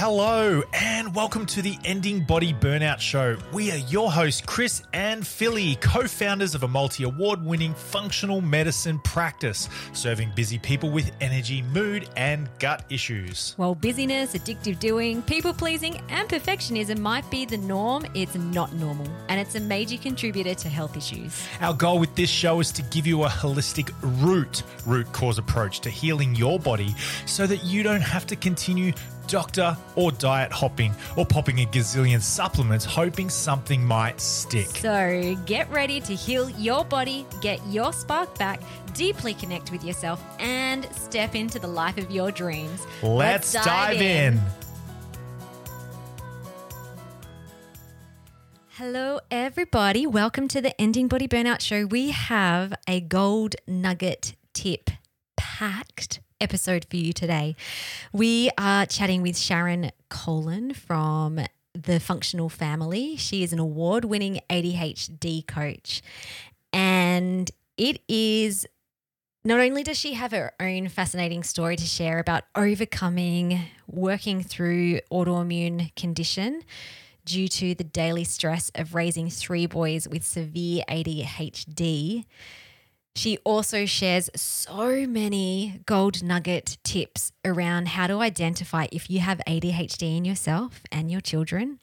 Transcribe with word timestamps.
Hello, 0.00 0.62
and 0.72 1.14
welcome 1.14 1.44
to 1.44 1.60
the 1.60 1.76
Ending 1.84 2.24
Body 2.24 2.54
Burnout 2.54 3.00
Show. 3.00 3.36
We 3.52 3.70
are 3.70 3.76
your 3.76 4.10
hosts, 4.10 4.40
Chris 4.40 4.82
and 4.94 5.26
Filly, 5.26 5.74
co 5.74 6.06
founders 6.06 6.54
of 6.54 6.62
a 6.62 6.68
multi 6.68 7.04
award 7.04 7.44
winning 7.44 7.74
functional 7.74 8.40
medicine 8.40 8.98
practice, 9.00 9.68
serving 9.92 10.32
busy 10.34 10.58
people 10.58 10.90
with 10.90 11.12
energy, 11.20 11.60
mood, 11.60 12.08
and 12.16 12.48
gut 12.58 12.82
issues. 12.88 13.52
While 13.58 13.74
busyness, 13.74 14.32
addictive 14.32 14.78
doing, 14.78 15.20
people 15.20 15.52
pleasing, 15.52 16.00
and 16.08 16.26
perfectionism 16.26 16.98
might 16.98 17.30
be 17.30 17.44
the 17.44 17.58
norm, 17.58 18.06
it's 18.14 18.36
not 18.36 18.72
normal, 18.72 19.06
and 19.28 19.38
it's 19.38 19.54
a 19.54 19.60
major 19.60 19.98
contributor 19.98 20.54
to 20.54 20.68
health 20.70 20.96
issues. 20.96 21.46
Our 21.60 21.74
goal 21.74 21.98
with 21.98 22.14
this 22.14 22.30
show 22.30 22.58
is 22.60 22.72
to 22.72 22.82
give 22.84 23.06
you 23.06 23.24
a 23.24 23.28
holistic 23.28 23.92
root, 24.24 24.62
root 24.86 25.12
cause 25.12 25.36
approach 25.36 25.80
to 25.80 25.90
healing 25.90 26.34
your 26.36 26.58
body 26.58 26.94
so 27.26 27.46
that 27.46 27.64
you 27.64 27.82
don't 27.82 28.00
have 28.00 28.26
to 28.28 28.36
continue 28.36 28.92
doctor 29.30 29.76
or 29.94 30.10
diet 30.10 30.50
hopping 30.50 30.92
or 31.16 31.24
popping 31.24 31.60
a 31.60 31.66
gazillion 31.66 32.20
supplements 32.20 32.84
hoping 32.84 33.30
something 33.30 33.82
might 33.84 34.20
stick. 34.20 34.66
So 34.66 35.36
get 35.46 35.70
ready 35.70 36.00
to 36.00 36.14
heal 36.14 36.50
your 36.50 36.84
body, 36.84 37.24
get 37.40 37.64
your 37.68 37.92
spark 37.92 38.36
back, 38.38 38.60
deeply 38.92 39.34
connect 39.34 39.70
with 39.70 39.84
yourself, 39.84 40.20
and 40.40 40.84
step 40.92 41.36
into 41.36 41.60
the 41.60 41.68
life 41.68 41.96
of 41.96 42.10
your 42.10 42.32
dreams. 42.32 42.84
Let's, 43.02 43.54
Let's 43.54 43.64
dive, 43.64 43.64
dive 43.64 44.02
in. 44.02 44.34
in. 44.34 44.40
Hello, 48.70 49.20
everybody. 49.30 50.06
Welcome 50.06 50.48
to 50.48 50.60
the 50.60 50.78
Ending 50.80 51.06
Body 51.06 51.28
Burnout 51.28 51.60
Show. 51.60 51.86
We 51.86 52.10
have 52.10 52.74
a 52.88 53.00
gold 53.00 53.54
nugget 53.68 54.34
tip 54.54 54.90
packed 55.36 56.20
episode 56.40 56.86
for 56.88 56.96
you 56.96 57.12
today. 57.12 57.54
We 58.12 58.50
are 58.56 58.86
chatting 58.86 59.22
with 59.22 59.36
Sharon 59.36 59.92
Collon 60.08 60.74
from 60.74 61.40
the 61.74 62.00
Functional 62.00 62.48
Family. 62.48 63.16
She 63.16 63.42
is 63.42 63.52
an 63.52 63.58
award 63.58 64.04
winning 64.04 64.40
ADHD 64.48 65.46
coach. 65.46 66.02
And 66.72 67.50
it 67.76 68.00
is 68.08 68.66
not 69.44 69.60
only 69.60 69.82
does 69.82 69.98
she 69.98 70.14
have 70.14 70.32
her 70.32 70.52
own 70.60 70.88
fascinating 70.88 71.42
story 71.42 71.76
to 71.76 71.84
share 71.84 72.18
about 72.18 72.44
overcoming, 72.54 73.60
working 73.86 74.42
through 74.42 75.00
autoimmune 75.10 75.94
condition 75.94 76.62
due 77.24 77.48
to 77.48 77.74
the 77.74 77.84
daily 77.84 78.24
stress 78.24 78.70
of 78.74 78.94
raising 78.94 79.30
three 79.30 79.66
boys 79.66 80.08
with 80.08 80.24
severe 80.24 80.82
ADHD 80.88 82.24
she 83.14 83.38
also 83.38 83.86
shares 83.86 84.30
so 84.36 85.06
many 85.06 85.80
gold 85.86 86.22
nugget 86.22 86.78
tips 86.84 87.32
around 87.44 87.88
how 87.88 88.06
to 88.06 88.20
identify 88.20 88.86
if 88.92 89.10
you 89.10 89.20
have 89.20 89.40
ADHD 89.46 90.16
in 90.16 90.24
yourself 90.24 90.82
and 90.92 91.10
your 91.10 91.20
children, 91.20 91.80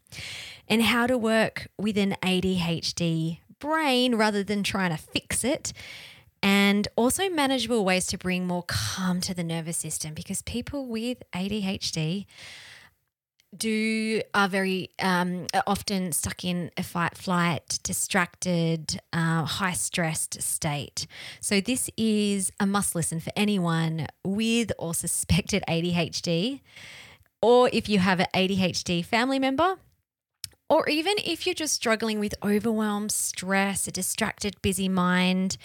and 0.68 0.82
how 0.82 1.08
to 1.08 1.18
work 1.18 1.68
with 1.78 1.98
an 1.98 2.16
ADHD 2.22 3.40
brain 3.60 4.16
rather 4.16 4.44
than 4.44 4.64
trying 4.64 4.92
to 4.92 4.98
fix 4.98 5.44
it. 5.44 5.74
And 6.44 6.88
also 6.96 7.30
manageable 7.30 7.84
ways 7.84 8.06
to 8.08 8.18
bring 8.18 8.46
more 8.46 8.64
calm 8.68 9.22
to 9.22 9.34
the 9.34 9.44
nervous 9.44 9.78
system 9.78 10.14
because 10.14 10.42
people 10.44 10.86
with 10.88 11.24
ADHD 11.34 12.26
do 13.56 14.22
are 14.34 14.50
very 14.50 14.90
um, 15.00 15.48
often 15.66 16.12
stuck 16.12 16.44
in 16.44 16.72
a 16.78 16.84
fight 16.84 17.18
flight 17.18 17.80
distracted 17.84 19.00
uh, 19.14 19.44
high 19.44 19.74
stressed 19.74 20.42
state. 20.42 21.08
So 21.40 21.62
this 21.62 21.90
is 21.98 22.52
a 22.60 22.66
must 22.66 22.96
listen 22.96 23.20
for 23.20 23.32
anyone 23.36 24.08
with 24.24 24.72
or 24.78 24.94
suspected 24.94 25.64
adhd 25.68 26.62
or 27.42 27.70
if 27.72 27.88
you 27.88 28.00
have 28.00 28.20
an 28.20 28.28
adhd 28.34 29.06
family 29.06 29.40
member 29.40 29.78
or 30.70 30.88
even 30.90 31.16
if 31.24 31.46
you're 31.46 31.56
just 31.56 31.74
struggling 31.74 32.20
with 32.20 32.36
overwhelm, 32.44 33.10
stress, 33.10 33.88
a 33.88 33.92
distracted, 33.92 34.62
busy 34.62 34.90
mind, 34.90 35.58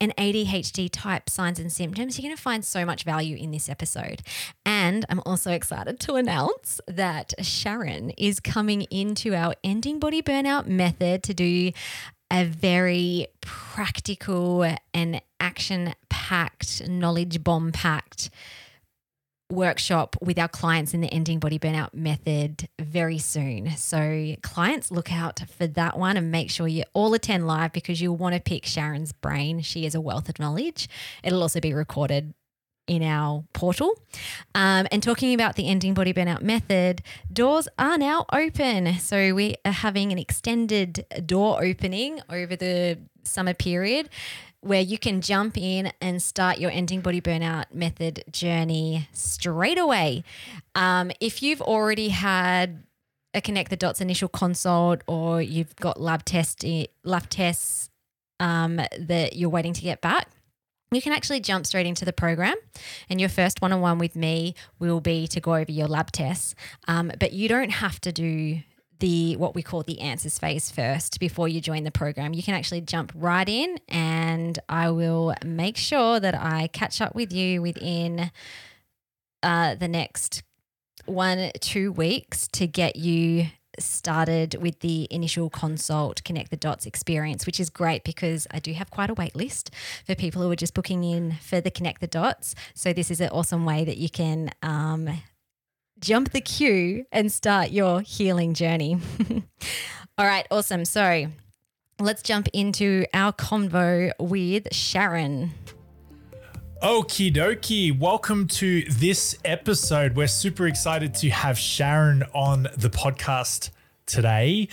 and 0.00 0.16
ADHD 0.16 0.88
type 0.90 1.28
signs 1.28 1.58
and 1.58 1.70
symptoms, 1.70 2.18
you're 2.18 2.28
going 2.28 2.36
to 2.36 2.42
find 2.42 2.64
so 2.64 2.84
much 2.84 3.04
value 3.04 3.36
in 3.36 3.50
this 3.50 3.68
episode. 3.68 4.22
And 4.64 5.04
I'm 5.08 5.20
also 5.26 5.52
excited 5.52 6.00
to 6.00 6.14
announce 6.14 6.80
that 6.86 7.34
Sharon 7.42 8.10
is 8.10 8.40
coming 8.40 8.82
into 8.82 9.34
our 9.34 9.54
ending 9.62 9.98
body 9.98 10.22
burnout 10.22 10.66
method 10.66 11.22
to 11.24 11.34
do 11.34 11.72
a 12.30 12.44
very 12.44 13.28
practical 13.40 14.74
and 14.92 15.20
action 15.38 15.94
packed, 16.08 16.86
knowledge 16.88 17.44
bomb 17.44 17.72
packed 17.72 18.30
workshop 19.50 20.16
with 20.20 20.38
our 20.38 20.48
clients 20.48 20.92
in 20.94 21.00
the 21.00 21.12
ending 21.12 21.38
body 21.38 21.58
burnout 21.58 21.94
method 21.94 22.68
very 22.80 23.18
soon. 23.18 23.70
So, 23.76 24.34
clients, 24.42 24.90
look 24.90 25.12
out 25.12 25.40
for 25.56 25.66
that 25.66 25.98
one 25.98 26.16
and 26.16 26.30
make 26.30 26.50
sure 26.50 26.66
you 26.66 26.84
all 26.94 27.14
attend 27.14 27.46
live 27.46 27.72
because 27.72 28.00
you'll 28.00 28.16
want 28.16 28.34
to 28.34 28.40
pick 28.40 28.66
Sharon's 28.66 29.12
brain. 29.12 29.60
She 29.60 29.86
is 29.86 29.94
a 29.94 30.00
wealth 30.00 30.28
of 30.28 30.38
knowledge. 30.38 30.88
It'll 31.22 31.42
also 31.42 31.60
be 31.60 31.72
recorded 31.72 32.34
in 32.86 33.02
our 33.02 33.44
portal. 33.52 34.00
Um, 34.54 34.86
and 34.92 35.02
talking 35.02 35.34
about 35.34 35.56
the 35.56 35.68
ending 35.68 35.94
body 35.94 36.12
burnout 36.12 36.42
method, 36.42 37.02
doors 37.32 37.66
are 37.78 37.98
now 37.98 38.26
open. 38.32 38.94
So, 38.98 39.34
we 39.34 39.56
are 39.64 39.72
having 39.72 40.12
an 40.12 40.18
extended 40.18 41.06
door 41.24 41.62
opening 41.62 42.20
over 42.28 42.56
the 42.56 42.98
summer 43.24 43.54
period 43.54 44.08
where 44.66 44.80
you 44.80 44.98
can 44.98 45.20
jump 45.20 45.56
in 45.56 45.92
and 46.00 46.20
start 46.20 46.58
your 46.58 46.70
ending 46.70 47.00
body 47.00 47.20
burnout 47.20 47.66
method 47.72 48.24
journey 48.30 49.08
straight 49.12 49.78
away. 49.78 50.24
Um, 50.74 51.10
if 51.20 51.42
you've 51.42 51.62
already 51.62 52.08
had 52.08 52.82
a 53.34 53.40
connect 53.40 53.70
the 53.70 53.76
dots 53.76 54.00
initial 54.00 54.28
consult 54.28 55.02
or 55.06 55.42
you've 55.42 55.76
got 55.76 56.00
lab 56.00 56.24
test 56.24 56.64
lab 57.04 57.28
tests 57.28 57.90
um, 58.40 58.80
that 58.98 59.36
you're 59.36 59.50
waiting 59.50 59.74
to 59.74 59.82
get 59.82 60.00
back 60.00 60.28
you 60.92 61.02
can 61.02 61.12
actually 61.12 61.40
jump 61.40 61.66
straight 61.66 61.86
into 61.86 62.04
the 62.04 62.12
program 62.12 62.56
and 63.10 63.20
your 63.20 63.28
first 63.28 63.60
one-on-one 63.60 63.98
with 63.98 64.16
me 64.16 64.54
will 64.78 65.00
be 65.00 65.26
to 65.26 65.40
go 65.40 65.54
over 65.54 65.70
your 65.70 65.86
lab 65.86 66.10
tests 66.12 66.54
um, 66.88 67.12
but 67.20 67.32
you 67.32 67.48
don't 67.48 67.70
have 67.70 68.00
to 68.00 68.10
do 68.10 68.60
the 68.98 69.36
what 69.36 69.54
we 69.54 69.62
call 69.62 69.82
the 69.82 70.00
answers 70.00 70.38
phase 70.38 70.70
first 70.70 71.20
before 71.20 71.48
you 71.48 71.60
join 71.60 71.84
the 71.84 71.90
program. 71.90 72.32
You 72.32 72.42
can 72.42 72.54
actually 72.54 72.80
jump 72.80 73.12
right 73.14 73.48
in 73.48 73.78
and 73.88 74.58
I 74.68 74.90
will 74.90 75.34
make 75.44 75.76
sure 75.76 76.20
that 76.20 76.34
I 76.34 76.68
catch 76.68 77.00
up 77.00 77.14
with 77.14 77.32
you 77.32 77.62
within 77.62 78.30
uh, 79.42 79.74
the 79.74 79.88
next 79.88 80.42
one, 81.04 81.50
two 81.60 81.92
weeks 81.92 82.48
to 82.48 82.66
get 82.66 82.96
you 82.96 83.46
started 83.78 84.56
with 84.60 84.80
the 84.80 85.06
initial 85.10 85.50
consult 85.50 86.24
connect 86.24 86.50
the 86.50 86.56
dots 86.56 86.86
experience 86.86 87.44
which 87.44 87.60
is 87.60 87.68
great 87.68 88.04
because 88.04 88.46
i 88.50 88.58
do 88.58 88.72
have 88.72 88.90
quite 88.90 89.10
a 89.10 89.14
wait 89.14 89.36
list 89.36 89.70
for 90.06 90.14
people 90.14 90.40
who 90.40 90.50
are 90.50 90.56
just 90.56 90.72
booking 90.72 91.04
in 91.04 91.32
for 91.42 91.60
the 91.60 91.70
connect 91.70 92.00
the 92.00 92.06
dots 92.06 92.54
so 92.74 92.94
this 92.94 93.10
is 93.10 93.20
an 93.20 93.28
awesome 93.28 93.66
way 93.66 93.84
that 93.84 93.98
you 93.98 94.08
can 94.08 94.50
um, 94.62 95.10
jump 96.00 96.32
the 96.32 96.40
queue 96.40 97.06
and 97.10 97.32
start 97.32 97.70
your 97.70 98.00
healing 98.00 98.54
journey. 98.54 98.98
All 100.18 100.26
right, 100.26 100.46
awesome. 100.50 100.84
So 100.84 101.26
let's 101.98 102.22
jump 102.22 102.48
into 102.52 103.06
our 103.14 103.32
convo 103.32 104.12
with 104.18 104.74
Sharon. 104.74 105.52
Okie 106.82 107.32
dokie. 107.32 107.98
Welcome 107.98 108.46
to 108.48 108.82
this 108.82 109.38
episode. 109.44 110.14
We're 110.14 110.26
super 110.26 110.66
excited 110.66 111.14
to 111.14 111.30
have 111.30 111.58
Sharon 111.58 112.22
on 112.34 112.64
the 112.76 112.90
podcast 112.90 113.70
today. 114.04 114.68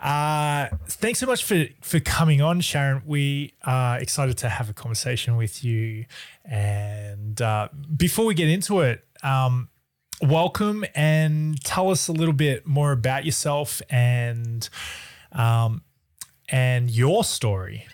Uh, 0.00 0.68
thanks 0.88 1.20
so 1.20 1.26
much 1.26 1.44
for 1.44 1.66
for 1.82 2.00
coming 2.00 2.40
on, 2.40 2.60
Sharon. 2.60 3.02
We 3.06 3.54
are 3.62 3.98
excited 3.98 4.38
to 4.38 4.48
have 4.48 4.68
a 4.70 4.72
conversation 4.72 5.36
with 5.36 5.62
you. 5.62 6.06
And 6.44 7.40
uh, 7.40 7.68
before 7.96 8.24
we 8.24 8.34
get 8.34 8.48
into 8.48 8.80
it, 8.80 9.04
um, 9.22 9.68
welcome 10.22 10.84
and 10.94 11.60
tell 11.64 11.90
us 11.90 12.08
a 12.08 12.12
little 12.12 12.32
bit 12.32 12.66
more 12.66 12.92
about 12.92 13.24
yourself 13.24 13.82
and 13.90 14.68
um, 15.32 15.82
and 16.48 16.90
your 16.90 17.24
story. 17.24 17.86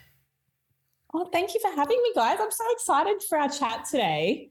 Oh, 1.14 1.24
thank 1.32 1.54
you 1.54 1.60
for 1.60 1.70
having 1.74 2.00
me, 2.02 2.12
guys. 2.14 2.38
I'm 2.40 2.50
so 2.50 2.64
excited 2.70 3.22
for 3.28 3.38
our 3.38 3.48
chat 3.48 3.86
today. 3.90 4.50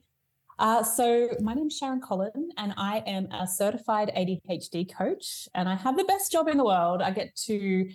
Uh, 0.58 0.82
so, 0.82 1.30
my 1.40 1.54
name 1.54 1.68
is 1.68 1.78
Sharon 1.78 2.02
Collon, 2.02 2.50
and 2.58 2.74
I 2.78 3.04
am 3.06 3.28
a 3.32 3.46
certified 3.46 4.12
ADHD 4.18 4.92
coach. 4.92 5.48
And 5.54 5.70
I 5.70 5.76
have 5.76 5.98
the 5.98 6.04
best 6.06 6.32
job 6.32 6.48
in 6.48 6.58
the 6.58 6.66
world. 6.66 7.04
I 7.04 7.12
get 7.12 7.36
to 7.46 7.88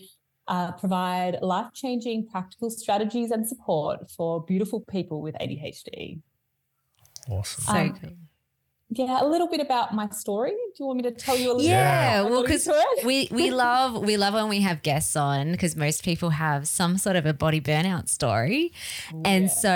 uh, 0.46 0.70
provide 0.72 1.38
life 1.42 1.72
changing 1.74 2.28
practical 2.28 2.70
strategies 2.70 3.32
and 3.32 3.46
support 3.48 4.10
for 4.12 4.44
beautiful 4.44 4.80
people 4.80 5.20
with 5.20 5.34
ADHD. 5.40 6.20
Awesome. 7.28 7.64
So 7.64 7.72
um, 7.72 7.98
cool 8.00 8.10
yeah, 8.94 9.22
a 9.22 9.26
little 9.26 9.48
bit 9.48 9.60
about 9.60 9.94
my 9.94 10.08
story. 10.10 10.50
Do 10.50 10.72
you 10.80 10.86
want 10.86 10.98
me 10.98 11.02
to 11.04 11.12
tell 11.12 11.36
you 11.36 11.52
a 11.52 11.54
little? 11.54 11.62
Yeah, 11.62 12.22
well, 12.22 12.42
because 12.42 12.68
we 13.04 13.28
we 13.30 13.50
love 13.64 14.04
we 14.04 14.16
love 14.16 14.34
when 14.34 14.48
we 14.48 14.60
have 14.60 14.82
guests 14.82 15.16
on 15.16 15.52
because 15.52 15.76
most 15.76 16.04
people 16.04 16.30
have 16.30 16.68
some 16.68 16.98
sort 16.98 17.16
of 17.16 17.24
a 17.24 17.32
body 17.32 17.60
burnout 17.60 18.08
story, 18.08 18.72
yeah. 19.12 19.20
and 19.24 19.50
so 19.50 19.72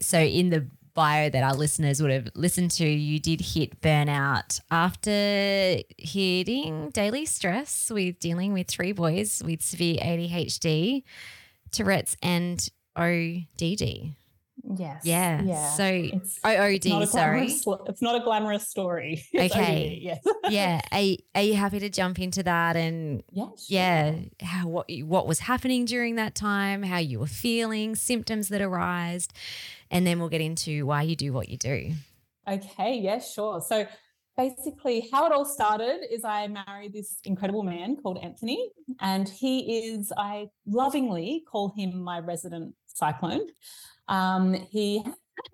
so 0.00 0.18
in 0.18 0.50
the 0.50 0.66
bio 0.94 1.30
that 1.30 1.44
our 1.44 1.54
listeners 1.54 2.02
would 2.02 2.10
have 2.10 2.28
listened 2.34 2.72
to, 2.72 2.84
you 2.84 3.20
did 3.20 3.40
hit 3.40 3.80
burnout 3.80 4.60
after 4.68 5.80
hitting 5.96 6.90
daily 6.90 7.24
stress 7.24 7.90
with 7.94 8.18
dealing 8.18 8.52
with 8.52 8.66
three 8.66 8.90
boys 8.90 9.40
with 9.44 9.62
severe 9.62 9.96
ADHD, 10.02 11.04
Tourette's, 11.70 12.16
and 12.20 12.68
ODD. 12.96 14.16
Yes. 14.76 15.02
Yeah. 15.04 15.42
Yeah. 15.42 15.70
So 15.70 15.84
It's 15.84 16.38
OOD, 16.44 17.08
sorry. 17.08 17.46
it's 17.46 18.02
not 18.02 18.20
a 18.20 18.24
glamorous 18.24 18.68
story. 18.68 19.24
It's 19.32 19.54
Okay. 19.54 19.96
ODD, 19.96 20.02
yes. 20.02 20.24
yeah. 20.50 20.80
Are, 20.92 21.16
are 21.40 21.42
you 21.42 21.54
happy 21.54 21.78
to 21.80 21.88
jump 21.88 22.18
into 22.18 22.42
that 22.42 22.76
and 22.76 23.22
yeah. 23.32 23.44
sure. 23.44 23.54
yeah, 23.68 24.14
how 24.42 24.68
what 24.68 24.90
what 25.04 25.26
was 25.26 25.38
happening 25.40 25.84
during 25.84 26.16
that 26.16 26.34
time, 26.34 26.82
how 26.82 26.98
you 26.98 27.18
were 27.20 27.26
feeling, 27.26 27.94
symptoms 27.94 28.48
that 28.48 28.60
arised, 28.60 29.32
and 29.90 30.06
then 30.06 30.18
we'll 30.18 30.28
get 30.28 30.40
into 30.40 30.84
why 30.86 31.02
you 31.02 31.16
do 31.16 31.32
what 31.32 31.48
you 31.48 31.56
do. 31.56 31.92
Okay, 32.46 32.98
yeah, 32.98 33.18
sure. 33.20 33.60
So 33.60 33.86
basically, 34.36 35.08
how 35.12 35.26
it 35.26 35.32
all 35.32 35.44
started 35.44 36.00
is 36.10 36.24
I 36.24 36.46
married 36.48 36.92
this 36.92 37.18
incredible 37.24 37.62
man 37.62 37.96
called 37.96 38.18
Anthony, 38.22 38.70
and 39.00 39.28
he 39.28 39.88
is, 39.90 40.12
I 40.16 40.48
lovingly 40.66 41.44
call 41.50 41.72
him 41.76 42.00
my 42.00 42.20
resident 42.20 42.74
cyclone. 42.86 43.46
Um, 44.08 44.54
he 44.54 45.02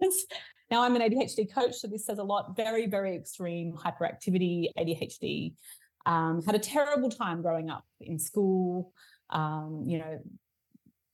has, 0.02 0.26
now 0.70 0.82
I'm 0.82 0.96
an 0.96 1.02
ADHD 1.02 1.52
coach, 1.52 1.76
so 1.76 1.88
this 1.88 2.06
says 2.06 2.18
a 2.18 2.22
lot, 2.22 2.56
very, 2.56 2.86
very 2.86 3.14
extreme 3.14 3.72
hyperactivity, 3.72 4.68
ADHD. 4.78 5.54
Um, 6.06 6.42
had 6.42 6.54
a 6.54 6.58
terrible 6.58 7.10
time 7.10 7.42
growing 7.42 7.70
up 7.70 7.84
in 8.00 8.18
school, 8.18 8.92
um, 9.30 9.84
you 9.86 9.98
know, 9.98 10.20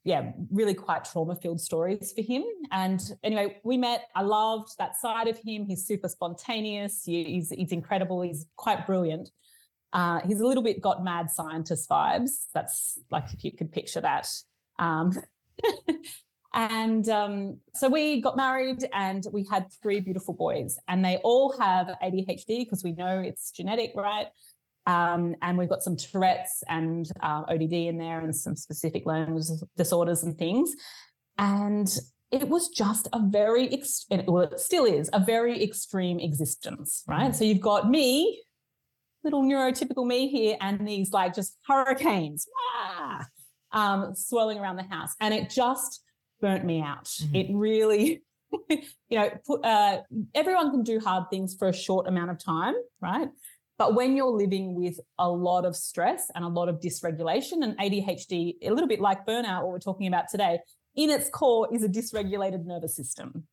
yeah, 0.03 0.33
really 0.51 0.75
quite 0.75 1.05
trauma 1.05 1.37
filled 1.37 1.61
stories 1.61 2.13
for 2.15 2.23
him. 2.23 2.43
And 2.71 3.01
anyway, 3.23 3.59
we 3.63 3.77
met. 3.77 4.07
I 4.15 4.23
loved 4.23 4.71
that 4.79 4.97
side 4.97 5.29
of 5.29 5.39
him. 5.39 5.67
He's 5.67 5.87
super 5.87 6.09
spontaneous. 6.09 7.03
He's, 7.05 7.51
he's 7.51 7.71
incredible. 7.71 8.23
He's 8.23 8.47
quite 8.57 8.87
brilliant. 8.87 9.31
Uh, 9.93 10.21
he's 10.27 10.41
a 10.41 10.47
little 10.47 10.63
bit 10.63 10.81
got 10.81 11.05
mad 11.05 11.31
scientist 11.31 11.89
vibes. 11.89 12.47
That's 12.55 12.99
like 13.11 13.25
if 13.33 13.45
you 13.45 13.53
could 13.53 13.73
picture 13.73 14.01
that. 14.01 14.27
Um, 14.79 15.13
and 16.53 17.09
um, 17.09 17.59
so 17.75 17.89
we 17.89 18.21
got 18.21 18.37
married 18.37 18.85
and 18.93 19.25
we 19.33 19.47
had 19.51 19.67
three 19.83 20.01
beautiful 20.01 20.35
boys, 20.35 20.79
and 20.89 21.05
they 21.05 21.19
all 21.19 21.57
have 21.59 21.89
ADHD 22.03 22.65
because 22.65 22.83
we 22.83 22.93
know 22.93 23.21
it's 23.21 23.51
genetic, 23.53 23.93
right? 23.95 24.27
Um, 24.87 25.37
and 25.43 25.57
we've 25.57 25.69
got 25.69 25.83
some 25.83 25.97
Tourette's 25.97 26.65
and 26.69 27.09
uh, 27.23 27.45
ODD 27.49 27.73
in 27.73 27.99
there 27.99 28.21
and 28.21 28.35
some 28.35 28.57
specific 28.57 29.07
learning 29.07 29.41
disorders 29.77 30.25
and 30.25 30.37
things. 30.37 30.75
And 31.39 31.89
it 32.33 32.49
was 32.49 32.69
just 32.69 33.09
a 33.13 33.21
very, 33.21 33.73
ex- 33.73 34.07
well, 34.11 34.45
it 34.45 34.59
still 34.59 34.85
is 34.85 35.11
a 35.13 35.21
very 35.21 35.63
extreme 35.63 36.19
existence, 36.19 37.05
right? 37.07 37.35
So 37.35 37.45
you've 37.45 37.61
got 37.61 37.89
me, 37.89 38.43
little 39.23 39.43
neurotypical 39.43 40.07
me 40.07 40.29
here, 40.29 40.57
and 40.61 40.87
these 40.87 41.13
like 41.13 41.35
just 41.35 41.57
hurricanes 41.69 42.47
ah, 42.85 43.27
um, 43.73 44.15
swirling 44.15 44.59
around 44.59 44.77
the 44.77 44.85
house. 44.85 45.15
And 45.21 45.35
it 45.35 45.51
just 45.51 46.03
burnt 46.41 46.65
me 46.65 46.81
out. 46.83 47.05
Mhm. 47.05 47.35
It 47.35 47.55
really, 47.55 48.23
you 48.69 49.19
know, 49.19 49.31
put, 49.47 49.65
uh, 49.65 50.03
everyone 50.35 50.71
can 50.71 50.83
do 50.83 51.01
hard 51.01 51.31
things 51.31 51.55
for 51.55 51.69
a 51.69 51.73
short 51.73 52.07
amount 52.09 52.31
of 52.31 52.39
time, 52.39 52.75
right? 53.01 53.29
But 53.79 53.95
when 53.95 54.15
you're 54.15 54.31
living 54.31 54.75
with 54.75 55.01
a 55.19 55.31
lot 55.31 55.65
of 55.65 55.75
stress 55.75 56.31
and 56.35 56.45
a 56.45 56.49
lot 56.49 56.69
of 56.69 56.81
dysregulation, 56.81 57.63
and 57.63 57.79
ADHD, 57.79 58.57
a 58.63 58.71
little 58.71 58.89
bit 58.89 59.01
like 59.01 59.27
burnout, 59.27 59.63
what 59.63 59.73
we're 59.73 59.79
talking 59.79 60.07
about 60.07 60.29
today, 60.29 60.61
in 60.97 61.09
its 61.09 61.31
core 61.31 61.67
is 61.73 61.83
a 61.83 61.89
dysregulated 61.89 62.67
nervous 62.67 62.95
system. 62.95 63.45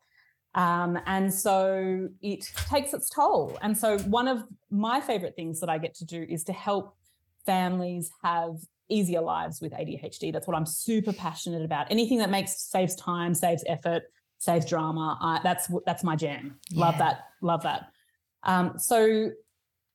Um, 0.53 0.99
and 1.05 1.33
so 1.33 2.09
it 2.21 2.51
takes 2.69 2.93
its 2.93 3.09
toll. 3.09 3.57
And 3.61 3.77
so, 3.77 3.99
one 3.99 4.27
of 4.27 4.43
my 4.71 4.99
favorite 4.99 5.35
things 5.35 5.59
that 5.59 5.69
I 5.69 5.77
get 5.77 5.93
to 5.95 6.05
do 6.05 6.25
is 6.27 6.43
to 6.45 6.53
help 6.53 6.97
families 7.45 8.11
have 8.23 8.55
easier 8.89 9.21
lives 9.21 9.61
with 9.61 9.73
ADHD. 9.73 10.31
That's 10.31 10.47
what 10.47 10.55
I'm 10.55 10.65
super 10.65 11.13
passionate 11.13 11.63
about. 11.63 11.87
Anything 11.89 12.19
that 12.19 12.29
makes 12.29 12.57
saves 12.63 12.95
time, 12.95 13.33
saves 13.33 13.63
effort, 13.67 14.03
saves 14.39 14.65
drama. 14.65 15.39
That's 15.43 15.69
that's 15.85 16.03
my 16.03 16.15
jam. 16.15 16.59
Love 16.73 16.97
that. 16.99 17.25
Love 17.41 17.63
that. 17.63 17.89
Um, 18.43 18.77
so, 18.77 19.31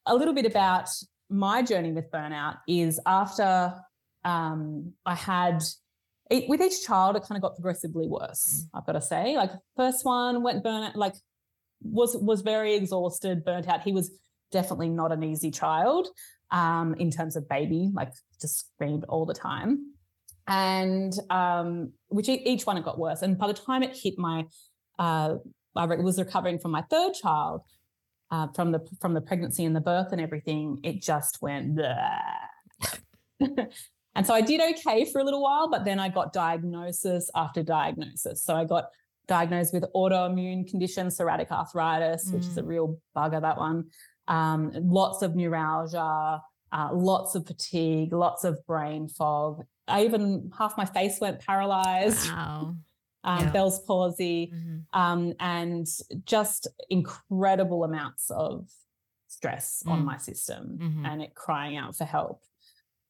a 0.06 0.14
little 0.14 0.34
bit 0.34 0.46
about 0.46 0.88
my 1.30 1.62
journey 1.62 1.92
with 1.92 2.10
burnout 2.10 2.58
is 2.68 3.00
after 3.06 3.74
um, 4.24 4.92
I 5.06 5.14
had 5.14 5.62
it, 6.30 6.48
with 6.48 6.60
each 6.60 6.84
child, 6.84 7.16
it 7.16 7.24
kind 7.24 7.36
of 7.36 7.42
got 7.42 7.54
progressively 7.54 8.08
worse. 8.08 8.66
I've 8.72 8.86
got 8.86 8.92
to 8.92 9.02
say, 9.02 9.36
like 9.36 9.50
first 9.76 10.04
one 10.04 10.42
went 10.42 10.64
burnout, 10.64 10.96
like 10.96 11.14
was 11.82 12.16
was 12.16 12.42
very 12.42 12.74
exhausted, 12.74 13.44
burnt 13.44 13.68
out. 13.68 13.82
He 13.82 13.92
was 13.92 14.10
definitely 14.50 14.88
not 14.88 15.12
an 15.12 15.22
easy 15.24 15.50
child 15.50 16.08
um, 16.52 16.94
in 16.94 17.10
terms 17.10 17.34
of 17.34 17.48
baby, 17.48 17.90
like 17.92 18.12
just 18.40 18.60
screamed 18.74 19.04
all 19.08 19.26
the 19.26 19.34
time. 19.34 19.94
And 20.46 21.12
um, 21.30 21.92
which 22.08 22.28
each 22.28 22.66
one 22.66 22.76
it 22.76 22.84
got 22.84 22.98
worse. 22.98 23.22
And 23.22 23.38
by 23.38 23.46
the 23.48 23.54
time 23.54 23.82
it 23.82 23.96
hit 23.96 24.18
my, 24.18 24.44
uh, 24.98 25.36
I 25.74 25.86
was 25.86 26.18
recovering 26.18 26.58
from 26.58 26.70
my 26.72 26.82
third 26.82 27.14
child, 27.14 27.62
uh, 28.30 28.48
from 28.54 28.72
the 28.72 28.80
from 29.00 29.14
the 29.14 29.20
pregnancy 29.20 29.64
and 29.64 29.74
the 29.74 29.80
birth 29.80 30.12
and 30.12 30.20
everything, 30.20 30.78
it 30.82 31.02
just 31.02 31.40
went. 31.42 31.78
And 34.14 34.26
so 34.26 34.34
I 34.34 34.42
did 34.42 34.60
okay 34.74 35.06
for 35.10 35.22
a 35.22 35.24
little 35.24 35.42
while, 35.42 35.70
but 35.70 35.86
then 35.86 35.98
I 35.98 36.10
got 36.10 36.34
diagnosis 36.34 37.30
after 37.34 37.62
diagnosis. 37.62 38.44
So 38.44 38.54
I 38.54 38.66
got 38.66 38.90
diagnosed 39.26 39.72
with 39.72 39.84
autoimmune 39.94 40.68
condition, 40.68 41.06
psoriatic 41.06 41.50
arthritis, 41.50 42.30
which 42.30 42.44
is 42.44 42.58
a 42.58 42.62
Mm. 42.62 42.66
real 42.66 42.98
bugger. 43.16 43.40
That 43.40 43.56
one. 43.56 43.86
Um, 44.28 44.72
lots 44.74 45.22
of 45.22 45.34
neuralgia, 45.36 46.40
uh, 46.72 46.88
lots 46.92 47.34
of 47.34 47.46
fatigue, 47.46 48.12
lots 48.12 48.44
of 48.44 48.64
brain 48.66 49.08
fog. 49.08 49.64
I 49.88 50.04
even 50.04 50.50
half 50.56 50.76
my 50.76 50.84
face 50.84 51.20
went 51.20 51.40
paralyzed. 51.40 52.28
Wow. 52.30 52.76
Um, 53.24 53.38
Yeah. 53.38 53.52
Bell's 53.52 53.78
palsy 53.84 54.52
Mhm. 54.52 54.84
um, 54.94 55.32
and 55.38 55.86
just 56.24 56.66
incredible 56.90 57.84
amounts 57.84 58.32
of 58.32 58.68
stress 59.28 59.84
on 59.86 60.00
Mm. 60.02 60.04
my 60.06 60.16
system 60.16 60.76
Mhm. 60.82 61.06
and 61.06 61.22
it 61.22 61.32
crying 61.36 61.76
out 61.76 61.94
for 61.94 62.04
help. 62.04 62.42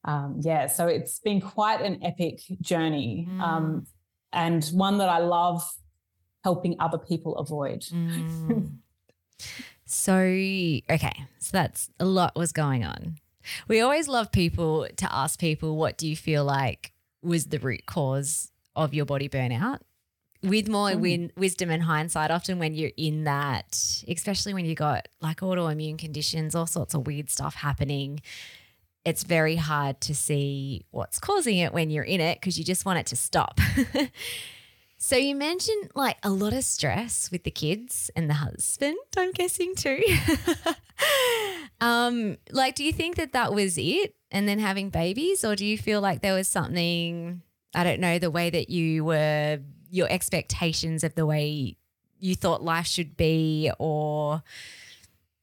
Um, 0.03 0.37
yeah, 0.41 0.67
so 0.67 0.85
it's 0.85 1.17
been 1.19 1.41
quite 1.41 1.81
an 1.81 2.03
epic 2.03 2.41
journey 2.61 3.25
Mm. 3.27 3.41
um, 3.41 3.87
and 4.31 4.63
one 4.67 4.99
that 4.99 5.09
I 5.09 5.17
love 5.17 5.63
helping 6.43 6.75
other 6.79 6.99
people 6.99 7.35
avoid. 7.37 7.81
Mm. 7.91 8.77
So, 9.93 10.15
okay. 10.17 11.25
So 11.39 11.49
that's 11.51 11.89
a 11.99 12.05
lot 12.05 12.35
was 12.35 12.51
going 12.51 12.83
on. 12.83 13.17
We 13.67 13.81
always 13.81 14.07
love 14.07 14.31
people 14.31 14.87
to 14.97 15.13
ask 15.13 15.39
people, 15.39 15.75
what 15.75 15.97
do 15.97 16.07
you 16.07 16.15
feel 16.15 16.45
like 16.45 16.93
was 17.21 17.47
the 17.47 17.59
root 17.59 17.85
cause 17.85 18.51
of 18.75 18.93
your 18.93 19.05
body 19.05 19.27
burnout? 19.29 19.79
With 20.41 20.67
more 20.67 20.89
Mm. 20.91 20.99
win- 20.99 21.31
wisdom 21.37 21.69
and 21.69 21.83
hindsight, 21.83 22.31
often 22.31 22.59
when 22.59 22.73
you're 22.75 22.91
in 22.97 23.23
that, 23.25 24.03
especially 24.07 24.53
when 24.53 24.65
you 24.65 24.75
got 24.75 25.07
like 25.21 25.39
autoimmune 25.39 25.97
conditions, 25.97 26.53
all 26.55 26.67
sorts 26.67 26.93
of 26.93 27.05
weird 27.07 27.29
stuff 27.29 27.55
happening, 27.55 28.21
it's 29.05 29.23
very 29.23 29.55
hard 29.57 29.99
to 30.01 30.15
see 30.15 30.85
what's 30.91 31.19
causing 31.19 31.57
it 31.57 31.73
when 31.73 31.89
you're 31.89 32.03
in 32.05 32.21
it 32.21 32.39
because 32.39 32.57
you 32.57 32.63
just 32.65 32.85
want 32.85 32.99
it 32.99 33.05
to 33.07 33.15
stop. 33.17 33.59
So 35.03 35.17
you 35.17 35.35
mentioned 35.35 35.91
like 35.95 36.15
a 36.23 36.29
lot 36.29 36.53
of 36.53 36.63
stress 36.63 37.29
with 37.29 37.43
the 37.43 37.51
kids 37.51 38.09
and 38.15 38.29
the 38.29 38.35
husband, 38.35 38.95
I'm 39.17 39.33
guessing 39.33 39.75
too. 39.75 40.01
um, 41.81 42.37
like, 42.51 42.75
do 42.75 42.85
you 42.85 42.93
think 42.93 43.17
that 43.17 43.33
that 43.33 43.53
was 43.53 43.77
it, 43.77 44.15
and 44.31 44.47
then 44.47 44.59
having 44.59 44.89
babies, 44.89 45.43
or 45.43 45.57
do 45.57 45.65
you 45.65 45.77
feel 45.77 45.99
like 45.99 46.21
there 46.21 46.33
was 46.33 46.47
something 46.47 47.41
I 47.75 47.83
don't 47.83 47.99
know 47.99 48.17
the 48.17 48.31
way 48.31 48.49
that 48.49 48.69
you 48.69 49.03
were, 49.03 49.59
your 49.89 50.09
expectations 50.09 51.03
of 51.03 51.15
the 51.15 51.25
way 51.25 51.75
you 52.19 52.33
thought 52.33 52.63
life 52.63 52.87
should 52.87 53.17
be, 53.17 53.69
or 53.79 54.41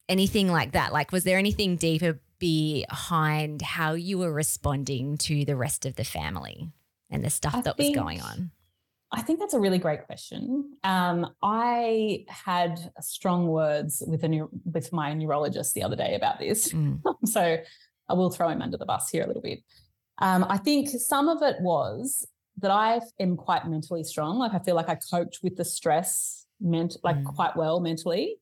anything 0.08 0.50
like 0.50 0.72
that? 0.72 0.90
Like, 0.90 1.12
was 1.12 1.24
there 1.24 1.36
anything 1.36 1.76
deeper 1.76 2.18
behind 2.38 3.60
how 3.60 3.92
you 3.92 4.16
were 4.16 4.32
responding 4.32 5.18
to 5.18 5.44
the 5.44 5.54
rest 5.54 5.84
of 5.84 5.96
the 5.96 6.04
family 6.04 6.70
and 7.10 7.22
the 7.22 7.28
stuff 7.28 7.56
I 7.56 7.60
that 7.60 7.76
was 7.76 7.90
going 7.90 8.22
on? 8.22 8.52
I 9.12 9.22
think 9.22 9.40
that's 9.40 9.54
a 9.54 9.60
really 9.60 9.78
great 9.78 10.06
question. 10.06 10.76
Um, 10.84 11.34
I 11.42 12.24
had 12.28 12.78
strong 13.00 13.48
words 13.48 14.02
with 14.06 14.22
a 14.22 14.28
neu- 14.28 14.50
with 14.64 14.92
my 14.92 15.12
neurologist 15.14 15.74
the 15.74 15.82
other 15.82 15.96
day 15.96 16.14
about 16.14 16.38
this. 16.38 16.72
Mm. 16.72 17.00
so 17.24 17.58
I 18.08 18.14
will 18.14 18.30
throw 18.30 18.48
him 18.48 18.62
under 18.62 18.76
the 18.76 18.86
bus 18.86 19.10
here 19.10 19.24
a 19.24 19.26
little 19.26 19.42
bit. 19.42 19.60
Um, 20.18 20.46
I 20.48 20.58
think 20.58 20.88
some 20.90 21.28
of 21.28 21.42
it 21.42 21.56
was 21.60 22.26
that 22.58 22.70
I 22.70 23.00
am 23.18 23.36
quite 23.36 23.66
mentally 23.66 24.04
strong. 24.04 24.38
Like 24.38 24.54
I 24.54 24.58
feel 24.60 24.76
like 24.76 24.88
I 24.88 24.94
coped 24.96 25.40
with 25.42 25.56
the 25.56 25.64
stress 25.64 26.46
ment- 26.60 26.98
like 27.02 27.16
Mm. 27.16 27.24
quite 27.34 27.56
well 27.56 27.80
mentally. 27.80 28.36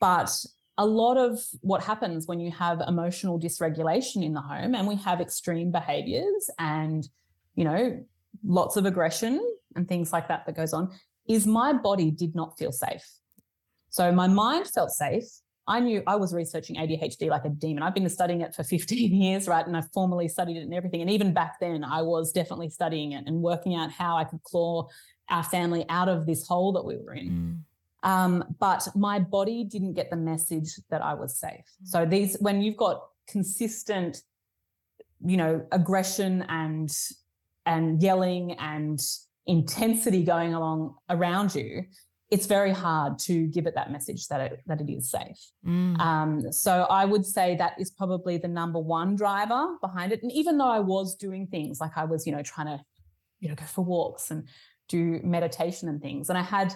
But 0.00 0.30
a 0.78 0.86
lot 0.86 1.16
of 1.16 1.40
what 1.60 1.82
happens 1.82 2.26
when 2.26 2.40
you 2.40 2.50
have 2.52 2.80
emotional 2.86 3.38
dysregulation 3.38 4.24
in 4.24 4.32
the 4.32 4.40
home 4.40 4.74
and 4.74 4.86
we 4.86 4.96
have 4.96 5.20
extreme 5.20 5.70
behaviors 5.70 6.50
and, 6.58 7.08
you 7.54 7.64
know, 7.64 8.04
lots 8.44 8.76
of 8.76 8.86
aggression 8.86 9.40
and 9.76 9.88
things 9.88 10.12
like 10.12 10.28
that 10.28 10.46
that 10.46 10.56
goes 10.56 10.72
on 10.72 10.90
is 11.28 11.46
my 11.46 11.72
body 11.72 12.10
did 12.10 12.34
not 12.34 12.58
feel 12.58 12.72
safe. 12.72 13.04
So 13.90 14.10
my 14.10 14.26
mind 14.26 14.66
felt 14.68 14.90
safe. 14.90 15.24
I 15.68 15.78
knew 15.78 16.02
I 16.06 16.16
was 16.16 16.34
researching 16.34 16.76
ADHD 16.76 17.28
like 17.28 17.44
a 17.44 17.48
demon. 17.48 17.82
I've 17.82 17.94
been 17.94 18.08
studying 18.08 18.40
it 18.40 18.54
for 18.54 18.64
15 18.64 19.14
years, 19.14 19.46
right? 19.46 19.66
And 19.66 19.76
I've 19.76 19.90
formally 19.92 20.28
studied 20.28 20.56
it 20.56 20.62
and 20.62 20.74
everything. 20.74 21.02
And 21.02 21.10
even 21.10 21.32
back 21.32 21.60
then, 21.60 21.84
I 21.84 22.02
was 22.02 22.32
definitely 22.32 22.70
studying 22.70 23.12
it 23.12 23.24
and 23.26 23.42
working 23.42 23.74
out 23.74 23.90
how 23.90 24.16
I 24.16 24.24
could 24.24 24.42
claw 24.42 24.88
our 25.28 25.44
family 25.44 25.84
out 25.88 26.08
of 26.08 26.26
this 26.26 26.46
hole 26.46 26.72
that 26.72 26.84
we 26.84 26.96
were 26.96 27.14
in. 27.14 27.30
Mm. 28.04 28.08
Um, 28.08 28.44
but 28.58 28.88
my 28.96 29.20
body 29.20 29.62
didn't 29.62 29.92
get 29.92 30.10
the 30.10 30.16
message 30.16 30.72
that 30.90 31.02
I 31.02 31.14
was 31.14 31.38
safe. 31.38 31.64
Mm. 31.84 31.86
So 31.86 32.04
these, 32.04 32.36
when 32.40 32.60
you've 32.60 32.76
got 32.76 33.04
consistent, 33.28 34.22
you 35.24 35.36
know, 35.36 35.64
aggression 35.70 36.42
and 36.48 36.90
and 37.64 38.02
yelling 38.02 38.52
and 38.54 39.00
intensity 39.46 40.24
going 40.24 40.54
along 40.54 40.94
around 41.10 41.54
you, 41.54 41.84
it's 42.30 42.46
very 42.46 42.72
hard 42.72 43.18
to 43.18 43.46
give 43.48 43.66
it 43.66 43.74
that 43.74 43.92
message 43.92 44.26
that 44.28 44.40
it 44.40 44.60
that 44.66 44.80
it 44.80 44.90
is 44.90 45.10
safe. 45.10 45.38
Mm. 45.66 46.00
Um, 46.00 46.52
so 46.52 46.86
I 46.88 47.04
would 47.04 47.26
say 47.26 47.56
that 47.56 47.74
is 47.78 47.90
probably 47.90 48.38
the 48.38 48.48
number 48.48 48.78
one 48.78 49.16
driver 49.16 49.76
behind 49.82 50.12
it. 50.12 50.22
And 50.22 50.32
even 50.32 50.56
though 50.56 50.70
I 50.70 50.80
was 50.80 51.14
doing 51.14 51.46
things 51.46 51.80
like 51.80 51.92
I 51.96 52.04
was, 52.04 52.26
you 52.26 52.32
know, 52.32 52.42
trying 52.42 52.68
to, 52.68 52.82
you 53.40 53.50
know, 53.50 53.54
go 53.54 53.66
for 53.66 53.84
walks 53.84 54.30
and 54.30 54.48
do 54.88 55.20
meditation 55.22 55.90
and 55.90 56.00
things, 56.00 56.30
and 56.30 56.38
I 56.38 56.42
had 56.42 56.74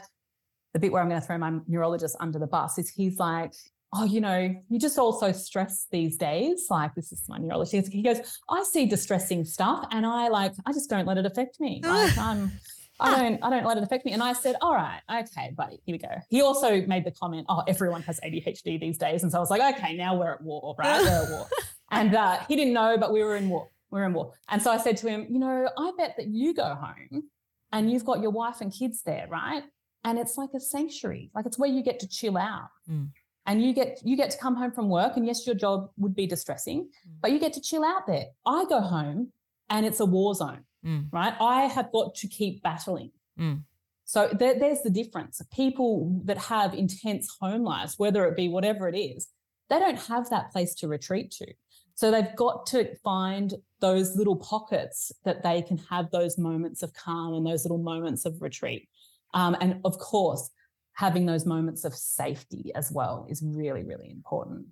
the 0.75 0.79
bit 0.79 0.93
where 0.93 1.01
I'm 1.01 1.09
going 1.09 1.23
to 1.23 1.27
throw 1.27 1.39
my 1.39 1.55
neurologist 1.67 2.17
under 2.21 2.39
the 2.39 2.47
bus 2.47 2.77
is 2.79 2.91
he's 2.91 3.19
like, 3.19 3.55
oh, 3.93 4.05
you 4.05 4.21
know, 4.21 4.55
you 4.69 4.79
just 4.79 4.99
also 4.99 5.33
stress 5.33 5.87
these 5.91 6.17
days. 6.17 6.67
Like 6.71 6.95
this 6.95 7.13
is 7.13 7.23
my 7.29 7.39
neurologist. 7.39 7.93
He 7.93 8.03
goes, 8.03 8.41
I 8.49 8.63
see 8.65 8.87
distressing 8.87 9.45
stuff, 9.45 9.87
and 9.91 10.05
I 10.07 10.29
like, 10.29 10.53
I 10.65 10.73
just 10.73 10.91
don't 10.91 11.07
let 11.07 11.19
it 11.19 11.27
affect 11.27 11.61
me. 11.61 11.83
Like 11.97 12.17
I'm. 12.19 12.53
I 12.99 13.15
don't, 13.15 13.45
I 13.45 13.51
don't 13.51 13.67
let 13.67 13.77
it 13.77 13.83
affect 13.83 14.07
me. 14.07 14.13
And 14.13 14.23
I 14.23 14.33
said, 14.33 14.57
all 14.63 14.75
right, 14.75 15.03
okay, 15.11 15.53
buddy, 15.55 15.79
here 15.85 15.93
we 15.93 15.99
go. 15.99 16.09
He 16.31 16.41
also 16.41 16.81
made 16.87 17.05
the 17.05 17.11
comment, 17.11 17.45
oh, 17.51 17.63
everyone 17.69 18.01
has 18.05 18.19
ADHD 18.21 18.81
these 18.81 18.97
days. 18.97 19.23
And 19.23 19.31
so 19.31 19.37
I 19.37 19.41
was 19.43 19.51
like, 19.51 19.77
okay, 19.77 19.95
now 19.95 20.17
we're 20.17 20.33
at 20.33 20.41
war, 20.41 20.75
right? 20.79 21.03
We're 21.03 21.25
at 21.25 21.31
war. 21.31 21.47
And 21.91 22.15
uh, 22.15 22.39
he 22.49 22.57
didn't 22.57 22.73
know, 22.73 22.97
but 22.97 23.13
we 23.13 23.23
were 23.23 23.37
in 23.37 23.51
war. 23.51 23.69
We 23.91 24.01
we're 24.01 24.07
in 24.07 24.15
war. 24.15 24.33
And 24.49 24.63
so 24.63 24.71
I 24.73 24.79
said 24.79 24.97
to 24.97 25.09
him, 25.09 25.27
you 25.29 25.39
know, 25.39 25.69
I 25.77 25.93
bet 25.99 26.15
that 26.17 26.29
you 26.29 26.55
go 26.55 26.75
home 26.75 27.25
and 27.71 27.93
you've 27.93 28.07
got 28.07 28.23
your 28.23 28.31
wife 28.31 28.63
and 28.63 28.73
kids 28.73 29.03
there, 29.03 29.27
right? 29.29 29.63
and 30.07 30.19
it's 30.19 30.39
like 30.39 30.51
a 30.55 30.61
sanctuary 30.61 31.31
like 31.35 31.45
it's 31.45 31.59
where 31.59 31.69
you 31.69 31.83
get 31.83 32.01
to 32.01 32.09
chill 32.09 32.39
out 32.39 32.69
mm. 32.89 33.09
And 33.47 33.63
you 33.63 33.73
get 33.73 34.01
you 34.05 34.17
get 34.17 34.31
to 34.31 34.39
come 34.39 34.55
home 34.57 34.73
from 34.73 34.89
work 34.89 35.17
and 35.17 35.27
yes 35.27 35.47
your 35.47 35.55
job 35.55 35.91
would 35.97 36.15
be 36.15 36.27
distressing 36.27 36.83
mm. 36.83 37.13
but 37.21 37.31
you 37.33 37.39
get 37.39 37.53
to 37.53 37.61
chill 37.61 37.85
out 37.85 38.07
there 38.07 38.27
i 38.45 38.65
go 38.69 38.81
home 38.81 39.33
and 39.71 39.87
it's 39.87 40.01
a 40.01 40.05
war 40.05 40.35
zone 40.35 40.65
mm. 40.85 41.07
right 41.13 41.35
i 41.41 41.63
have 41.63 41.91
got 41.93 42.15
to 42.15 42.27
keep 42.29 42.63
battling 42.63 43.11
mm. 43.39 43.61
so 44.05 44.29
there, 44.39 44.59
there's 44.59 44.83
the 44.83 44.91
difference 44.91 45.41
people 45.53 46.21
that 46.25 46.39
have 46.39 46.75
intense 46.75 47.37
home 47.41 47.63
lives 47.63 47.99
whether 47.99 48.27
it 48.27 48.37
be 48.37 48.49
whatever 48.49 48.89
it 48.89 48.97
is 48.97 49.29
they 49.69 49.79
don't 49.79 49.99
have 49.99 50.29
that 50.31 50.51
place 50.53 50.75
to 50.75 50.89
retreat 50.89 51.31
to 51.31 51.47
so 51.95 52.11
they've 52.11 52.37
got 52.37 52.67
to 52.67 52.95
find 52.97 53.55
those 53.81 54.17
little 54.17 54.37
pockets 54.37 55.13
that 55.25 55.43
they 55.43 55.63
can 55.63 55.79
have 55.79 56.11
those 56.11 56.37
moments 56.37 56.83
of 56.83 56.93
calm 56.93 57.33
and 57.33 57.47
those 57.47 57.65
little 57.65 57.79
moments 57.79 58.27
of 58.27 58.41
retreat 58.43 58.89
um, 59.37 59.55
and 59.61 59.81
of 59.85 59.99
course, 59.99 60.51
having 60.97 61.27
those 61.27 61.47
moments 61.47 61.85
of 61.85 61.95
safety 61.95 62.73
as 62.75 62.91
well 62.91 63.27
is 63.29 63.43
really, 63.45 63.85
really 63.85 64.11
important. 64.11 64.67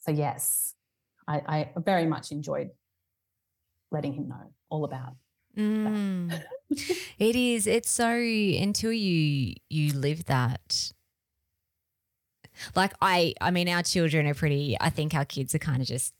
So, 0.00 0.10
yes, 0.10 0.74
I, 1.26 1.70
I 1.74 1.80
very 1.80 2.06
much 2.06 2.30
enjoyed 2.30 2.70
letting 3.90 4.12
him 4.12 4.28
know 4.28 4.52
all 4.68 4.84
about 4.84 5.14
mm. 5.56 6.42
it 7.18 7.36
is. 7.36 7.66
It's 7.66 7.90
so 7.90 8.10
until 8.10 8.92
you 8.92 9.54
you 9.68 9.92
live 9.92 10.26
that. 10.26 10.92
Like 12.76 12.92
I, 13.00 13.34
I 13.40 13.50
mean, 13.50 13.68
our 13.68 13.82
children 13.82 14.26
are 14.26 14.34
pretty. 14.34 14.76
I 14.80 14.90
think 14.90 15.14
our 15.14 15.24
kids 15.24 15.54
are 15.54 15.58
kind 15.58 15.82
of 15.82 15.88
just 15.88 16.14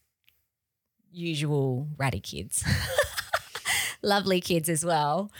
usual 1.12 1.88
ratty 1.96 2.20
kids, 2.20 2.64
lovely 4.02 4.40
kids 4.40 4.68
as 4.68 4.84
well. 4.84 5.30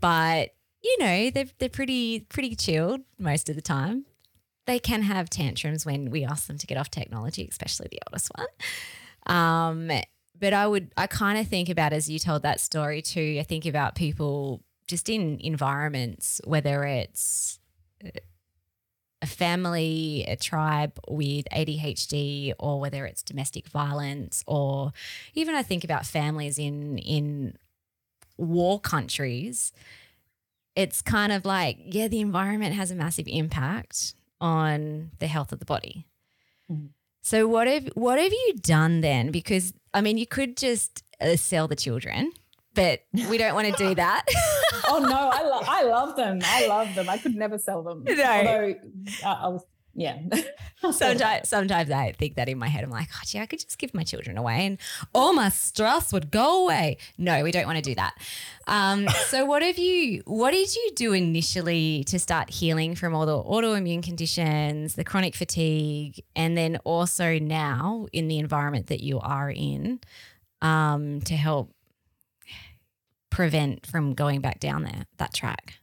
But 0.00 0.54
you 0.82 0.96
know, 0.98 1.30
they're 1.30 1.46
they're 1.58 1.68
pretty 1.68 2.20
pretty 2.20 2.54
chilled 2.54 3.02
most 3.18 3.48
of 3.48 3.56
the 3.56 3.62
time. 3.62 4.06
They 4.66 4.78
can 4.78 5.02
have 5.02 5.28
tantrums 5.28 5.84
when 5.84 6.10
we 6.10 6.24
ask 6.24 6.46
them 6.46 6.58
to 6.58 6.66
get 6.66 6.78
off 6.78 6.90
technology, 6.90 7.46
especially 7.50 7.88
the 7.90 8.00
oldest 8.08 8.30
one. 8.36 8.46
Um, 9.26 9.90
but 10.38 10.52
I 10.52 10.66
would 10.66 10.92
I 10.96 11.06
kind 11.06 11.38
of 11.38 11.48
think 11.48 11.68
about 11.68 11.92
as 11.92 12.08
you 12.08 12.18
told 12.18 12.42
that 12.42 12.60
story 12.60 13.02
too. 13.02 13.36
I 13.38 13.42
think 13.42 13.66
about 13.66 13.94
people 13.94 14.62
just 14.86 15.08
in 15.08 15.38
environments, 15.40 16.40
whether 16.44 16.84
it's 16.84 17.58
a 19.22 19.26
family, 19.26 20.24
a 20.26 20.36
tribe 20.36 20.98
with 21.08 21.46
ADHD, 21.52 22.54
or 22.58 22.80
whether 22.80 23.04
it's 23.04 23.22
domestic 23.22 23.68
violence, 23.68 24.42
or 24.46 24.92
even 25.34 25.54
I 25.54 25.62
think 25.62 25.84
about 25.84 26.06
families 26.06 26.58
in 26.58 26.98
in 26.98 27.56
war 28.38 28.80
countries 28.80 29.72
it's 30.80 31.02
kind 31.02 31.30
of 31.30 31.44
like, 31.44 31.76
yeah, 31.84 32.08
the 32.08 32.20
environment 32.20 32.74
has 32.74 32.90
a 32.90 32.94
massive 32.94 33.26
impact 33.28 34.14
on 34.40 35.10
the 35.18 35.26
health 35.26 35.52
of 35.52 35.58
the 35.58 35.66
body. 35.66 36.06
Mm. 36.72 36.88
So 37.20 37.46
what 37.46 37.66
have 37.66 37.86
what 37.94 38.18
have 38.18 38.32
you 38.32 38.54
done 38.62 39.02
then? 39.02 39.30
Because 39.30 39.74
I 39.92 40.00
mean, 40.00 40.16
you 40.16 40.26
could 40.26 40.56
just 40.56 41.04
uh, 41.20 41.36
sell 41.36 41.68
the 41.68 41.76
children, 41.76 42.32
but 42.74 43.02
we 43.28 43.36
don't 43.36 43.54
want 43.54 43.68
to 43.68 43.74
do 43.76 43.94
that. 43.94 44.24
oh 44.88 45.00
no, 45.00 45.28
I 45.30 45.42
love 45.42 45.64
I 45.68 45.82
love 45.82 46.16
them. 46.16 46.40
I 46.42 46.66
love 46.66 46.94
them. 46.94 47.10
I 47.10 47.18
could 47.18 47.34
never 47.34 47.58
sell 47.58 47.82
them. 47.82 48.04
No. 48.08 48.24
Although 48.24 48.74
uh, 49.22 49.28
I 49.28 49.48
was 49.48 49.64
yeah. 49.94 50.18
sometimes, 50.92 51.48
sometimes 51.48 51.90
I 51.90 52.12
think 52.12 52.36
that 52.36 52.48
in 52.48 52.58
my 52.58 52.68
head. 52.68 52.84
I'm 52.84 52.90
like, 52.90 53.08
oh, 53.14 53.20
gee, 53.24 53.38
I 53.38 53.46
could 53.46 53.60
just 53.60 53.78
give 53.78 53.94
my 53.94 54.02
children 54.02 54.38
away 54.38 54.66
and 54.66 54.78
all 55.14 55.32
my 55.32 55.48
stress 55.48 56.12
would 56.12 56.30
go 56.30 56.64
away. 56.64 56.98
No, 57.18 57.42
we 57.42 57.52
don't 57.52 57.66
want 57.66 57.76
to 57.76 57.82
do 57.82 57.94
that. 57.94 58.14
Um, 58.66 59.08
so, 59.26 59.44
what 59.44 59.62
have 59.62 59.78
you? 59.78 60.22
What 60.26 60.52
did 60.52 60.74
you 60.74 60.90
do 60.94 61.12
initially 61.12 62.04
to 62.04 62.18
start 62.18 62.50
healing 62.50 62.94
from 62.94 63.14
all 63.14 63.26
the 63.26 63.42
autoimmune 63.42 64.02
conditions, 64.02 64.94
the 64.94 65.04
chronic 65.04 65.34
fatigue, 65.34 66.22
and 66.36 66.56
then 66.56 66.76
also 66.84 67.38
now 67.38 68.06
in 68.12 68.28
the 68.28 68.38
environment 68.38 68.86
that 68.88 69.00
you 69.00 69.18
are 69.20 69.50
in 69.50 70.00
um, 70.62 71.20
to 71.22 71.34
help 71.34 71.74
prevent 73.30 73.86
from 73.86 74.14
going 74.14 74.40
back 74.40 74.60
down 74.60 74.84
there 74.84 75.06
that 75.18 75.34
track? 75.34 75.79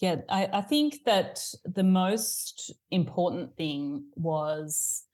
Yeah, 0.00 0.16
I, 0.28 0.48
I 0.52 0.60
think 0.62 1.04
that 1.04 1.44
the 1.64 1.82
most 1.82 2.72
important 2.90 3.56
thing 3.56 4.04
was 4.16 5.04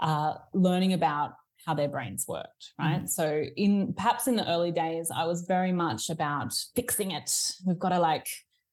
uh, 0.00 0.34
learning 0.52 0.92
about 0.92 1.32
how 1.64 1.74
their 1.74 1.88
brains 1.88 2.26
worked, 2.28 2.72
right? 2.78 3.04
Mm. 3.04 3.08
So 3.08 3.44
in 3.56 3.94
perhaps 3.94 4.26
in 4.26 4.36
the 4.36 4.46
early 4.48 4.70
days, 4.70 5.10
I 5.14 5.24
was 5.24 5.42
very 5.42 5.72
much 5.72 6.10
about 6.10 6.52
fixing 6.74 7.12
it. 7.12 7.52
We've 7.64 7.78
got 7.78 7.90
to 7.90 8.00
like, 8.00 8.26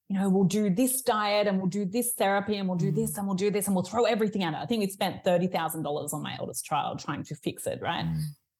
you 0.10 0.19
know, 0.19 0.27
we'll 0.27 0.43
do 0.43 0.69
this 0.69 1.01
diet 1.03 1.48
and 1.48 1.60
we'll 1.60 1.67
do 1.67 1.86
this 1.86 2.13
therapy 2.13 2.58
and 2.58 2.67
we'll 2.67 2.77
do 2.77 2.91
mm. 2.91 2.96
this 2.96 3.17
and 3.17 3.25
we'll 3.25 3.38
do 3.38 3.51
this 3.51 3.67
and 3.67 3.75
we'll 3.75 3.86
throw 3.86 4.05
everything 4.05 4.43
at 4.43 4.53
it. 4.53 4.58
I 4.58 4.65
think 4.65 4.81
we 4.81 4.89
spent 4.89 5.24
thirty 5.24 5.48
thousand 5.48 5.84
dollars 5.84 6.13
on 6.13 6.22
my 6.22 6.36
eldest 6.39 6.65
child 6.65 7.00
trying 7.00 7.24
to 7.24 7.36
fix 7.36 7.65
it, 7.65 7.79
right? 7.81 8.05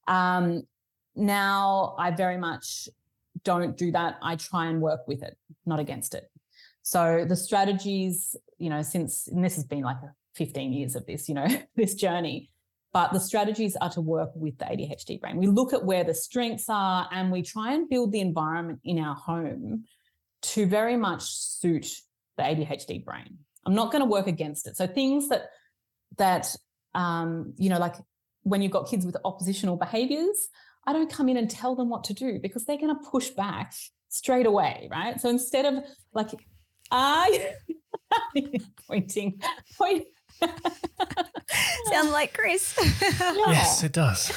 Mm. 0.08 0.14
Um, 0.14 0.64
now 1.16 1.96
I 1.98 2.12
very 2.12 2.38
much 2.38 2.88
don't 3.44 3.76
do 3.76 3.92
that. 3.92 4.18
I 4.22 4.36
try 4.36 4.68
and 4.68 4.80
work 4.80 5.08
with 5.08 5.24
it, 5.24 5.36
not 5.66 5.80
against 5.80 6.14
it. 6.14 6.30
So 6.82 7.26
the 7.28 7.36
strategies, 7.36 8.36
you 8.58 8.70
know, 8.70 8.82
since 8.82 9.28
and 9.28 9.44
this 9.44 9.56
has 9.56 9.66
been 9.66 9.82
like 9.82 9.98
15 10.36 10.74
years 10.74 10.96
of 10.96 11.06
this, 11.06 11.28
you 11.28 11.36
know, 11.36 11.48
this 11.76 11.96
journey, 11.96 12.50
but 12.92 13.14
the 13.14 13.20
strategies 13.20 13.76
are 13.80 13.90
to 13.92 14.02
work 14.02 14.32
with 14.36 14.58
the 14.58 14.66
ADHD 14.66 15.20
brain. 15.20 15.38
We 15.38 15.48
look 15.48 15.74
at 15.74 15.86
where 15.86 16.04
the 16.04 16.14
strengths 16.14 16.66
are 16.70 17.08
and 17.12 17.32
we 17.32 17.44
try 17.44 17.74
and 17.74 17.88
build 17.88 18.12
the 18.12 18.20
environment 18.20 18.80
in 18.84 18.98
our 19.00 19.16
home 19.16 19.86
to 20.42 20.66
very 20.66 20.98
much 20.98 21.24
suit 21.24 21.88
the 22.38 22.44
ADHD 22.44 23.04
brain. 23.04 23.38
I'm 23.66 23.76
not 23.76 23.92
going 23.92 24.02
to 24.02 24.10
work 24.10 24.28
against 24.28 24.68
it. 24.68 24.78
So 24.78 24.88
things 24.88 25.30
that 25.30 25.50
that 26.18 26.56
um, 26.96 27.54
you 27.58 27.70
know, 27.70 27.78
like 27.78 27.96
when 28.44 28.62
you've 28.62 28.72
got 28.72 28.90
kids 28.90 29.06
with 29.06 29.16
oppositional 29.24 29.78
behaviors, 29.78 30.50
I 30.88 30.94
don't 30.94 31.12
come 31.12 31.30
in 31.30 31.38
and 31.38 31.50
tell 31.50 31.76
them 31.76 31.90
what 31.90 32.06
to 32.06 32.14
do 32.14 32.40
because 32.42 32.66
they're 32.66 32.78
going 32.78 32.96
to 32.96 33.10
push 33.12 33.30
back 33.30 33.74
straight 34.08 34.48
away, 34.48 34.88
right? 34.92 35.20
So 35.20 35.30
instead 35.30 35.66
of 35.66 35.84
like 36.14 36.30
I 36.91 37.55
pointing, 38.88 39.41
point. 39.77 40.05
Sound 41.91 42.12
like 42.12 42.34
Chris. 42.34 42.77
yeah. 43.01 43.34
Yes, 43.48 43.84
it 43.84 43.91
does. 43.91 44.31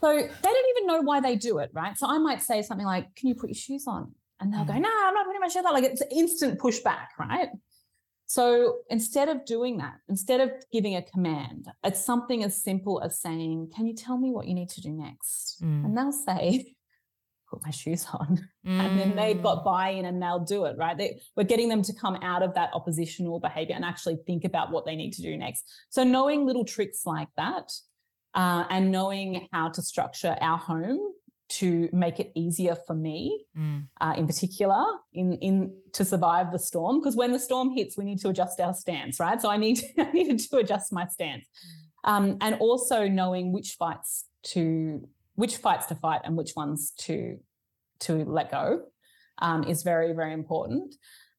So 0.00 0.16
they 0.16 0.28
don't 0.42 0.76
even 0.76 0.86
know 0.86 1.00
why 1.02 1.20
they 1.20 1.36
do 1.36 1.58
it, 1.58 1.70
right? 1.72 1.96
So 1.96 2.06
I 2.06 2.18
might 2.18 2.42
say 2.42 2.62
something 2.62 2.86
like, 2.86 3.14
"Can 3.16 3.28
you 3.28 3.34
put 3.34 3.48
your 3.48 3.54
shoes 3.54 3.86
on?" 3.86 4.12
And 4.40 4.52
they'll 4.52 4.64
mm. 4.64 4.68
go, 4.68 4.78
"No, 4.78 4.90
I'm 4.90 5.14
not 5.14 5.26
putting 5.26 5.40
my 5.40 5.48
shoes 5.48 5.64
on." 5.64 5.72
Like 5.72 5.84
it's 5.84 6.02
instant 6.10 6.58
pushback, 6.58 7.08
right? 7.18 7.48
So 8.26 8.78
instead 8.88 9.28
of 9.28 9.44
doing 9.44 9.78
that, 9.78 9.94
instead 10.08 10.40
of 10.40 10.50
giving 10.72 10.94
a 10.94 11.02
command, 11.02 11.66
it's 11.84 12.04
something 12.04 12.44
as 12.44 12.62
simple 12.62 13.02
as 13.02 13.20
saying, 13.20 13.72
"Can 13.74 13.86
you 13.86 13.94
tell 13.94 14.18
me 14.18 14.30
what 14.30 14.46
you 14.46 14.54
need 14.54 14.70
to 14.70 14.80
do 14.80 14.90
next?" 14.90 15.62
Mm. 15.62 15.84
And 15.84 15.96
they'll 15.96 16.12
say, 16.12 16.76
put 17.50 17.62
my 17.64 17.70
shoes 17.82 18.06
on. 18.12 18.48
Mm. 18.66 18.80
And 18.80 18.98
then 18.98 19.16
they've 19.16 19.42
got 19.42 19.58
mm. 19.58 19.64
buy 19.64 19.90
in 19.90 20.04
and 20.04 20.22
they'll 20.22 20.40
do 20.44 20.64
it, 20.64 20.76
right? 20.78 20.96
They, 20.96 21.20
we're 21.36 21.44
getting 21.44 21.68
them 21.68 21.82
to 21.82 21.92
come 21.92 22.16
out 22.22 22.42
of 22.42 22.54
that 22.54 22.70
oppositional 22.72 23.40
behavior 23.40 23.74
and 23.74 23.84
actually 23.84 24.18
think 24.26 24.44
about 24.44 24.70
what 24.70 24.86
they 24.86 24.96
need 24.96 25.12
to 25.14 25.22
do 25.22 25.36
next. 25.36 25.64
So, 25.90 26.04
knowing 26.04 26.46
little 26.46 26.64
tricks 26.64 27.02
like 27.04 27.28
that 27.36 27.72
uh, 28.34 28.64
and 28.70 28.90
knowing 28.90 29.48
how 29.52 29.68
to 29.70 29.82
structure 29.82 30.36
our 30.40 30.58
home 30.58 31.00
to 31.48 31.88
make 31.92 32.20
it 32.20 32.30
easier 32.36 32.76
for 32.86 32.94
me 32.94 33.44
mm. 33.58 33.84
uh, 34.00 34.14
in 34.16 34.26
particular 34.26 34.84
in 35.12 35.32
in 35.38 35.74
to 35.92 36.04
survive 36.04 36.52
the 36.52 36.58
storm 36.58 37.00
because 37.00 37.16
when 37.16 37.32
the 37.32 37.38
storm 37.40 37.74
hits 37.74 37.98
we 37.98 38.04
need 38.04 38.20
to 38.20 38.28
adjust 38.28 38.60
our 38.60 38.72
stance 38.72 39.18
right 39.18 39.42
so 39.42 39.50
i 39.50 39.56
need 39.56 39.74
to, 39.76 39.86
i 39.98 40.12
needed 40.12 40.38
to 40.38 40.58
adjust 40.58 40.92
my 40.92 41.04
stance 41.08 41.44
mm. 42.06 42.10
um, 42.10 42.36
and 42.40 42.54
also 42.60 43.08
knowing 43.08 43.52
which 43.52 43.74
fights 43.76 44.26
to 44.44 45.06
which 45.40 45.56
fights 45.56 45.86
to 45.86 45.94
fight 45.94 46.20
and 46.24 46.36
which 46.36 46.52
ones 46.54 46.92
to 46.98 47.38
to 48.00 48.24
let 48.24 48.50
go 48.50 48.82
um, 49.38 49.64
is 49.64 49.82
very 49.82 50.12
very 50.12 50.32
important. 50.32 50.94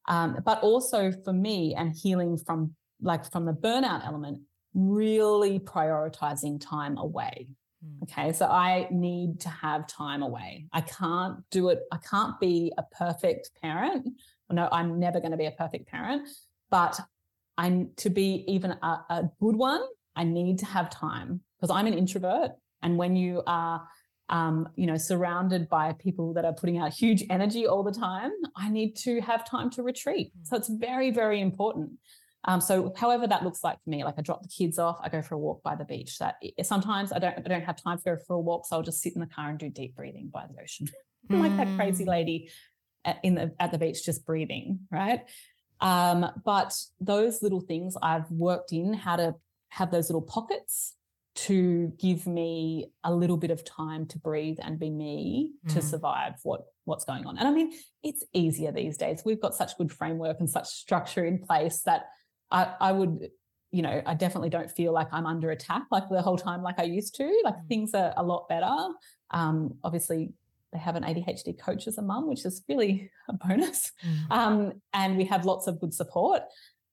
Um, 0.07 0.39
but 0.43 0.61
also 0.63 1.11
for 1.23 1.31
me 1.31 1.75
and 1.75 1.95
healing 1.95 2.37
from 2.37 2.73
like 3.01 3.31
from 3.31 3.45
the 3.45 3.53
burnout 3.53 4.05
element 4.05 4.41
really 4.73 5.59
prioritizing 5.59 6.59
time 6.59 6.97
away. 6.97 7.47
Hmm. 7.83 8.03
okay 8.03 8.31
so 8.31 8.45
i 8.45 8.87
need 8.91 9.39
to 9.41 9.49
have 9.49 9.87
time 9.87 10.21
away. 10.23 10.67
I 10.73 10.81
can't 10.81 11.37
do 11.51 11.69
it. 11.69 11.79
I 11.91 11.97
can't 11.97 12.39
be 12.39 12.71
a 12.77 12.83
perfect 13.03 13.51
parent. 13.61 14.07
No 14.51 14.67
i'm 14.71 14.99
never 14.99 15.19
going 15.19 15.31
to 15.31 15.37
be 15.37 15.45
a 15.45 15.51
perfect 15.51 15.87
parent 15.87 16.27
but 16.69 16.99
i'm 17.57 17.91
to 17.97 18.09
be 18.09 18.43
even 18.47 18.71
a, 18.71 18.91
a 19.17 19.29
good 19.39 19.55
one 19.55 19.81
i 20.15 20.23
need 20.23 20.59
to 20.59 20.65
have 20.65 20.89
time 20.89 21.41
because 21.55 21.73
i'm 21.73 21.87
an 21.87 21.93
introvert 21.93 22.51
and 22.81 22.97
when 22.97 23.15
you 23.15 23.43
are, 23.47 23.87
um, 24.29 24.69
you 24.75 24.87
know, 24.87 24.97
surrounded 24.97 25.69
by 25.69 25.93
people 25.93 26.33
that 26.33 26.45
are 26.45 26.53
putting 26.53 26.77
out 26.77 26.93
huge 26.93 27.23
energy 27.29 27.67
all 27.67 27.83
the 27.83 27.91
time, 27.91 28.31
I 28.55 28.69
need 28.69 28.95
to 28.97 29.19
have 29.21 29.45
time 29.45 29.69
to 29.71 29.83
retreat. 29.83 30.31
Mm. 30.37 30.47
So 30.47 30.55
it's 30.57 30.69
very, 30.69 31.11
very 31.11 31.41
important. 31.41 31.91
Um, 32.45 32.59
so 32.59 32.91
however 32.97 33.27
that 33.27 33.43
looks 33.43 33.63
like 33.63 33.77
for 33.83 33.89
me, 33.89 34.03
like 34.03 34.15
I 34.17 34.21
drop 34.21 34.41
the 34.41 34.47
kids 34.47 34.79
off, 34.79 34.99
I 35.03 35.09
go 35.09 35.21
for 35.21 35.35
a 35.35 35.37
walk 35.37 35.61
by 35.61 35.75
the 35.75 35.85
beach. 35.85 36.17
That 36.17 36.37
sometimes 36.63 37.11
I 37.11 37.19
don't, 37.19 37.37
I 37.37 37.41
don't 37.41 37.63
have 37.63 37.81
time 37.81 37.97
to 37.99 38.03
go 38.03 38.17
for 38.25 38.35
a 38.35 38.39
walk, 38.39 38.65
so 38.65 38.77
I'll 38.77 38.81
just 38.81 39.01
sit 39.01 39.13
in 39.13 39.21
the 39.21 39.27
car 39.27 39.49
and 39.49 39.59
do 39.59 39.69
deep 39.69 39.95
breathing 39.95 40.29
by 40.33 40.45
the 40.47 40.61
ocean, 40.61 40.87
mm. 41.29 41.39
like 41.39 41.55
that 41.57 41.75
crazy 41.77 42.05
mm. 42.05 42.09
lady 42.09 42.49
at, 43.05 43.19
in 43.23 43.35
the 43.35 43.53
at 43.59 43.71
the 43.71 43.77
beach 43.77 44.03
just 44.03 44.25
breathing, 44.25 44.79
right? 44.89 45.21
Um, 45.81 46.27
but 46.43 46.75
those 46.99 47.41
little 47.41 47.61
things 47.61 47.95
I've 48.01 48.29
worked 48.31 48.71
in 48.71 48.93
how 48.93 49.15
to 49.17 49.35
have 49.69 49.91
those 49.91 50.09
little 50.09 50.21
pockets 50.21 50.95
to 51.33 51.93
give 51.97 52.27
me 52.27 52.91
a 53.03 53.13
little 53.13 53.37
bit 53.37 53.51
of 53.51 53.63
time 53.63 54.05
to 54.07 54.19
breathe 54.19 54.57
and 54.61 54.79
be 54.79 54.89
me 54.89 55.51
mm. 55.65 55.73
to 55.73 55.81
survive 55.81 56.33
what 56.43 56.65
what's 56.85 57.05
going 57.05 57.25
on. 57.25 57.37
And 57.37 57.47
I 57.47 57.51
mean, 57.51 57.71
it's 58.03 58.25
easier 58.33 58.71
these 58.71 58.97
days. 58.97 59.21
We've 59.23 59.41
got 59.41 59.55
such 59.55 59.77
good 59.77 59.91
framework 59.91 60.39
and 60.39 60.49
such 60.49 60.67
structure 60.67 61.25
in 61.25 61.39
place 61.39 61.81
that 61.83 62.07
I, 62.49 62.73
I 62.79 62.91
would, 62.91 63.29
you 63.71 63.81
know, 63.81 64.01
I 64.05 64.13
definitely 64.13 64.49
don't 64.49 64.69
feel 64.69 64.91
like 64.91 65.07
I'm 65.11 65.25
under 65.25 65.51
attack 65.51 65.83
like 65.91 66.09
the 66.09 66.21
whole 66.21 66.37
time 66.37 66.63
like 66.63 66.79
I 66.79 66.83
used 66.83 67.15
to. 67.15 67.41
Like 67.43 67.55
mm. 67.55 67.67
things 67.67 67.93
are 67.93 68.13
a 68.17 68.23
lot 68.23 68.49
better. 68.49 68.75
Um, 69.29 69.75
obviously, 69.83 70.33
they 70.73 70.79
have 70.79 70.95
an 70.95 71.03
ADHD 71.03 71.59
coach 71.59 71.87
as 71.87 71.97
a 71.97 72.01
mum, 72.01 72.27
which 72.27 72.45
is 72.45 72.63
really 72.67 73.11
a 73.29 73.33
bonus. 73.33 73.91
Mm. 74.05 74.31
Um, 74.31 74.73
and 74.93 75.17
we 75.17 75.25
have 75.25 75.45
lots 75.45 75.67
of 75.67 75.79
good 75.79 75.93
support. 75.93 76.43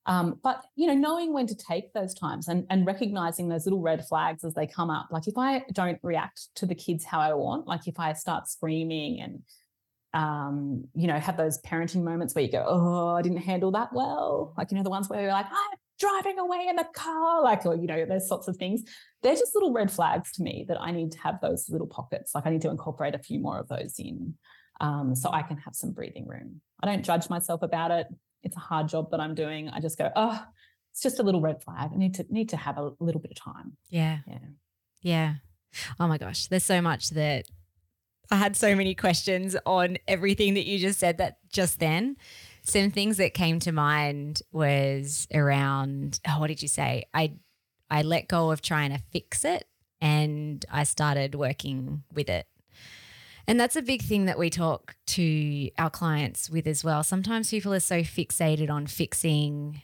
Um, 0.08 0.40
but 0.42 0.64
you 0.74 0.86
know, 0.86 0.94
knowing 0.94 1.34
when 1.34 1.46
to 1.46 1.54
take 1.54 1.92
those 1.92 2.14
times 2.14 2.48
and, 2.48 2.66
and 2.70 2.86
recognizing 2.86 3.48
those 3.48 3.66
little 3.66 3.82
red 3.82 4.06
flags 4.08 4.42
as 4.42 4.54
they 4.54 4.66
come 4.66 4.88
up. 4.88 5.08
Like 5.10 5.28
if 5.28 5.36
I 5.36 5.64
don't 5.74 5.98
react 6.02 6.48
to 6.56 6.66
the 6.66 6.74
kids 6.74 7.04
how 7.04 7.20
I 7.20 7.34
want, 7.34 7.66
like 7.66 7.86
if 7.86 8.00
I 8.00 8.14
start 8.14 8.48
screaming 8.48 9.20
and 9.20 9.42
um, 10.14 10.84
you 10.94 11.06
know, 11.06 11.18
have 11.18 11.36
those 11.36 11.60
parenting 11.60 12.02
moments 12.02 12.34
where 12.34 12.42
you 12.42 12.50
go, 12.50 12.64
Oh, 12.66 13.08
I 13.08 13.20
didn't 13.20 13.38
handle 13.38 13.70
that 13.72 13.92
well. 13.92 14.54
Like, 14.56 14.70
you 14.70 14.78
know, 14.78 14.82
the 14.82 14.88
ones 14.88 15.10
where 15.10 15.20
you're 15.20 15.30
like, 15.30 15.44
I'm 15.44 15.78
driving 15.98 16.38
away 16.38 16.66
in 16.70 16.76
the 16.76 16.86
car, 16.94 17.42
like, 17.42 17.66
or, 17.66 17.76
you 17.76 17.86
know, 17.86 18.06
those 18.06 18.26
sorts 18.26 18.48
of 18.48 18.56
things. 18.56 18.84
They're 19.22 19.34
just 19.34 19.54
little 19.54 19.74
red 19.74 19.90
flags 19.90 20.32
to 20.32 20.42
me 20.42 20.64
that 20.68 20.80
I 20.80 20.90
need 20.90 21.12
to 21.12 21.18
have 21.18 21.38
those 21.42 21.68
little 21.68 21.86
pockets. 21.86 22.34
Like 22.34 22.46
I 22.46 22.50
need 22.50 22.62
to 22.62 22.70
incorporate 22.70 23.14
a 23.14 23.18
few 23.18 23.40
more 23.40 23.58
of 23.58 23.68
those 23.68 23.96
in 23.98 24.34
um, 24.80 25.14
so 25.14 25.30
I 25.30 25.42
can 25.42 25.58
have 25.58 25.74
some 25.74 25.92
breathing 25.92 26.26
room. 26.26 26.62
I 26.82 26.86
don't 26.86 27.04
judge 27.04 27.28
myself 27.28 27.60
about 27.60 27.90
it 27.90 28.06
it's 28.42 28.56
a 28.56 28.60
hard 28.60 28.88
job 28.88 29.10
that 29.10 29.20
I'm 29.20 29.34
doing, 29.34 29.68
I 29.68 29.80
just 29.80 29.98
go, 29.98 30.10
oh, 30.14 30.44
it's 30.92 31.02
just 31.02 31.18
a 31.18 31.22
little 31.22 31.40
red 31.40 31.62
flag. 31.62 31.90
I 31.94 31.96
need 31.96 32.14
to 32.14 32.26
need 32.28 32.48
to 32.50 32.56
have 32.56 32.76
a 32.78 32.90
little 33.00 33.20
bit 33.20 33.30
of 33.30 33.36
time. 33.36 33.76
Yeah. 33.88 34.18
Yeah. 34.26 34.38
Yeah. 35.00 35.34
Oh 36.00 36.08
my 36.08 36.18
gosh. 36.18 36.46
There's 36.46 36.64
so 36.64 36.80
much 36.80 37.10
that 37.10 37.44
I 38.30 38.36
had 38.36 38.56
so 38.56 38.74
many 38.74 38.94
questions 38.94 39.56
on 39.64 39.98
everything 40.06 40.54
that 40.54 40.66
you 40.66 40.78
just 40.78 40.98
said 40.98 41.18
that 41.18 41.38
just 41.52 41.78
then. 41.78 42.16
Some 42.64 42.90
things 42.90 43.16
that 43.16 43.32
came 43.32 43.60
to 43.60 43.72
mind 43.72 44.42
was 44.52 45.26
around 45.32 46.20
oh, 46.28 46.40
what 46.40 46.48
did 46.48 46.62
you 46.62 46.68
say? 46.68 47.04
I 47.14 47.34
I 47.90 48.02
let 48.02 48.28
go 48.28 48.50
of 48.50 48.60
trying 48.60 48.90
to 48.90 49.02
fix 49.12 49.44
it 49.44 49.66
and 50.00 50.64
I 50.70 50.84
started 50.84 51.34
working 51.34 52.02
with 52.12 52.28
it. 52.28 52.46
And 53.48 53.58
that's 53.58 53.76
a 53.76 53.82
big 53.82 54.02
thing 54.02 54.26
that 54.26 54.38
we 54.38 54.50
talk 54.50 54.94
to 55.06 55.70
our 55.78 55.88
clients 55.88 56.50
with 56.50 56.66
as 56.66 56.84
well. 56.84 57.02
Sometimes 57.02 57.48
people 57.48 57.72
are 57.72 57.80
so 57.80 58.02
fixated 58.02 58.68
on 58.68 58.86
fixing 58.86 59.80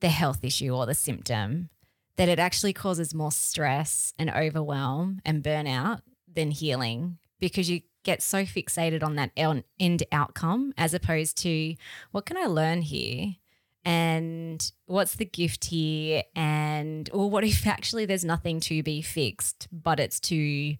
the 0.00 0.08
health 0.08 0.42
issue 0.42 0.74
or 0.74 0.86
the 0.86 0.94
symptom 0.94 1.68
that 2.16 2.30
it 2.30 2.38
actually 2.38 2.72
causes 2.72 3.12
more 3.12 3.30
stress 3.30 4.14
and 4.18 4.30
overwhelm 4.30 5.20
and 5.22 5.44
burnout 5.44 6.00
than 6.34 6.50
healing 6.50 7.18
because 7.38 7.68
you 7.68 7.82
get 8.04 8.22
so 8.22 8.44
fixated 8.44 9.02
on 9.02 9.16
that 9.16 9.32
end 9.36 10.02
outcome 10.10 10.72
as 10.78 10.94
opposed 10.94 11.36
to 11.42 11.74
what 12.12 12.24
can 12.24 12.38
I 12.38 12.46
learn 12.46 12.80
here? 12.80 13.36
And 13.84 14.72
what's 14.86 15.14
the 15.14 15.26
gift 15.26 15.66
here? 15.66 16.22
And, 16.34 17.10
or 17.12 17.28
what 17.28 17.44
if 17.44 17.66
actually 17.66 18.06
there's 18.06 18.24
nothing 18.24 18.60
to 18.60 18.82
be 18.82 19.02
fixed, 19.02 19.68
but 19.70 20.00
it's 20.00 20.18
to 20.20 20.76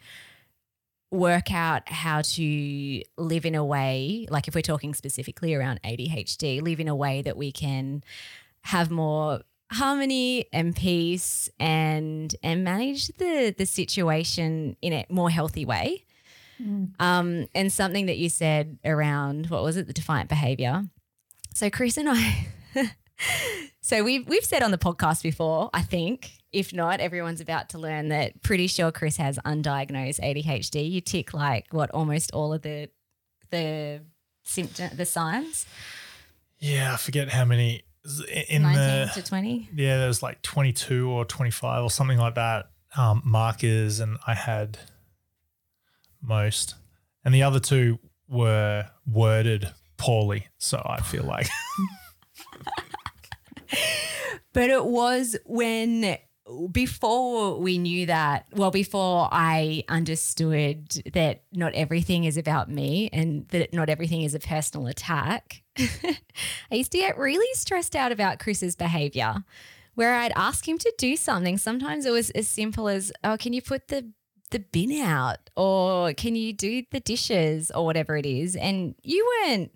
work 1.10 1.52
out 1.52 1.88
how 1.88 2.22
to 2.22 3.02
live 3.16 3.46
in 3.46 3.54
a 3.54 3.64
way, 3.64 4.26
like 4.30 4.48
if 4.48 4.54
we're 4.54 4.60
talking 4.60 4.94
specifically 4.94 5.54
around 5.54 5.80
ADHD, 5.82 6.60
live 6.60 6.80
in 6.80 6.88
a 6.88 6.94
way 6.94 7.22
that 7.22 7.36
we 7.36 7.50
can 7.50 8.02
have 8.62 8.90
more 8.90 9.40
harmony 9.70 10.46
and 10.52 10.74
peace 10.74 11.50
and 11.60 12.34
and 12.42 12.64
manage 12.64 13.08
the 13.18 13.54
the 13.56 13.66
situation 13.66 14.76
in 14.82 14.92
a 14.92 15.06
more 15.08 15.30
healthy 15.30 15.64
way. 15.64 16.04
Mm. 16.60 17.00
Um, 17.00 17.46
and 17.54 17.72
something 17.72 18.06
that 18.06 18.18
you 18.18 18.28
said 18.28 18.78
around 18.84 19.48
what 19.48 19.62
was 19.62 19.76
it, 19.76 19.86
the 19.86 19.92
defiant 19.92 20.28
behavior. 20.28 20.84
So 21.54 21.70
Chris 21.70 21.96
and 21.96 22.08
I 22.10 22.48
so 23.80 24.02
we've 24.04 24.26
we've 24.28 24.44
said 24.44 24.62
on 24.62 24.70
the 24.70 24.78
podcast 24.78 25.22
before, 25.22 25.70
I 25.72 25.82
think, 25.82 26.32
if 26.52 26.72
not, 26.72 27.00
everyone's 27.00 27.40
about 27.40 27.70
to 27.70 27.78
learn 27.78 28.08
that 28.08 28.42
pretty 28.42 28.66
sure 28.66 28.90
Chris 28.92 29.16
has 29.16 29.38
undiagnosed 29.44 30.20
ADHD. 30.20 30.90
You 30.90 31.00
tick 31.00 31.34
like 31.34 31.66
what 31.72 31.90
almost 31.90 32.32
all 32.32 32.52
of 32.52 32.62
the 32.62 32.90
the 33.50 34.00
symptom 34.44 34.90
the 34.96 35.04
signs. 35.04 35.66
Yeah, 36.58 36.92
I 36.94 36.96
forget 36.96 37.28
how 37.28 37.44
many 37.44 37.84
in 38.48 38.62
19 38.62 38.74
the 38.74 39.10
to 39.14 39.22
20. 39.22 39.68
Yeah, 39.74 39.98
there's 39.98 40.22
like 40.22 40.42
22 40.42 41.08
or 41.08 41.24
25 41.24 41.84
or 41.84 41.90
something 41.90 42.18
like 42.18 42.34
that 42.34 42.70
um, 42.96 43.22
markers, 43.24 44.00
and 44.00 44.18
I 44.26 44.34
had 44.34 44.78
most, 46.22 46.74
and 47.24 47.34
the 47.34 47.42
other 47.42 47.60
two 47.60 47.98
were 48.28 48.88
worded 49.06 49.70
poorly. 49.96 50.48
So 50.58 50.82
I 50.84 51.00
feel 51.00 51.24
like. 51.24 51.48
but 54.52 54.70
it 54.70 54.84
was 54.84 55.36
when 55.44 56.18
before 56.72 57.58
we 57.58 57.78
knew 57.78 58.06
that, 58.06 58.46
well, 58.52 58.70
before 58.70 59.28
I 59.30 59.84
understood 59.88 60.88
that 61.12 61.42
not 61.52 61.74
everything 61.74 62.24
is 62.24 62.36
about 62.36 62.70
me 62.70 63.10
and 63.12 63.46
that 63.48 63.74
not 63.74 63.88
everything 63.88 64.22
is 64.22 64.34
a 64.34 64.38
personal 64.38 64.86
attack, 64.86 65.62
I 65.78 66.74
used 66.74 66.92
to 66.92 66.98
get 66.98 67.18
really 67.18 67.46
stressed 67.54 67.94
out 67.94 68.12
about 68.12 68.38
Chris's 68.38 68.76
behavior. 68.76 69.44
Where 69.94 70.14
I'd 70.14 70.32
ask 70.36 70.68
him 70.68 70.78
to 70.78 70.94
do 70.96 71.16
something. 71.16 71.58
Sometimes 71.58 72.06
it 72.06 72.12
was 72.12 72.30
as 72.30 72.46
simple 72.46 72.88
as, 72.88 73.10
"Oh, 73.24 73.36
can 73.36 73.52
you 73.52 73.60
put 73.60 73.88
the 73.88 74.12
the 74.52 74.60
bin 74.60 74.92
out?" 74.92 75.50
or 75.56 76.12
"Can 76.14 76.36
you 76.36 76.52
do 76.52 76.84
the 76.92 77.00
dishes?" 77.00 77.72
or 77.72 77.84
whatever 77.84 78.16
it 78.16 78.24
is. 78.24 78.54
And 78.54 78.94
you 79.02 79.28
weren't 79.44 79.72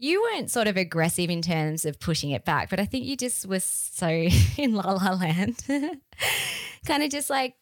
you 0.00 0.22
weren't 0.22 0.50
sort 0.50 0.66
of 0.66 0.78
aggressive 0.78 1.28
in 1.28 1.42
terms 1.42 1.84
of 1.84 2.00
pushing 2.00 2.30
it 2.30 2.46
back, 2.46 2.70
but 2.70 2.80
I 2.80 2.86
think 2.86 3.04
you 3.04 3.16
just 3.16 3.46
was 3.46 3.62
so 3.62 4.08
in 4.56 4.74
la 4.74 4.92
la 4.92 5.12
land, 5.12 5.62
kind 6.86 7.02
of 7.02 7.10
just 7.10 7.28
like 7.28 7.54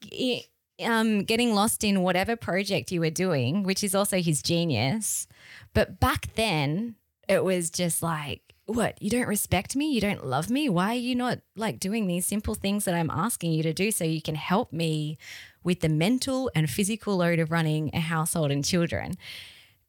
um, 0.83 1.24
getting 1.24 1.53
lost 1.53 1.83
in 1.83 2.03
whatever 2.03 2.37
project 2.37 2.92
you 2.92 3.01
were 3.01 3.11
doing, 3.11 3.64
which 3.64 3.83
is 3.83 3.94
also 3.94 4.22
his 4.22 4.40
genius. 4.40 5.27
But 5.74 5.98
back 5.98 6.33
then, 6.37 6.94
it 7.29 7.42
was 7.42 7.70
just 7.70 8.05
like, 8.05 8.55
what? 8.66 9.03
You 9.03 9.11
don't 9.11 9.27
respect 9.27 9.74
me? 9.74 9.90
You 9.92 10.01
don't 10.01 10.24
love 10.24 10.48
me? 10.48 10.68
Why 10.68 10.90
are 10.90 10.94
you 10.94 11.16
not 11.16 11.40
like 11.57 11.81
doing 11.81 12.07
these 12.07 12.24
simple 12.24 12.55
things 12.55 12.85
that 12.85 12.94
I'm 12.94 13.11
asking 13.11 13.53
you 13.53 13.64
to 13.64 13.72
do 13.72 13.90
so 13.90 14.05
you 14.05 14.22
can 14.22 14.37
help 14.37 14.72
me 14.72 15.18
with 15.64 15.81
the 15.81 15.88
mental 15.88 16.51
and 16.55 16.70
physical 16.70 17.16
load 17.16 17.40
of 17.40 17.51
running 17.51 17.90
a 17.94 18.01
household 18.01 18.53
and 18.53 18.64
children? 18.64 19.16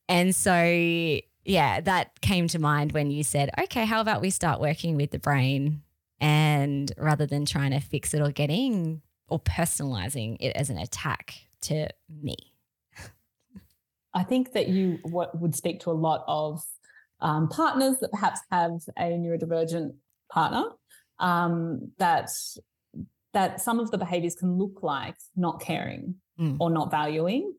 And 0.07 0.35
so, 0.35 1.19
yeah, 1.49 1.81
that 1.81 2.21
came 2.21 2.47
to 2.49 2.59
mind 2.59 2.91
when 2.91 3.11
you 3.11 3.23
said, 3.23 3.49
okay, 3.59 3.85
how 3.85 4.01
about 4.01 4.21
we 4.21 4.29
start 4.29 4.61
working 4.61 4.95
with 4.95 5.11
the 5.11 5.19
brain 5.19 5.81
and 6.21 6.91
rather 6.97 7.25
than 7.25 7.45
trying 7.45 7.71
to 7.71 7.79
fix 7.79 8.13
it 8.13 8.21
or 8.21 8.31
getting 8.31 9.01
or 9.27 9.39
personalizing 9.39 10.37
it 10.39 10.55
as 10.55 10.69
an 10.69 10.77
attack 10.77 11.35
to 11.61 11.87
me. 12.21 12.35
I 14.13 14.23
think 14.23 14.53
that 14.53 14.67
you 14.67 14.99
what 15.03 15.39
would 15.39 15.55
speak 15.55 15.81
to 15.81 15.91
a 15.91 15.93
lot 15.93 16.23
of 16.27 16.61
um, 17.21 17.47
partners 17.47 17.97
that 18.01 18.11
perhaps 18.11 18.39
have 18.51 18.71
a 18.97 19.03
neurodivergent 19.03 19.93
partner 20.31 20.65
um, 21.19 21.91
that 21.99 22.29
that 23.33 23.61
some 23.61 23.79
of 23.79 23.91
the 23.91 23.97
behaviors 23.97 24.35
can 24.35 24.57
look 24.57 24.81
like 24.81 25.15
not 25.35 25.61
caring 25.61 26.15
mm. 26.39 26.57
or 26.59 26.69
not 26.69 26.89
valuing. 26.89 27.53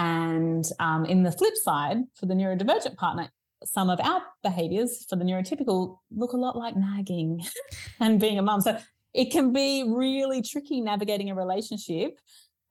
And 0.00 0.64
um, 0.78 1.04
in 1.04 1.24
the 1.24 1.30
flip 1.30 1.54
side, 1.56 1.98
for 2.14 2.24
the 2.24 2.32
neurodivergent 2.32 2.96
partner, 2.96 3.28
some 3.66 3.90
of 3.90 4.00
our 4.00 4.22
behaviors 4.42 5.04
for 5.10 5.16
the 5.16 5.24
neurotypical 5.24 5.98
look 6.10 6.32
a 6.32 6.38
lot 6.38 6.56
like 6.56 6.74
nagging 6.74 7.44
and 8.00 8.18
being 8.18 8.38
a 8.38 8.42
mum. 8.42 8.62
So 8.62 8.78
it 9.12 9.26
can 9.30 9.52
be 9.52 9.84
really 9.86 10.40
tricky 10.40 10.80
navigating 10.80 11.28
a 11.28 11.34
relationship. 11.34 12.18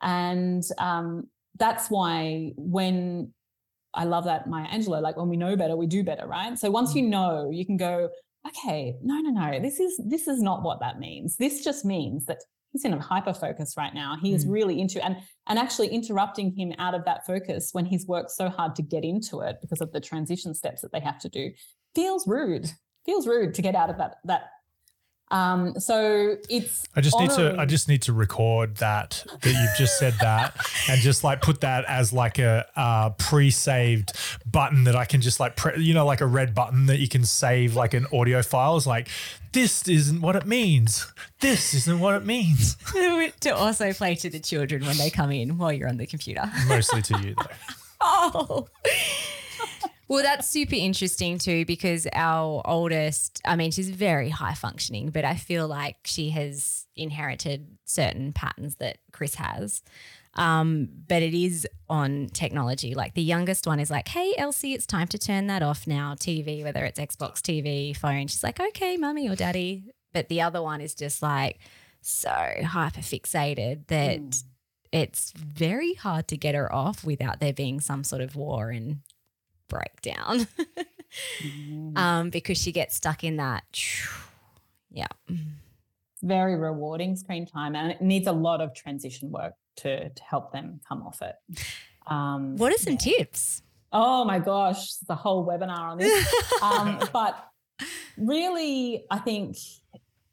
And 0.02 0.63
um, 0.80 1.28
that's 1.60 1.92
why 1.92 2.54
when 2.58 3.32
I 3.94 4.06
love 4.06 4.24
that 4.24 4.50
Maya 4.50 4.65
Angelou, 4.68 5.00
like 5.00 5.15
when 5.15 5.30
we 5.30 5.38
know 5.38 5.56
better, 5.56 5.76
we 5.76 5.86
do 5.86 6.04
better, 6.04 6.26
right? 6.26 6.58
So 6.58 6.72
once 6.72 6.96
you 6.96 7.04
mm. 7.04 7.10
know, 7.10 7.52
you 7.52 7.63
can 7.63 7.78
go, 7.78 8.10
okay, 8.48 8.96
no, 9.04 9.20
no, 9.20 9.30
no, 9.30 9.60
this 9.60 9.80
is 9.80 10.02
this 10.04 10.28
is 10.28 10.42
not 10.42 10.63
what 10.63 10.80
that 10.80 10.98
means. 10.98 11.38
This 11.38 11.63
just 11.63 11.86
means 11.86 12.26
that 12.26 12.39
he's 12.71 12.86
in 12.86 12.93
a 12.93 12.99
hyper 12.99 13.34
focus 13.34 13.75
right 13.77 13.93
now. 13.93 14.17
He 14.21 14.34
is 14.34 14.45
mm. 14.45 14.51
really 14.51 14.79
into 14.79 15.03
and 15.03 15.17
and 15.47 15.60
actually 15.60 15.89
interrupting 15.89 16.55
him 16.55 16.73
out 16.77 16.93
of 16.93 17.05
that 17.05 17.25
focus 17.25 17.69
when 17.71 17.86
he's 17.86 18.08
worked 18.08 18.32
so 18.32 18.49
hard 18.49 18.75
to 18.75 18.82
get 18.82 19.03
into 19.03 19.41
it 19.41 19.58
because 19.62 19.82
of 19.82 19.91
the 19.91 19.99
transition 19.99 20.53
steps 20.53 20.82
that 20.82 20.91
they 20.91 20.99
have 20.99 21.19
to 21.19 21.29
do 21.29 21.51
feels 21.95 22.27
rude. 22.27 22.71
Feels 23.05 23.27
rude 23.27 23.53
to 23.55 23.62
get 23.62 23.75
out 23.75 23.89
of 23.89 23.97
that 23.97 24.17
that 24.25 24.49
um, 25.32 25.80
so 25.80 26.38
it's. 26.50 26.86
I 26.96 27.02
just 27.02 27.15
honoring- 27.15 27.30
need 27.30 27.56
to. 27.56 27.62
I 27.62 27.65
just 27.65 27.88
need 27.88 28.02
to 28.04 28.13
record 28.13 28.78
that 28.78 29.24
that 29.42 29.50
you've 29.52 29.78
just 29.78 30.00
said 30.00 30.15
that, 30.22 30.56
and 30.89 31.00
just 31.02 31.24
like 31.24 31.42
put 31.42 31.62
that 31.62 31.86
as 31.86 32.12
like 32.12 32.39
a 32.39 32.65
uh, 32.76 33.12
pre-saved 33.12 34.13
button 34.46 34.86
that 34.86 34.96
I 34.96 35.06
can 35.06 35.22
just 35.22 35.39
like 35.39 35.56
pre- 35.56 35.82
you 35.82 35.94
know 35.94 36.06
like 36.06 36.22
a 36.22 36.26
red 36.26 36.56
button 36.56 36.88
that 36.88 37.00
you 37.00 37.08
can 37.08 37.24
save 37.26 37.76
like 37.76 37.94
an 37.94 38.08
audio 38.12 38.42
file. 38.42 38.76
Is 38.76 38.88
like 38.88 39.08
this 39.52 39.88
isn't 39.88 40.22
what 40.22 40.36
it 40.36 40.46
means. 40.46 41.12
This 41.42 41.74
isn't 41.74 42.00
what 42.00 42.15
it 42.15 42.26
means. 42.26 42.76
to 43.42 43.50
also 43.56 43.94
play 43.94 44.15
to 44.15 44.30
the 44.30 44.39
children 44.39 44.86
when 44.86 44.98
they 44.98 45.10
come 45.10 45.32
in 45.32 45.58
while 45.58 45.72
you're 45.72 45.89
on 45.89 45.98
the 45.98 46.08
computer. 46.08 46.52
Mostly 46.68 47.02
to 47.04 47.20
you 47.20 47.36
though. 47.36 47.56
oh. 48.02 48.68
Well, 50.10 50.24
that's 50.24 50.48
super 50.48 50.74
interesting 50.74 51.38
too 51.38 51.65
because 51.65 52.08
our 52.13 52.63
oldest, 52.65 53.41
I 53.45 53.56
mean, 53.56 53.69
she's 53.69 53.91
very 53.91 54.30
high 54.30 54.56
functioning, 54.56 55.12
but 55.12 55.24
I 55.24 55.36
feel 55.36 55.67
like 55.67 55.98
she 56.04 56.32
has 56.32 56.88
inherited 56.95 57.78
certain 57.86 58.34
patterns 58.34 58.76
that 58.78 58.98
Chris 59.13 59.36
has. 59.36 59.84
Um, 60.34 60.89
but 61.08 61.22
it 61.22 61.36
is 61.36 61.67
on 61.89 62.30
technology. 62.34 62.95
Like 62.95 63.13
the 63.13 63.22
youngest 63.22 63.67
one 63.67 63.80
is 63.80 63.91
like, 63.91 64.08
hey, 64.08 64.34
Elsie, 64.36 64.74
it's 64.74 64.88
time 64.88 65.08
to 65.10 65.19
turn 65.19 65.45
that 65.45 65.62
off 65.62 65.86
now. 65.86 66.15
TV, 66.15 66.63
whether 66.63 66.84
it's 66.86 67.00
Xbox 67.00 67.39
TV, 67.41 67.95
phone. 67.95 68.26
She's 68.26 68.43
like, 68.43 68.60
okay, 68.60 68.98
mummy 68.98 69.30
or 69.30 69.36
daddy. 69.36 69.84
But 70.12 70.28
the 70.28 70.41
other 70.41 70.62
one 70.62 70.82
is 70.82 70.95
just 70.95 71.22
like 71.22 71.60
so 72.02 72.32
hyper 72.65 73.02
fixated 73.02 73.86
that 73.88 74.19
mm. 74.19 74.43
it's 74.91 75.34
very 75.34 75.93
hard 75.93 76.28
to 76.30 76.38
get 76.38 76.56
her 76.56 76.74
off 76.74 77.04
without 77.04 77.39
there 77.39 77.54
being 77.54 77.80
some 77.80 78.04
sort 78.04 78.24
of 78.24 78.36
war 78.36 78.72
and 78.72 79.02
breakdown 79.69 80.47
mm. 81.41 81.97
um, 81.97 82.29
because 82.29 82.58
she 82.58 82.71
gets 82.71 82.95
stuck 82.95 83.23
in 83.23 83.38
that. 83.38 83.63
Yeah. 84.91 85.05
Very 86.23 86.55
rewarding 86.55 87.15
screen 87.15 87.45
time, 87.45 87.75
and 87.75 87.91
it 87.91 88.01
needs 88.01 88.25
a 88.25 88.32
lot 88.32 88.60
of 88.60 88.73
transition 88.73 89.29
work 89.29 89.53
to, 89.77 90.10
to 90.10 90.23
help 90.23 90.51
them 90.51 90.82
come 90.89 91.03
off 91.03 91.21
it. 91.21 91.36
Um, 92.08 92.58
what 92.58 92.73
are 92.73 92.77
some 92.79 92.93
yeah. 92.93 93.17
tips? 93.17 93.62
Oh 93.91 94.25
my 94.25 94.39
gosh, 94.39 94.95
the 95.08 95.15
whole 95.15 95.45
webinar 95.45 95.91
on 95.91 95.99
this. 95.99 96.34
um, 96.63 96.99
but 97.13 97.38
really, 98.17 99.05
I 99.10 99.19
think 99.19 99.58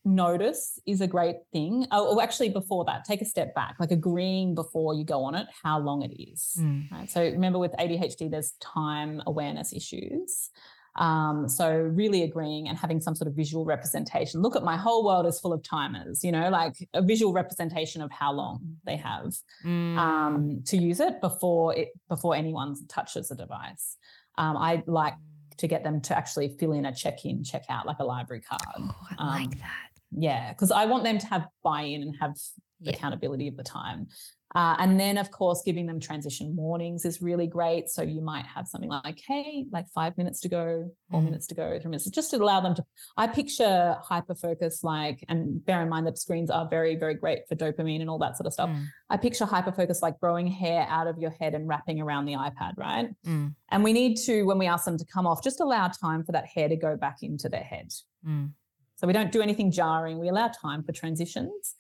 notice 0.07 0.79
is 0.87 1.01
a 1.01 1.07
great 1.07 1.37
thing. 1.53 1.87
Oh, 1.91 2.21
actually, 2.21 2.51
before 2.51 2.85
that, 2.87 3.05
take 3.05 3.21
a 3.21 3.27
step 3.27 3.55
back, 3.55 3.75
like 3.79 3.91
agreeing 3.91 4.55
before 4.55 4.95
you 4.95 5.05
go 5.05 5.25
on 5.25 5.35
it 5.35 5.47
how 5.63 5.79
long 5.79 6.03
it 6.03 6.15
is. 6.15 6.57
Mm. 6.59 6.91
Right? 6.91 7.11
So 7.11 7.23
remember, 7.23 7.59
with 7.59 7.73
ADHD, 7.73 8.31
there's 8.31 8.53
time 8.61 9.23
awareness 9.27 9.73
issues. 9.73 10.51
Um, 10.95 11.47
so 11.49 11.71
really 11.71 12.23
agreeing 12.23 12.69
and 12.69 12.79
having 12.79 13.01
some 13.01 13.15
sort 13.15 13.29
of 13.29 13.35
visual 13.35 13.65
representation. 13.65 14.41
Look 14.41 14.57
at 14.57 14.63
my 14.63 14.77
whole 14.77 15.05
world 15.05 15.27
is 15.27 15.39
full 15.39 15.53
of 15.53 15.63
timers, 15.63 16.25
you 16.25 16.33
know, 16.33 16.49
like 16.49 16.75
a 16.95 17.03
visual 17.03 17.35
representation 17.35 18.01
of 18.01 18.11
how 18.11 18.33
long 18.33 18.79
they 18.85 18.97
have 18.97 19.35
mm. 19.65 19.99
um, 19.99 20.63
to 20.67 20.79
use 20.79 21.01
it 21.01 21.21
before 21.21 21.75
it 21.75 21.89
before 22.09 22.35
anyone 22.35 22.75
touches 22.89 23.29
the 23.29 23.35
device. 23.35 23.99
Um, 24.39 24.57
I 24.57 24.83
like 24.87 25.15
to 25.59 25.69
get 25.69 25.85
them 25.85 26.01
to 26.03 26.17
actually 26.17 26.49
fill 26.59 26.73
in 26.73 26.85
a 26.85 26.95
check-in, 26.95 27.43
check-out, 27.43 27.87
like 27.87 27.99
a 27.99 28.05
library 28.05 28.43
card. 28.43 28.61
Oh, 28.79 28.95
I 29.19 29.39
like 29.39 29.47
um, 29.47 29.51
that 29.59 29.86
yeah 30.17 30.53
because 30.53 30.71
i 30.71 30.85
want 30.85 31.05
them 31.05 31.19
to 31.19 31.27
have 31.27 31.47
buy-in 31.63 32.03
and 32.03 32.15
have 32.21 32.35
yeah. 32.81 32.93
accountability 32.93 33.49
of 33.49 33.57
the 33.57 33.63
time 33.63 34.07
uh, 34.55 34.77
and 34.79 34.99
then 34.99 35.19
of 35.19 35.31
course 35.31 35.63
giving 35.67 35.87
them 35.87 36.01
transition 36.01 36.55
warnings 36.57 37.05
is 37.05 37.21
really 37.21 37.47
great 37.47 37.89
so 37.91 38.01
you 38.01 38.23
might 38.23 38.47
have 38.47 38.67
something 38.67 38.89
like 38.89 39.21
hey 39.27 39.67
like 39.71 39.87
five 39.95 40.17
minutes 40.17 40.41
to 40.41 40.49
go 40.49 40.91
four 41.11 41.21
mm. 41.21 41.25
minutes 41.25 41.47
to 41.47 41.55
go 41.55 41.79
three 41.81 41.91
minutes 41.91 42.09
just 42.09 42.31
to 42.31 42.37
allow 42.37 42.61
them 42.61 42.75
to 42.75 42.83
i 43.17 43.27
picture 43.27 43.97
hyper 44.03 44.35
focus 44.35 44.83
like 44.83 45.25
and 45.29 45.65
bear 45.67 45.83
in 45.83 45.89
mind 45.89 46.07
that 46.07 46.17
screens 46.17 46.49
are 46.49 46.69
very 46.69 46.97
very 46.97 47.15
great 47.15 47.41
for 47.49 47.57
dopamine 47.57 48.01
and 48.01 48.09
all 48.09 48.19
that 48.19 48.37
sort 48.37 48.47
of 48.47 48.53
stuff 48.53 48.71
mm. 48.71 48.85
i 49.11 49.17
picture 49.17 49.45
hyper 49.45 49.73
focus 49.73 50.01
like 50.01 50.19
growing 50.21 50.47
hair 50.47 50.87
out 50.89 51.07
of 51.07 51.19
your 51.19 51.31
head 51.33 51.55
and 51.55 51.69
wrapping 51.69 52.01
around 52.01 52.25
the 52.25 52.35
ipad 52.35 52.73
right 52.77 53.09
mm. 53.27 53.53
and 53.71 53.85
we 53.85 53.93
need 53.93 54.17
to 54.17 54.45
when 54.45 54.59
we 54.59 54.67
ask 54.67 54.85
them 54.85 54.97
to 54.97 55.05
come 55.05 55.27
off 55.27 55.43
just 55.43 55.61
allow 55.61 55.89
time 55.89 56.25
for 56.25 56.33
that 56.33 56.47
hair 56.47 56.69
to 56.69 56.77
go 56.77 56.97
back 56.97 57.17
into 57.23 57.49
their 57.49 57.65
head 57.65 57.89
mm. 58.27 58.49
So 58.97 59.07
we 59.07 59.13
don't 59.13 59.31
do 59.31 59.43
anything 59.43 59.71
jarring. 59.71 60.19
We 60.19 60.29
allow 60.29 60.49
time 60.49 60.83
for 60.83 60.93
transitions. 60.93 61.75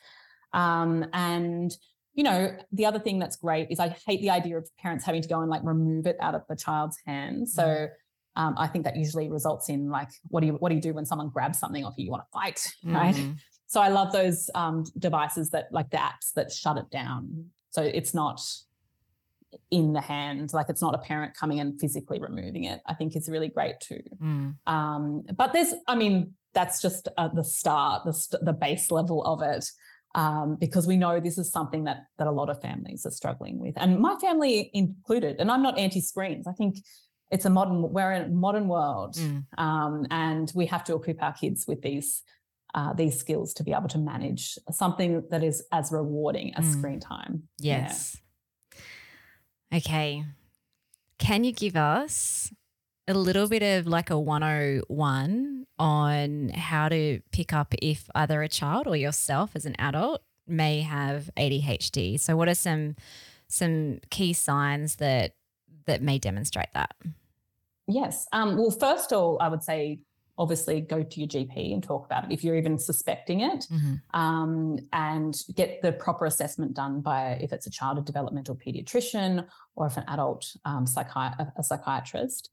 Um, 0.53 1.07
and 1.13 1.77
you 2.15 2.25
know, 2.25 2.57
the 2.73 2.87
other 2.87 2.99
thing 2.99 3.19
that's 3.19 3.37
great 3.37 3.69
is 3.71 3.79
I 3.79 3.95
hate 4.07 4.23
the 4.23 4.31
idea 4.31 4.57
of 4.57 4.69
parents 4.79 5.05
having 5.05 5.21
to 5.21 5.29
go 5.29 5.41
and 5.41 5.51
like 5.51 5.61
remove 5.63 6.07
it 6.07 6.17
out 6.19 6.35
of 6.35 6.43
the 6.49 6.57
child's 6.57 6.97
hands. 7.05 7.55
So 7.55 7.63
mm. 7.63 7.89
um, 8.37 8.55
I 8.57 8.67
think 8.69 8.85
that 8.85 8.97
usually 8.97 9.29
results 9.29 9.69
in 9.69 9.91
like, 9.91 10.09
what 10.29 10.41
do 10.41 10.47
you 10.47 10.55
what 10.55 10.71
do 10.71 10.75
you 10.75 10.81
do 10.81 10.95
when 10.95 11.05
someone 11.05 11.29
grabs 11.29 11.59
something 11.59 11.85
off 11.85 11.95
you? 11.99 12.07
You 12.07 12.11
want 12.11 12.23
to 12.25 12.33
fight, 12.33 12.73
right? 12.85 13.15
Mm-hmm. 13.15 13.33
So 13.67 13.81
I 13.83 13.89
love 13.89 14.13
those 14.13 14.49
um, 14.55 14.85
devices 14.99 15.51
that 15.51 15.69
like 15.73 15.91
the 15.91 15.99
apps 15.99 16.33
that 16.37 16.51
shut 16.53 16.79
it 16.79 16.89
down. 16.91 17.51
So 17.71 17.83
it's 17.83 18.15
not 18.15 18.41
in 19.71 19.93
the 19.93 20.01
hand, 20.01 20.53
like 20.53 20.67
it's 20.69 20.81
not 20.81 20.95
a 20.95 20.99
parent 20.99 21.35
coming 21.35 21.61
and 21.61 21.79
physically 21.79 22.19
removing 22.19 22.65
it. 22.65 22.81
I 22.87 22.95
think 22.95 23.15
is 23.17 23.29
really 23.29 23.49
great 23.49 23.81
too. 23.81 24.03
Mm. 24.23 24.55
Um, 24.67 25.25
but 25.37 25.53
there's, 25.53 25.75
I 25.87 25.97
mean, 25.97 26.33
that's 26.57 26.83
just 26.83 27.07
uh, 27.17 27.29
the 27.29 27.45
start, 27.45 28.03
the, 28.05 28.13
st- 28.13 28.45
the 28.45 28.53
base 28.53 28.91
level 28.91 29.23
of 29.25 29.43
it. 29.43 29.65
Um, 30.15 30.57
because 30.59 30.87
we 30.87 30.97
know 30.97 31.21
this 31.21 31.37
is 31.37 31.53
something 31.53 31.85
that 31.85 31.99
that 32.17 32.27
a 32.27 32.31
lot 32.41 32.49
of 32.49 32.63
families 32.63 33.05
are 33.05 33.11
struggling 33.11 33.61
with, 33.61 33.75
and 33.77 34.01
my 34.01 34.17
family 34.17 34.71
included. 34.73 35.37
And 35.39 35.51
I'm 35.51 35.63
not 35.63 35.79
anti-screens. 35.79 36.47
I 36.47 36.53
think 36.53 36.79
it's 37.31 37.45
a 37.45 37.51
modern 37.51 37.83
we're 37.93 38.13
in 38.13 38.23
a 38.23 38.29
modern 38.29 38.67
world, 38.67 39.17
mm. 39.17 39.45
um, 39.59 40.07
and 40.11 40.51
we 40.55 40.65
have 40.67 40.85
to 40.85 40.95
equip 40.95 41.23
our 41.23 41.35
kids 41.35 41.67
with 41.69 41.83
these 41.83 42.23
uh, 42.75 42.95
these 42.95 43.19
skills 43.19 43.53
to 43.55 43.65
be 43.65 43.73
able 43.73 43.89
to 43.89 43.99
manage 43.99 44.59
something 44.71 45.23
that 45.31 45.43
is 45.45 45.63
as 45.71 45.93
rewarding 45.93 46.55
as 46.55 46.65
mm. 46.65 46.79
screen 46.79 47.01
time. 47.01 47.43
Yes. 47.59 48.17
Yeah. 49.71 49.79
Okay. 49.79 50.25
Can 51.19 51.45
you 51.45 51.53
give 51.53 51.77
us 51.77 52.53
a 53.09 53.15
little 53.15 53.49
bit 53.49 53.63
of 53.63 53.87
like 53.87 54.11
a 54.11 54.19
101 54.19 55.67
on 55.79 56.49
how 56.51 56.89
to 56.89 57.21
pick 57.31 57.53
up 57.53 57.75
if 57.81 58.09
either 58.15 58.43
a 58.43 58.49
child 58.49 58.87
or 58.87 58.97
yourself 58.97 59.51
as 59.55 59.67
an 59.67 59.77
adult 59.79 60.23
may 60.47 60.81
have 60.81 61.31
ADHD. 61.37 62.19
So 62.19 62.37
what 62.37 62.49
are 62.49 62.55
some 62.55 62.97
some 63.49 64.01
key 64.11 64.33
signs 64.33 64.97
that 64.97 65.35
that 65.87 66.03
may 66.03 66.19
demonstrate 66.19 66.73
that? 66.75 66.97
Yes. 67.87 68.27
Um, 68.33 68.57
well, 68.57 68.71
first 68.71 69.13
of 69.13 69.19
all, 69.19 69.39
I 69.41 69.49
would 69.49 69.63
say 69.63 70.01
obviously 70.39 70.81
go 70.81 71.03
to 71.03 71.21
your 71.21 71.29
GP 71.29 71.73
and 71.73 71.83
talk 71.83 72.05
about 72.05 72.25
it 72.25 72.33
if 72.33 72.45
you're 72.45 72.57
even 72.57 72.79
suspecting 72.79 73.41
it, 73.41 73.67
mm-hmm. 73.73 73.95
um, 74.19 74.79
and 74.93 75.43
get 75.55 75.81
the 75.83 75.93
proper 75.93 76.27
assessment 76.27 76.75
done 76.75 77.01
by 77.01 77.39
if 77.41 77.53
it's 77.53 77.67
a 77.67 77.71
child, 77.71 77.99
a 77.99 78.03
developmental 78.03 78.55
pediatrician, 78.55 79.47
or 79.77 79.87
if 79.87 79.97
an 79.97 80.05
adult 80.09 80.57
um, 80.65 80.85
psychi- 80.85 81.53
a 81.57 81.63
psychiatrist. 81.63 82.51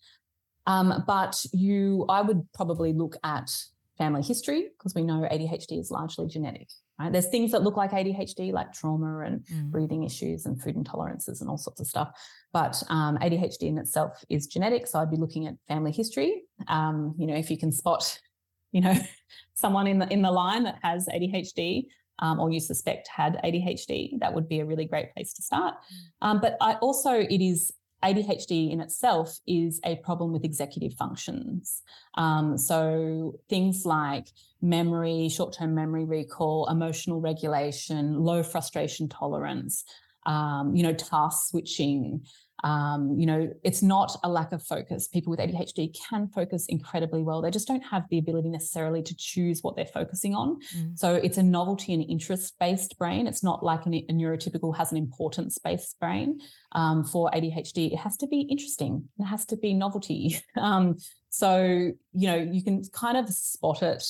Um, 0.65 1.03
but 1.05 1.45
you, 1.51 2.05
I 2.09 2.21
would 2.21 2.45
probably 2.53 2.93
look 2.93 3.17
at 3.23 3.51
family 3.97 4.21
history 4.21 4.69
because 4.77 4.95
we 4.95 5.03
know 5.03 5.27
ADHD 5.31 5.79
is 5.79 5.91
largely 5.91 6.27
genetic. 6.27 6.69
Right? 6.99 7.11
There's 7.11 7.27
things 7.27 7.51
that 7.51 7.63
look 7.63 7.75
like 7.75 7.91
ADHD, 7.91 8.53
like 8.53 8.71
trauma 8.71 9.19
and 9.19 9.41
mm. 9.45 9.71
breathing 9.71 10.03
issues 10.03 10.45
and 10.45 10.61
food 10.61 10.75
intolerances 10.75 11.41
and 11.41 11.49
all 11.49 11.57
sorts 11.57 11.81
of 11.81 11.87
stuff. 11.87 12.11
But 12.51 12.81
um, 12.89 13.17
ADHD 13.17 13.63
in 13.63 13.77
itself 13.77 14.23
is 14.29 14.47
genetic, 14.47 14.87
so 14.87 14.99
I'd 14.99 15.11
be 15.11 15.17
looking 15.17 15.47
at 15.47 15.55
family 15.67 15.91
history. 15.91 16.43
Um, 16.67 17.15
you 17.17 17.25
know, 17.25 17.35
if 17.35 17.49
you 17.49 17.57
can 17.57 17.71
spot, 17.71 18.19
you 18.71 18.81
know, 18.81 18.95
someone 19.55 19.87
in 19.87 19.99
the 19.99 20.11
in 20.13 20.21
the 20.21 20.31
line 20.31 20.63
that 20.63 20.77
has 20.83 21.07
ADHD, 21.07 21.85
um, 22.19 22.39
or 22.39 22.51
you 22.51 22.59
suspect 22.59 23.07
had 23.07 23.39
ADHD, 23.43 24.19
that 24.19 24.33
would 24.33 24.47
be 24.47 24.59
a 24.59 24.65
really 24.65 24.85
great 24.85 25.13
place 25.13 25.33
to 25.33 25.41
start. 25.41 25.73
Mm. 25.73 26.27
Um, 26.27 26.41
but 26.41 26.57
I 26.61 26.75
also, 26.75 27.11
it 27.11 27.41
is 27.41 27.73
ADHD 28.03 28.71
in 28.71 28.81
itself 28.81 29.37
is 29.47 29.79
a 29.85 29.95
problem 29.97 30.33
with 30.33 30.43
executive 30.43 30.93
functions. 30.93 31.81
Um, 32.15 32.57
so 32.57 33.39
things 33.49 33.85
like 33.85 34.27
memory, 34.61 35.29
short 35.29 35.53
term 35.53 35.73
memory 35.73 36.05
recall, 36.05 36.67
emotional 36.69 37.21
regulation, 37.21 38.19
low 38.19 38.43
frustration 38.43 39.07
tolerance, 39.07 39.83
um, 40.25 40.75
you 40.75 40.83
know, 40.83 40.93
task 40.93 41.49
switching, 41.49 42.25
um, 42.63 43.19
you 43.19 43.25
know, 43.25 43.51
it's 43.63 43.81
not 43.81 44.15
a 44.23 44.29
lack 44.29 44.53
of 44.53 44.63
focus. 44.63 45.07
People 45.07 45.31
with 45.31 45.39
ADHD 45.39 45.93
can 46.09 46.29
focus 46.29 46.65
incredibly 46.67 47.21
well. 47.21 47.41
They 47.41 47.51
just 47.51 47.67
don't 47.67 47.83
have 47.83 48.07
the 48.09 48.19
ability 48.19 48.49
necessarily 48.49 49.03
to 49.03 49.15
choose 49.15 49.61
what 49.61 49.75
they're 49.75 49.85
focusing 49.85 50.33
on. 50.33 50.59
Mm. 50.75 50.97
So 50.97 51.15
it's 51.15 51.37
a 51.37 51.43
novelty 51.43 51.93
and 51.93 52.03
interest 52.09 52.55
based 52.59 52.97
brain. 52.97 53.27
It's 53.27 53.43
not 53.43 53.63
like 53.63 53.85
an, 53.85 53.93
a 53.93 54.13
neurotypical 54.13 54.75
has 54.77 54.91
an 54.91 54.97
importance 54.97 55.57
based 55.57 55.99
brain. 55.99 56.39
Um, 56.71 57.03
for 57.03 57.29
ADHD, 57.31 57.91
it 57.91 57.97
has 57.97 58.17
to 58.17 58.27
be 58.27 58.41
interesting. 58.41 59.09
It 59.19 59.25
has 59.25 59.45
to 59.47 59.57
be 59.57 59.73
novelty. 59.73 60.39
Um, 60.55 60.97
so, 61.29 61.63
you 62.13 62.27
know, 62.27 62.35
you 62.35 62.63
can 62.63 62.83
kind 62.93 63.17
of 63.17 63.27
spot 63.27 63.81
it 63.81 64.03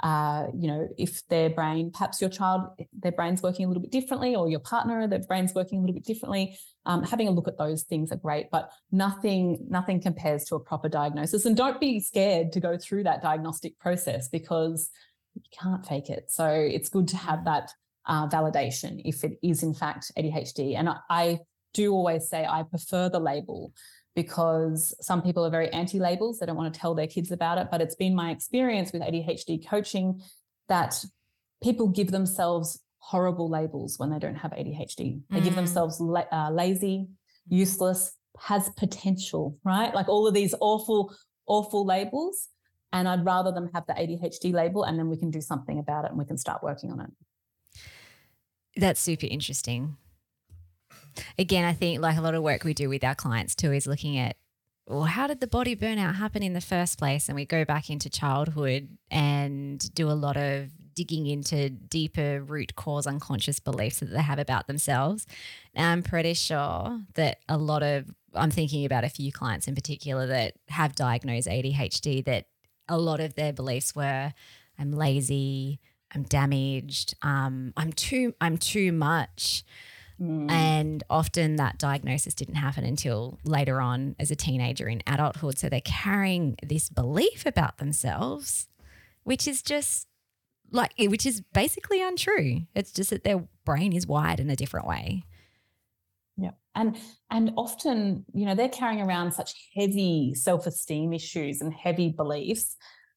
uh, 0.00 0.46
you 0.54 0.68
know, 0.68 0.88
if 0.98 1.26
their 1.28 1.48
brain, 1.50 1.90
perhaps 1.90 2.20
your 2.20 2.28
child, 2.28 2.68
their 2.92 3.12
brain's 3.12 3.42
working 3.42 3.64
a 3.64 3.68
little 3.68 3.82
bit 3.82 3.92
differently, 3.92 4.34
or 4.34 4.48
your 4.48 4.60
partner, 4.60 5.06
their 5.06 5.20
brain's 5.20 5.54
working 5.54 5.78
a 5.78 5.80
little 5.80 5.94
bit 5.94 6.04
differently. 6.04 6.58
Um, 6.84 7.02
having 7.02 7.28
a 7.28 7.30
look 7.30 7.48
at 7.48 7.58
those 7.58 7.82
things 7.82 8.12
are 8.12 8.16
great, 8.16 8.50
but 8.50 8.70
nothing, 8.92 9.66
nothing 9.68 10.00
compares 10.00 10.44
to 10.44 10.56
a 10.56 10.60
proper 10.60 10.88
diagnosis. 10.88 11.46
And 11.46 11.56
don't 11.56 11.80
be 11.80 12.00
scared 12.00 12.52
to 12.52 12.60
go 12.60 12.76
through 12.76 13.04
that 13.04 13.22
diagnostic 13.22 13.78
process 13.78 14.28
because 14.28 14.90
you 15.34 15.42
can't 15.58 15.84
fake 15.86 16.10
it. 16.10 16.30
So 16.30 16.46
it's 16.48 16.88
good 16.88 17.08
to 17.08 17.16
have 17.16 17.44
that 17.46 17.70
uh, 18.06 18.28
validation 18.28 19.00
if 19.04 19.24
it 19.24 19.38
is 19.42 19.62
in 19.62 19.74
fact 19.74 20.12
ADHD. 20.16 20.76
And 20.76 20.88
I, 20.88 20.96
I 21.10 21.38
do 21.74 21.92
always 21.92 22.28
say 22.28 22.46
I 22.46 22.62
prefer 22.62 23.08
the 23.08 23.20
label 23.20 23.72
because 24.16 24.94
some 25.00 25.22
people 25.22 25.44
are 25.44 25.50
very 25.50 25.68
anti 25.68 26.00
labels. 26.00 26.38
They 26.38 26.46
don't 26.46 26.56
want 26.56 26.72
to 26.72 26.80
tell 26.80 26.94
their 26.94 27.06
kids 27.06 27.30
about 27.30 27.58
it. 27.58 27.68
But 27.70 27.82
it's 27.82 27.94
been 27.94 28.16
my 28.16 28.30
experience 28.30 28.92
with 28.92 29.02
ADHD 29.02 29.68
coaching 29.68 30.22
that 30.68 31.04
people 31.62 31.86
give 31.86 32.10
themselves 32.10 32.80
horrible 32.98 33.48
labels 33.48 33.98
when 33.98 34.10
they 34.10 34.18
don't 34.18 34.34
have 34.34 34.50
ADHD. 34.52 35.20
They 35.30 35.40
mm. 35.40 35.44
give 35.44 35.54
themselves 35.54 36.00
la- 36.00 36.24
uh, 36.32 36.50
lazy, 36.50 37.06
useless, 37.48 38.16
has 38.40 38.68
potential, 38.70 39.58
right? 39.62 39.94
Like 39.94 40.08
all 40.08 40.26
of 40.26 40.34
these 40.34 40.54
awful, 40.60 41.14
awful 41.46 41.84
labels. 41.86 42.48
And 42.92 43.06
I'd 43.06 43.24
rather 43.24 43.52
them 43.52 43.68
have 43.74 43.86
the 43.86 43.92
ADHD 43.92 44.52
label 44.52 44.84
and 44.84 44.98
then 44.98 45.08
we 45.08 45.18
can 45.18 45.30
do 45.30 45.42
something 45.42 45.78
about 45.78 46.06
it 46.06 46.10
and 46.10 46.18
we 46.18 46.24
can 46.24 46.38
start 46.38 46.62
working 46.62 46.90
on 46.90 47.00
it. 47.00 47.10
That's 48.76 49.00
super 49.00 49.26
interesting 49.26 49.96
again, 51.38 51.64
I 51.64 51.72
think 51.72 52.00
like 52.00 52.16
a 52.16 52.20
lot 52.20 52.34
of 52.34 52.42
work 52.42 52.64
we 52.64 52.74
do 52.74 52.88
with 52.88 53.04
our 53.04 53.14
clients 53.14 53.54
too 53.54 53.72
is 53.72 53.86
looking 53.86 54.18
at 54.18 54.36
well, 54.88 55.04
how 55.04 55.26
did 55.26 55.40
the 55.40 55.48
body 55.48 55.74
burnout 55.74 56.14
happen 56.14 56.42
in 56.44 56.52
the 56.52 56.60
first 56.60 56.96
place? 56.96 57.28
And 57.28 57.34
we 57.34 57.44
go 57.44 57.64
back 57.64 57.90
into 57.90 58.08
childhood 58.08 58.96
and 59.10 59.94
do 59.94 60.08
a 60.08 60.14
lot 60.14 60.36
of 60.36 60.70
digging 60.94 61.26
into 61.26 61.68
deeper 61.70 62.40
root 62.40 62.74
cause 62.76 63.06
unconscious 63.06 63.58
beliefs 63.58 63.98
that 63.98 64.06
they 64.06 64.22
have 64.22 64.38
about 64.38 64.66
themselves. 64.66 65.26
I'm 65.76 66.02
pretty 66.02 66.34
sure 66.34 67.00
that 67.14 67.40
a 67.48 67.58
lot 67.58 67.82
of, 67.82 68.06
I'm 68.34 68.50
thinking 68.50 68.84
about 68.84 69.04
a 69.04 69.08
few 69.08 69.32
clients 69.32 69.66
in 69.66 69.74
particular 69.74 70.26
that 70.28 70.54
have 70.68 70.94
diagnosed 70.94 71.48
ADHD, 71.48 72.24
that 72.24 72.46
a 72.88 72.96
lot 72.96 73.20
of 73.20 73.34
their 73.34 73.52
beliefs 73.52 73.94
were, 73.94 74.32
I'm 74.78 74.92
lazy, 74.92 75.80
I'm 76.14 76.22
damaged, 76.22 77.14
um, 77.22 77.72
I'm 77.76 77.92
too, 77.92 78.34
I'm 78.40 78.56
too 78.56 78.92
much. 78.92 79.64
Mm. 80.20 80.50
And 80.50 81.04
often 81.10 81.56
that 81.56 81.78
diagnosis 81.78 82.34
didn't 82.34 82.54
happen 82.54 82.84
until 82.84 83.38
later 83.44 83.80
on 83.80 84.16
as 84.18 84.30
a 84.30 84.36
teenager 84.36 84.88
in 84.88 85.02
adulthood. 85.06 85.58
So 85.58 85.68
they're 85.68 85.80
carrying 85.82 86.56
this 86.62 86.88
belief 86.88 87.44
about 87.44 87.78
themselves, 87.78 88.68
which 89.24 89.46
is 89.46 89.62
just 89.62 90.06
like, 90.70 90.92
which 90.98 91.26
is 91.26 91.42
basically 91.52 92.02
untrue. 92.02 92.62
It's 92.74 92.92
just 92.92 93.10
that 93.10 93.24
their 93.24 93.46
brain 93.64 93.92
is 93.92 94.06
wired 94.06 94.40
in 94.40 94.48
a 94.50 94.56
different 94.56 94.86
way. 94.86 95.24
Yeah. 96.38 96.52
And 96.74 96.98
and 97.30 97.52
often, 97.56 98.24
you 98.32 98.46
know, 98.46 98.54
they're 98.54 98.68
carrying 98.68 99.00
around 99.00 99.32
such 99.32 99.54
heavy 99.74 100.34
self-esteem 100.34 101.12
issues 101.12 101.60
and 101.60 101.72
heavy 101.72 102.10
beliefs. 102.10 102.76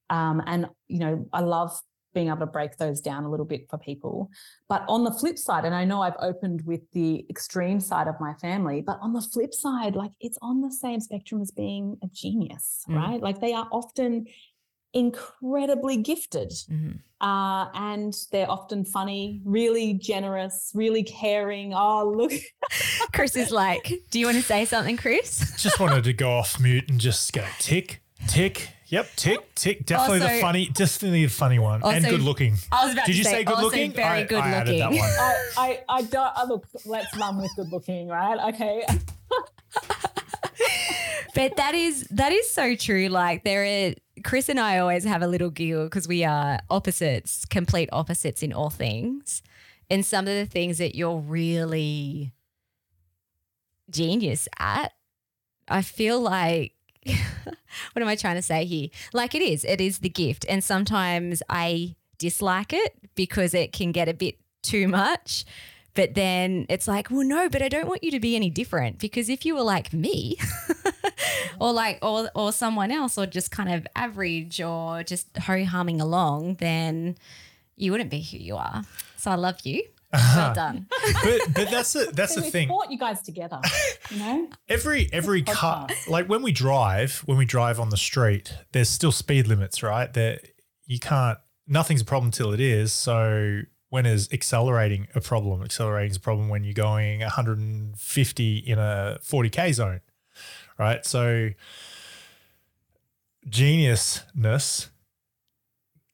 Um, 0.09 0.41
and 0.45 0.67
you 0.87 0.99
know, 0.99 1.27
I 1.31 1.41
love 1.41 1.77
being 2.19 2.27
able 2.27 2.39
to 2.39 2.45
break 2.45 2.75
those 2.75 2.99
down 2.99 3.23
a 3.23 3.29
little 3.29 3.45
bit 3.45 3.69
for 3.69 3.77
people. 3.77 4.29
But 4.67 4.83
on 4.89 5.05
the 5.05 5.11
flip 5.11 5.37
side, 5.37 5.63
and 5.63 5.73
I 5.73 5.85
know 5.85 6.01
I've 6.01 6.17
opened 6.19 6.63
with 6.65 6.81
the 6.91 7.25
extreme 7.29 7.79
side 7.79 8.09
of 8.09 8.15
my 8.19 8.33
family, 8.33 8.81
but 8.81 8.99
on 9.01 9.13
the 9.13 9.21
flip 9.21 9.53
side, 9.53 9.95
like 9.95 10.11
it's 10.19 10.37
on 10.41 10.59
the 10.59 10.69
same 10.69 10.99
spectrum 10.99 11.41
as 11.41 11.49
being 11.51 11.97
a 12.03 12.07
genius, 12.07 12.83
mm. 12.89 12.97
right? 12.97 13.21
Like 13.21 13.39
they 13.39 13.53
are 13.53 13.69
often 13.71 14.25
incredibly 14.91 15.95
gifted 15.95 16.49
mm-hmm. 16.49 17.25
uh, 17.25 17.69
and 17.73 18.13
they're 18.33 18.51
often 18.51 18.83
funny, 18.83 19.39
really 19.45 19.93
generous, 19.93 20.71
really 20.73 21.03
caring. 21.03 21.73
Oh, 21.73 22.13
look. 22.13 22.33
Chris 23.13 23.37
is 23.37 23.49
like, 23.49 23.93
Do 24.11 24.19
you 24.19 24.25
want 24.25 24.37
to 24.37 24.43
say 24.43 24.65
something, 24.65 24.97
Chris? 24.97 25.55
just 25.57 25.79
wanted 25.79 26.03
to 26.03 26.11
go 26.11 26.31
off 26.31 26.59
mute 26.59 26.89
and 26.89 26.99
just 26.99 27.31
go 27.31 27.45
tick, 27.59 28.01
tick, 28.27 28.71
Yep, 28.89 29.07
tick, 29.15 29.55
tick. 29.55 29.85
Definitely 29.85 30.21
also, 30.21 30.33
the 30.33 30.41
funny, 30.41 30.65
definitely 30.67 31.25
the 31.25 31.31
funny 31.31 31.59
one, 31.59 31.83
also, 31.83 31.95
and 31.95 32.05
good 32.05 32.21
looking. 32.21 32.55
I 32.71 32.85
was 32.85 32.93
about 32.93 33.05
Did 33.05 33.11
to 33.11 33.17
you 33.19 33.23
say, 33.23 33.31
say 33.31 33.43
good 33.43 33.59
looking? 33.59 33.91
Very 33.91 34.23
good 34.23 34.39
I, 34.39 34.63
looking. 34.63 34.81
I, 34.81 34.97
I, 34.97 35.37
I, 35.57 35.83
I 35.89 36.01
don't. 36.01 36.31
I 36.35 36.45
look, 36.45 36.65
let's 36.85 37.15
run 37.15 37.37
with 37.37 37.51
good 37.55 37.71
looking, 37.71 38.07
right? 38.07 38.53
Okay. 38.53 38.83
but 41.35 41.55
that 41.57 41.75
is 41.75 42.07
that 42.09 42.31
is 42.31 42.49
so 42.49 42.75
true. 42.75 43.09
Like 43.09 43.43
there 43.43 43.63
are 43.63 43.93
Chris 44.23 44.49
and 44.49 44.59
I 44.59 44.79
always 44.79 45.03
have 45.03 45.21
a 45.21 45.27
little 45.27 45.51
giggle 45.51 45.83
because 45.83 46.07
we 46.07 46.23
are 46.23 46.59
opposites, 46.71 47.45
complete 47.45 47.89
opposites 47.91 48.41
in 48.41 48.51
all 48.53 48.71
things. 48.71 49.43
And 49.91 50.03
some 50.03 50.27
of 50.27 50.33
the 50.33 50.45
things 50.47 50.79
that 50.79 50.95
you're 50.95 51.19
really 51.19 52.33
genius 53.89 54.47
at, 54.57 54.93
I 55.67 55.83
feel 55.83 56.19
like 56.19 56.73
what 57.05 58.01
am 58.01 58.07
I 58.07 58.15
trying 58.15 58.35
to 58.35 58.41
say 58.41 58.65
here? 58.65 58.89
Like 59.13 59.35
it 59.35 59.41
is, 59.41 59.63
it 59.65 59.81
is 59.81 59.99
the 59.99 60.09
gift. 60.09 60.45
And 60.49 60.63
sometimes 60.63 61.41
I 61.49 61.95
dislike 62.17 62.73
it 62.73 62.95
because 63.15 63.53
it 63.53 63.71
can 63.71 63.91
get 63.91 64.09
a 64.09 64.13
bit 64.13 64.37
too 64.61 64.87
much. 64.87 65.45
But 65.95 66.13
then 66.13 66.65
it's 66.69 66.87
like, 66.87 67.09
well, 67.09 67.25
no, 67.25 67.49
but 67.49 67.61
I 67.61 67.67
don't 67.67 67.87
want 67.87 68.03
you 68.03 68.11
to 68.11 68.19
be 68.19 68.35
any 68.35 68.49
different 68.49 68.99
because 68.99 69.27
if 69.27 69.45
you 69.45 69.55
were 69.55 69.63
like 69.63 69.91
me 69.91 70.37
or 71.59 71.73
like, 71.73 71.99
or, 72.01 72.29
or 72.35 72.53
someone 72.53 72.91
else, 72.91 73.17
or 73.17 73.25
just 73.25 73.51
kind 73.51 73.69
of 73.69 73.87
average 73.95 74.61
or 74.61 75.03
just 75.03 75.35
ho 75.37 75.63
humming 75.65 75.99
along, 75.99 76.55
then 76.55 77.17
you 77.75 77.91
wouldn't 77.91 78.11
be 78.11 78.21
who 78.21 78.37
you 78.37 78.55
are. 78.55 78.83
So 79.17 79.31
I 79.31 79.35
love 79.35 79.61
you. 79.63 79.83
Uh-huh. 80.11 80.39
Well 80.39 80.53
done. 80.55 80.87
but 81.23 81.53
but 81.53 81.69
that's 81.69 81.95
a 81.95 82.05
that's 82.05 82.35
the 82.35 82.41
thing. 82.41 82.67
Brought 82.67 82.91
you 82.91 82.97
guys 82.97 83.21
together, 83.21 83.59
you 84.09 84.19
know. 84.19 84.49
Every 84.67 85.07
every 85.13 85.43
car, 85.43 85.87
like 86.07 86.27
when 86.27 86.41
we 86.41 86.51
drive, 86.51 87.19
when 87.25 87.37
we 87.37 87.45
drive 87.45 87.79
on 87.79 87.89
the 87.89 87.97
street, 87.97 88.53
there's 88.71 88.89
still 88.89 89.11
speed 89.11 89.47
limits, 89.47 89.83
right? 89.83 90.11
That 90.13 90.41
you 90.85 90.99
can't. 90.99 91.37
Nothing's 91.67 92.01
a 92.01 92.05
problem 92.05 92.31
till 92.31 92.51
it 92.53 92.59
is. 92.59 92.91
So 92.91 93.61
when 93.89 94.05
is 94.07 94.29
accelerating 94.31 95.07
a 95.13 95.21
problem? 95.21 95.61
Accelerating 95.61 96.11
is 96.11 96.17
a 96.17 96.21
problem 96.21 96.49
when 96.49 96.63
you're 96.63 96.73
going 96.73 97.19
150 97.19 98.57
in 98.57 98.79
a 98.79 99.19
40k 99.23 99.73
zone, 99.73 100.01
right? 100.79 101.05
So 101.05 101.51
geniusness 103.47 104.89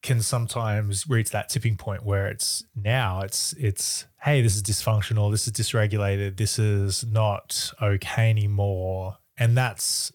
can 0.05 0.21
sometimes 0.21 1.09
reach 1.09 1.31
that 1.31 1.49
tipping 1.49 1.75
point 1.75 2.05
where 2.05 2.27
it's 2.27 2.63
now 2.75 3.21
it's 3.21 3.53
it's 3.53 4.05
hey 4.21 4.39
this 4.39 4.55
is 4.55 4.61
dysfunctional 4.61 5.31
this 5.31 5.47
is 5.47 5.53
dysregulated 5.53 6.37
this 6.37 6.59
is 6.59 7.03
not 7.05 7.73
okay 7.81 8.29
anymore. 8.29 9.17
And 9.37 9.57
that's 9.57 10.13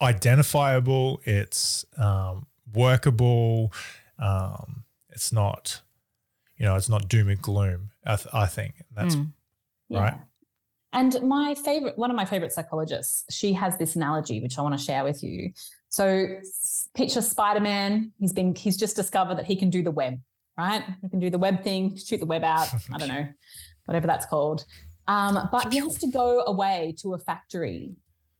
identifiable 0.00 1.20
it's 1.24 1.84
um, 1.98 2.46
workable 2.72 3.70
um, 4.18 4.84
it's 5.10 5.30
not 5.30 5.82
you 6.56 6.64
know 6.64 6.74
it's 6.74 6.88
not 6.88 7.06
doom 7.06 7.28
and 7.28 7.42
gloom 7.42 7.90
i, 8.06 8.16
th- 8.16 8.34
I 8.34 8.46
think. 8.46 8.82
That's 8.96 9.14
mm. 9.14 9.30
right. 9.90 10.14
And 10.94 11.20
my 11.22 11.54
favorite 11.54 11.98
one 11.98 12.10
of 12.10 12.16
my 12.16 12.24
favorite 12.24 12.52
psychologists 12.52 13.32
she 13.32 13.52
has 13.52 13.76
this 13.76 13.94
analogy 13.94 14.40
which 14.40 14.58
i 14.58 14.62
want 14.62 14.76
to 14.76 14.82
share 14.82 15.04
with 15.04 15.22
you. 15.22 15.52
So 15.90 16.38
picture 16.94 17.22
Spider-Man. 17.22 18.12
He's 18.18 18.32
been 18.32 18.54
he's 18.54 18.76
just 18.76 18.96
discovered 18.96 19.36
that 19.36 19.46
he 19.46 19.56
can 19.56 19.70
do 19.70 19.82
the 19.82 19.90
web, 19.90 20.20
right? 20.58 20.84
He 21.02 21.08
can 21.08 21.20
do 21.20 21.30
the 21.30 21.38
web 21.38 21.62
thing, 21.62 21.96
shoot 21.96 22.20
the 22.20 22.26
web 22.26 22.44
out. 22.44 22.68
I 22.92 22.98
don't 22.98 23.08
know, 23.08 23.28
whatever 23.84 24.06
that's 24.06 24.26
called. 24.26 24.64
Um, 25.08 25.48
but 25.50 25.72
he 25.72 25.78
has 25.80 25.98
to 25.98 26.06
go 26.06 26.44
away 26.46 26.94
to 27.02 27.14
a 27.14 27.18
factory. 27.18 27.92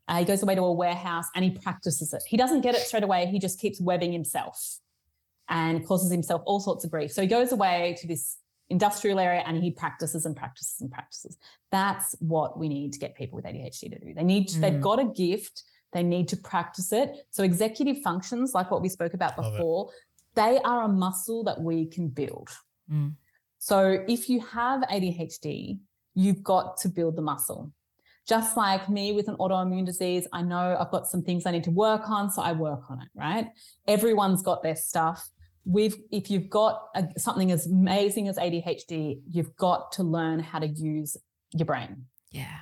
Uh, 0.06 0.18
he 0.18 0.24
goes 0.24 0.42
away 0.42 0.54
to 0.54 0.62
a 0.62 0.72
warehouse 0.72 1.26
and 1.34 1.44
he 1.44 1.50
practices 1.50 2.12
it. 2.12 2.22
He 2.26 2.36
doesn't 2.36 2.60
get 2.62 2.74
it 2.74 2.82
straight 2.82 3.02
away. 3.02 3.26
He 3.26 3.38
just 3.38 3.60
keeps 3.60 3.80
webbing 3.80 4.12
himself 4.12 4.78
and 5.48 5.84
causes 5.86 6.10
himself 6.10 6.42
all 6.46 6.60
sorts 6.60 6.84
of 6.84 6.90
grief. 6.90 7.12
So 7.12 7.22
he 7.22 7.28
goes 7.28 7.52
away 7.52 7.96
to 8.00 8.06
this 8.06 8.38
industrial 8.70 9.18
area 9.18 9.42
and 9.46 9.62
he 9.62 9.70
practices 9.70 10.26
and 10.26 10.36
practices 10.36 10.80
and 10.80 10.90
practices. 10.90 11.36
That's 11.72 12.14
what 12.20 12.58
we 12.58 12.68
need 12.68 12.92
to 12.94 12.98
get 12.98 13.16
people 13.16 13.36
with 13.36 13.44
ADHD 13.44 13.90
to 13.90 13.98
do. 13.98 14.14
They 14.14 14.22
need, 14.22 14.48
mm. 14.48 14.60
they've 14.60 14.80
got 14.80 15.00
a 15.00 15.06
gift, 15.06 15.64
they 15.92 16.02
need 16.02 16.28
to 16.28 16.36
practice 16.36 16.92
it. 16.92 17.26
So 17.30 17.42
executive 17.42 18.02
functions, 18.02 18.54
like 18.54 18.70
what 18.70 18.82
we 18.82 18.88
spoke 18.88 19.14
about 19.14 19.36
before, 19.36 19.90
they 20.34 20.58
are 20.64 20.82
a 20.84 20.88
muscle 20.88 21.44
that 21.44 21.60
we 21.60 21.86
can 21.86 22.08
build. 22.08 22.48
Mm. 22.90 23.14
So 23.58 24.04
if 24.08 24.28
you 24.28 24.40
have 24.40 24.82
ADHD, 24.82 25.78
you've 26.14 26.42
got 26.42 26.76
to 26.78 26.88
build 26.88 27.16
the 27.16 27.22
muscle. 27.22 27.72
Just 28.28 28.56
like 28.56 28.88
me 28.88 29.12
with 29.12 29.28
an 29.28 29.36
autoimmune 29.36 29.84
disease, 29.84 30.26
I 30.32 30.42
know 30.42 30.76
I've 30.78 30.90
got 30.90 31.08
some 31.08 31.22
things 31.22 31.46
I 31.46 31.50
need 31.50 31.64
to 31.64 31.70
work 31.70 32.08
on, 32.08 32.30
so 32.30 32.42
I 32.42 32.52
work 32.52 32.90
on 32.90 33.02
it, 33.02 33.08
right? 33.14 33.48
Everyone's 33.88 34.42
got 34.42 34.62
their 34.62 34.76
stuff 34.76 35.28
we've 35.64 35.96
if 36.10 36.30
you've 36.30 36.48
got 36.48 36.88
a, 36.94 37.06
something 37.18 37.50
as 37.50 37.66
amazing 37.66 38.28
as 38.28 38.36
ADHD, 38.36 39.20
you've 39.30 39.54
got 39.56 39.92
to 39.92 40.02
learn 40.02 40.40
how 40.40 40.58
to 40.58 40.66
use 40.66 41.16
your 41.52 41.66
brain. 41.66 42.06
Yeah. 42.30 42.58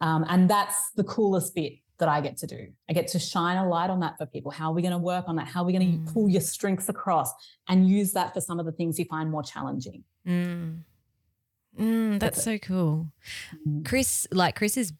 Um, 0.00 0.24
and 0.28 0.48
that's 0.48 0.90
the 0.96 1.04
coolest 1.04 1.54
bit 1.54 1.74
that 1.98 2.08
I 2.08 2.20
get 2.20 2.36
to 2.38 2.46
do. 2.46 2.68
I 2.88 2.92
get 2.92 3.08
to 3.08 3.18
shine 3.18 3.56
a 3.56 3.68
light 3.68 3.90
on 3.90 4.00
that 4.00 4.18
for 4.18 4.26
people. 4.26 4.50
How 4.50 4.70
are 4.70 4.74
we 4.74 4.82
going 4.82 4.92
to 4.92 4.98
work 4.98 5.24
on 5.28 5.36
that? 5.36 5.46
How 5.46 5.62
are 5.62 5.66
we 5.66 5.72
going 5.72 5.92
to 5.92 5.98
mm. 5.98 6.12
pull 6.12 6.28
your 6.28 6.40
strengths 6.40 6.88
across 6.88 7.32
and 7.68 7.88
use 7.88 8.12
that 8.12 8.34
for 8.34 8.40
some 8.40 8.60
of 8.60 8.66
the 8.66 8.72
things 8.72 8.98
you 8.98 9.04
find 9.06 9.30
more 9.30 9.42
challenging? 9.42 10.04
Mm. 10.26 10.80
Mm, 11.78 12.20
that's, 12.20 12.36
that's 12.36 12.44
so 12.44 12.58
cool. 12.58 13.12
Mm. 13.66 13.84
Chris, 13.86 14.26
like 14.30 14.56
Chris's 14.56 14.92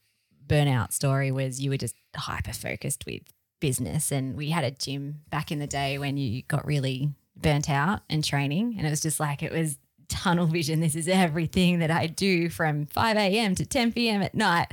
burnout 0.47 0.93
story 0.93 1.31
was 1.31 1.61
you 1.61 1.71
were 1.71 1.77
just 1.77 1.97
hyper 2.15 2.53
focused 2.53 3.05
with 3.07 3.23
business 3.61 4.13
and 4.13 4.37
we 4.37 4.51
had 4.51 4.65
a 4.65 4.71
gym 4.71 5.23
back 5.31 5.51
in 5.51 5.59
the 5.59 5.67
day 5.67 5.99
when 5.99 6.17
you 6.17 6.43
got 6.43 6.65
really 6.67 7.11
burnt 7.37 7.69
out 7.69 8.01
and 8.09 8.23
training 8.23 8.75
and 8.77 8.87
it 8.87 8.91
was 8.91 9.01
just 9.01 9.19
like 9.19 9.43
it 9.43 9.53
was 9.53 9.79
tunnel 10.09 10.47
vision 10.47 10.81
this 10.81 10.95
is 10.95 11.09
everything 11.09 11.79
that 11.81 11.91
i 11.91 12.07
do 12.07 12.49
from 12.49 12.87
5 12.87 13.17
a.m 13.17 13.55
to 13.55 13.67
10 13.67 13.93
p.m 13.93 14.23
at 14.23 14.35
night 14.35 14.69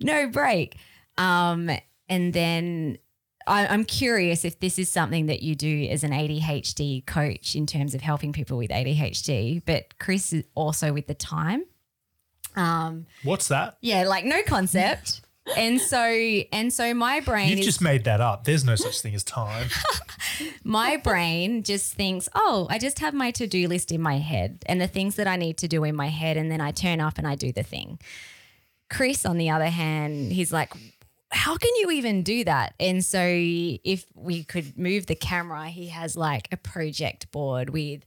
no 0.00 0.28
break 0.28 0.76
um, 1.18 1.70
and 2.08 2.32
then 2.32 2.98
I, 3.46 3.66
i'm 3.66 3.84
curious 3.84 4.44
if 4.44 4.60
this 4.60 4.78
is 4.78 4.88
something 4.88 5.26
that 5.26 5.42
you 5.42 5.54
do 5.54 5.88
as 5.90 6.04
an 6.04 6.12
adhd 6.12 7.06
coach 7.06 7.54
in 7.54 7.66
terms 7.66 7.94
of 7.94 8.00
helping 8.00 8.32
people 8.32 8.56
with 8.56 8.70
adhd 8.70 9.62
but 9.66 9.98
chris 9.98 10.32
is 10.32 10.44
also 10.54 10.92
with 10.92 11.06
the 11.06 11.14
time 11.14 11.64
um, 12.56 13.06
what's 13.22 13.48
that 13.48 13.76
yeah 13.82 14.04
like 14.04 14.24
no 14.24 14.42
concept 14.42 15.20
and 15.56 15.80
so 15.80 15.98
and 16.52 16.72
so 16.72 16.92
my 16.94 17.20
brain 17.20 17.50
You've 17.50 17.60
is, 17.60 17.66
just 17.66 17.80
made 17.80 18.04
that 18.04 18.20
up. 18.20 18.44
There's 18.44 18.64
no 18.64 18.76
such 18.76 19.00
thing 19.00 19.14
as 19.14 19.24
time. 19.24 19.68
my 20.64 20.96
brain 20.96 21.62
just 21.62 21.94
thinks, 21.94 22.28
"Oh, 22.34 22.66
I 22.70 22.78
just 22.78 22.98
have 22.98 23.14
my 23.14 23.30
to-do 23.30 23.68
list 23.68 23.92
in 23.92 24.00
my 24.00 24.18
head 24.18 24.62
and 24.66 24.80
the 24.80 24.86
things 24.86 25.16
that 25.16 25.26
I 25.26 25.36
need 25.36 25.58
to 25.58 25.68
do 25.68 25.84
in 25.84 25.94
my 25.96 26.08
head 26.08 26.36
and 26.36 26.50
then 26.50 26.60
I 26.60 26.70
turn 26.70 27.00
up 27.00 27.18
and 27.18 27.26
I 27.26 27.34
do 27.34 27.52
the 27.52 27.62
thing." 27.62 27.98
Chris 28.90 29.26
on 29.26 29.36
the 29.36 29.50
other 29.50 29.68
hand, 29.68 30.32
he's 30.32 30.50
like, 30.52 30.72
how 31.30 31.56
can 31.56 31.74
you 31.76 31.90
even 31.90 32.22
do 32.22 32.44
that? 32.44 32.74
And 32.80 33.04
so, 33.04 33.20
if 33.22 34.06
we 34.14 34.44
could 34.44 34.78
move 34.78 35.06
the 35.06 35.14
camera, 35.14 35.68
he 35.68 35.88
has 35.88 36.16
like 36.16 36.48
a 36.52 36.56
project 36.56 37.30
board 37.30 37.70
with 37.70 38.04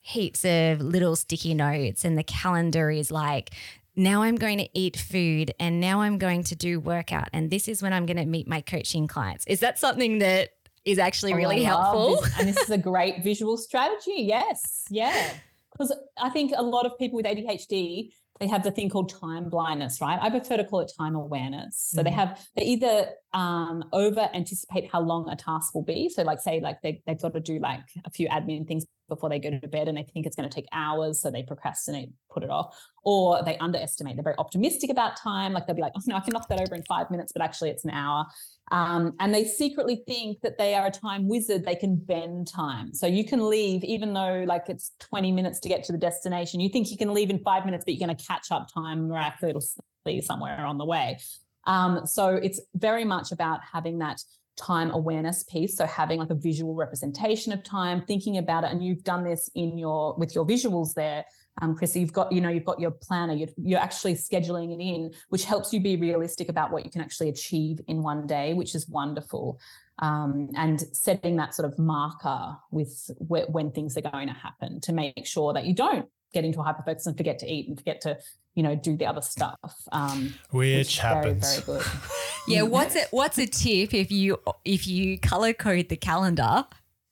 heaps 0.00 0.44
of 0.44 0.80
little 0.80 1.16
sticky 1.16 1.54
notes, 1.54 2.04
and 2.04 2.16
the 2.16 2.24
calendar 2.24 2.90
is 2.90 3.10
like 3.10 3.50
now 3.94 4.22
I'm 4.22 4.36
going 4.36 4.58
to 4.58 4.68
eat 4.72 4.96
food 4.96 5.52
and 5.60 5.80
now 5.80 6.00
I'm 6.00 6.18
going 6.18 6.44
to 6.44 6.56
do 6.56 6.80
workout 6.80 7.28
and 7.32 7.50
this 7.50 7.68
is 7.68 7.82
when 7.82 7.92
I'm 7.92 8.06
going 8.06 8.16
to 8.16 8.24
meet 8.24 8.48
my 8.48 8.60
coaching 8.60 9.06
clients. 9.06 9.46
Is 9.46 9.60
that 9.60 9.78
something 9.78 10.18
that 10.20 10.50
is 10.84 10.98
actually 10.98 11.34
oh, 11.34 11.36
really 11.36 11.62
helpful? 11.62 12.22
This. 12.22 12.32
And 12.38 12.48
this 12.48 12.56
is 12.56 12.70
a 12.70 12.78
great 12.78 13.22
visual 13.22 13.56
strategy. 13.56 14.14
Yes. 14.16 14.84
Yeah. 14.90 15.34
Because 15.72 15.94
I 16.18 16.30
think 16.30 16.52
a 16.56 16.62
lot 16.62 16.86
of 16.86 16.98
people 16.98 17.16
with 17.16 17.26
ADHD, 17.26 18.12
they 18.42 18.48
have 18.48 18.64
the 18.64 18.72
thing 18.72 18.90
called 18.90 19.08
time 19.08 19.48
blindness, 19.48 20.00
right? 20.00 20.18
I 20.20 20.28
prefer 20.28 20.56
to 20.56 20.64
call 20.64 20.80
it 20.80 20.90
time 20.98 21.14
awareness. 21.14 21.90
So 21.94 22.00
mm. 22.00 22.04
they 22.04 22.10
have 22.10 22.44
they 22.56 22.64
either 22.64 23.06
um, 23.32 23.84
over 23.92 24.28
anticipate 24.34 24.90
how 24.90 25.00
long 25.00 25.28
a 25.30 25.36
task 25.36 25.76
will 25.76 25.84
be. 25.84 26.08
So 26.08 26.24
like 26.24 26.40
say 26.40 26.58
like 26.60 26.82
they 26.82 27.00
they've 27.06 27.20
got 27.20 27.34
to 27.34 27.40
do 27.40 27.60
like 27.60 27.82
a 28.04 28.10
few 28.10 28.28
admin 28.28 28.66
things 28.66 28.84
before 29.08 29.28
they 29.28 29.38
go 29.38 29.50
to 29.50 29.68
bed 29.68 29.86
and 29.86 29.96
they 29.96 30.02
think 30.02 30.26
it's 30.26 30.34
going 30.34 30.48
to 30.48 30.54
take 30.54 30.66
hours, 30.72 31.20
so 31.20 31.30
they 31.30 31.44
procrastinate, 31.44 32.10
put 32.32 32.42
it 32.42 32.50
off, 32.50 32.76
or 33.04 33.44
they 33.44 33.56
underestimate. 33.58 34.16
They're 34.16 34.24
very 34.24 34.38
optimistic 34.38 34.90
about 34.90 35.16
time. 35.16 35.52
Like 35.52 35.68
they'll 35.68 35.76
be 35.76 35.82
like, 35.82 35.92
oh 35.96 36.02
no, 36.06 36.16
I 36.16 36.20
can 36.20 36.32
knock 36.32 36.48
that 36.48 36.60
over 36.60 36.74
in 36.74 36.82
five 36.82 37.12
minutes, 37.12 37.32
but 37.32 37.42
actually 37.42 37.70
it's 37.70 37.84
an 37.84 37.90
hour. 37.90 38.26
Um, 38.70 39.14
and 39.20 39.34
they 39.34 39.44
secretly 39.44 40.02
think 40.06 40.40
that 40.40 40.56
they 40.56 40.74
are 40.74 40.86
a 40.86 40.90
time 40.90 41.28
wizard. 41.28 41.64
They 41.64 41.74
can 41.74 41.96
bend 41.96 42.48
time. 42.48 42.94
So 42.94 43.06
you 43.06 43.24
can 43.24 43.48
leave, 43.48 43.84
even 43.84 44.14
though 44.14 44.44
like 44.46 44.64
it's 44.68 44.92
20 45.00 45.32
minutes 45.32 45.60
to 45.60 45.68
get 45.68 45.84
to 45.84 45.92
the 45.92 45.98
destination. 45.98 46.60
You 46.60 46.70
think 46.70 46.90
you 46.90 46.96
can 46.96 47.12
leave 47.12 47.28
in 47.28 47.38
five 47.40 47.66
minutes, 47.66 47.84
but 47.84 47.94
you're 47.94 48.06
going 48.06 48.16
to 48.16 48.24
catch 48.24 48.50
up 48.50 48.68
time 48.72 49.08
miraculously 49.08 50.22
somewhere 50.22 50.64
on 50.64 50.78
the 50.78 50.86
way. 50.86 51.18
Um, 51.66 52.06
so 52.06 52.28
it's 52.28 52.60
very 52.74 53.04
much 53.04 53.30
about 53.32 53.60
having 53.70 53.98
that 53.98 54.22
time 54.56 54.90
awareness 54.90 55.44
piece 55.44 55.78
so 55.78 55.86
having 55.86 56.18
like 56.18 56.28
a 56.28 56.34
visual 56.34 56.74
representation 56.74 57.54
of 57.54 57.64
time 57.64 58.02
thinking 58.02 58.36
about 58.36 58.64
it 58.64 58.70
and 58.70 58.84
you've 58.84 59.02
done 59.02 59.24
this 59.24 59.50
in 59.54 59.78
your 59.78 60.14
with 60.18 60.34
your 60.34 60.46
visuals 60.46 60.92
there 60.92 61.24
um, 61.60 61.76
Chris, 61.76 61.94
you've 61.94 62.12
got, 62.12 62.32
you 62.32 62.40
know, 62.40 62.48
you've 62.48 62.64
got 62.64 62.80
your 62.80 62.90
planner, 62.90 63.34
you're, 63.34 63.48
you're, 63.62 63.80
actually 63.80 64.14
scheduling 64.14 64.72
it 64.72 64.82
in, 64.82 65.12
which 65.28 65.44
helps 65.44 65.72
you 65.72 65.80
be 65.80 65.96
realistic 65.96 66.48
about 66.48 66.72
what 66.72 66.84
you 66.84 66.90
can 66.90 67.02
actually 67.02 67.28
achieve 67.28 67.78
in 67.88 68.02
one 68.02 68.26
day, 68.26 68.54
which 68.54 68.74
is 68.74 68.88
wonderful. 68.88 69.60
Um, 69.98 70.48
and 70.56 70.80
setting 70.92 71.36
that 71.36 71.54
sort 71.54 71.70
of 71.70 71.78
marker 71.78 72.56
with 72.70 73.10
wh- 73.18 73.48
when 73.50 73.70
things 73.70 73.96
are 73.98 74.00
going 74.00 74.28
to 74.28 74.34
happen 74.34 74.80
to 74.80 74.92
make 74.92 75.26
sure 75.26 75.52
that 75.52 75.66
you 75.66 75.74
don't 75.74 76.08
get 76.32 76.44
into 76.46 76.60
a 76.60 76.64
hyperfocus 76.64 77.06
and 77.06 77.16
forget 77.16 77.38
to 77.40 77.46
eat 77.46 77.68
and 77.68 77.76
forget 77.76 78.00
to 78.00 78.16
you 78.54 78.62
know 78.62 78.74
do 78.74 78.96
the 78.96 79.04
other 79.04 79.20
stuff 79.20 79.74
um, 79.92 80.34
which, 80.50 80.76
which 80.76 80.98
happens 80.98 81.60
very, 81.60 81.78
very 81.78 81.78
good. 81.78 81.92
Yeah 82.48 82.62
what's 82.62 82.96
it 82.96 83.08
what's 83.10 83.38
a 83.38 83.46
tip 83.46 83.92
if 83.92 84.10
you 84.10 84.38
if 84.64 84.86
you 84.86 85.18
color 85.18 85.52
code 85.52 85.90
the 85.90 85.96
calendar 85.96 86.64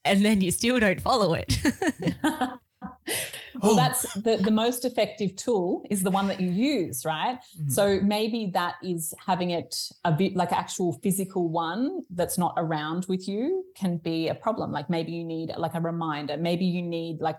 and 0.04 0.24
then 0.24 0.40
you 0.40 0.50
still 0.50 0.80
don't 0.80 1.00
follow 1.00 1.34
it 1.34 1.58
well 2.82 3.72
oh. 3.72 3.76
that's 3.76 4.12
the, 4.14 4.36
the 4.36 4.50
most 4.50 4.84
effective 4.84 5.36
tool 5.36 5.84
is 5.90 6.02
the 6.02 6.10
one 6.10 6.26
that 6.28 6.40
you 6.40 6.50
use 6.50 7.04
right 7.04 7.38
mm-hmm. 7.58 7.68
so 7.68 8.00
maybe 8.02 8.50
that 8.52 8.76
is 8.82 9.12
having 9.24 9.50
it 9.50 9.90
a 10.04 10.12
bit 10.12 10.34
like 10.34 10.52
actual 10.52 10.92
physical 11.02 11.48
one 11.48 12.00
that's 12.10 12.38
not 12.38 12.54
around 12.56 13.04
with 13.08 13.28
you 13.28 13.64
can 13.76 13.98
be 13.98 14.28
a 14.28 14.34
problem 14.34 14.72
like 14.72 14.88
maybe 14.88 15.12
you 15.12 15.24
need 15.24 15.52
like 15.56 15.74
a 15.74 15.80
reminder 15.80 16.36
maybe 16.36 16.64
you 16.64 16.80
need 16.82 17.20
like 17.20 17.36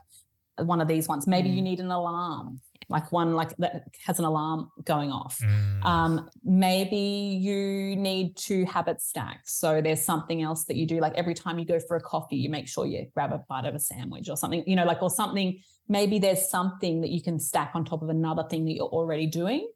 one 0.58 0.82
of 0.82 0.88
these 0.88 1.08
ones. 1.08 1.28
Maybe 1.28 1.50
mm. 1.50 1.56
you 1.56 1.62
need 1.62 1.80
an 1.80 1.92
alarm, 1.92 2.62
like 2.92 3.12
one 3.12 3.34
like 3.34 3.56
that 3.58 3.88
has 4.06 4.20
an 4.20 4.26
alarm 4.26 4.70
going 4.84 5.12
off. 5.12 5.40
Mm. 5.40 5.86
Um, 5.86 6.30
maybe 6.44 6.98
you 6.98 7.96
need 7.96 8.36
to 8.38 8.66
habit 8.66 9.02
stack. 9.02 9.42
So 9.46 9.82
there's 9.82 10.04
something 10.04 10.42
else 10.42 10.66
that 10.66 10.76
you 10.76 10.86
do, 10.86 11.00
like 11.00 11.14
every 11.16 11.34
time 11.34 11.58
you 11.58 11.66
go 11.66 11.80
for 11.80 11.96
a 11.96 12.02
coffee, 12.02 12.36
you 12.36 12.50
make 12.50 12.68
sure 12.68 12.86
you 12.86 13.08
grab 13.14 13.32
a 13.32 13.40
bite 13.50 13.66
of 13.66 13.74
a 13.74 13.80
sandwich 13.80 14.30
or 14.30 14.38
something, 14.38 14.64
you 14.68 14.76
know, 14.76 14.86
like 14.86 15.02
or 15.02 15.10
something. 15.10 15.60
Maybe 15.88 16.20
there's 16.20 16.48
something 16.50 17.02
that 17.02 17.10
you 17.10 17.22
can 17.22 17.40
stack 17.40 17.72
on 17.74 17.86
top 17.86 18.02
of 18.02 18.10
another 18.10 18.44
thing 18.50 18.66
that 18.66 18.74
you're 18.74 18.86
already 18.86 19.26
doing. 19.26 19.68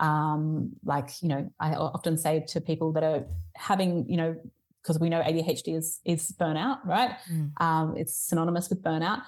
Um, 0.00 0.72
like 0.84 1.10
you 1.22 1.28
know, 1.28 1.50
I 1.60 1.74
often 1.74 2.16
say 2.16 2.44
to 2.48 2.60
people 2.60 2.92
that 2.92 3.02
are 3.02 3.24
having, 3.54 4.08
you 4.08 4.16
know, 4.16 4.36
because 4.82 4.98
we 4.98 5.08
know 5.08 5.20
ADHD 5.20 5.76
is 5.76 6.00
is 6.04 6.32
burnout, 6.32 6.84
right? 6.84 7.16
Mm. 7.30 7.60
Um, 7.60 7.96
it's 7.96 8.16
synonymous 8.16 8.70
with 8.70 8.82
burnout 8.82 9.22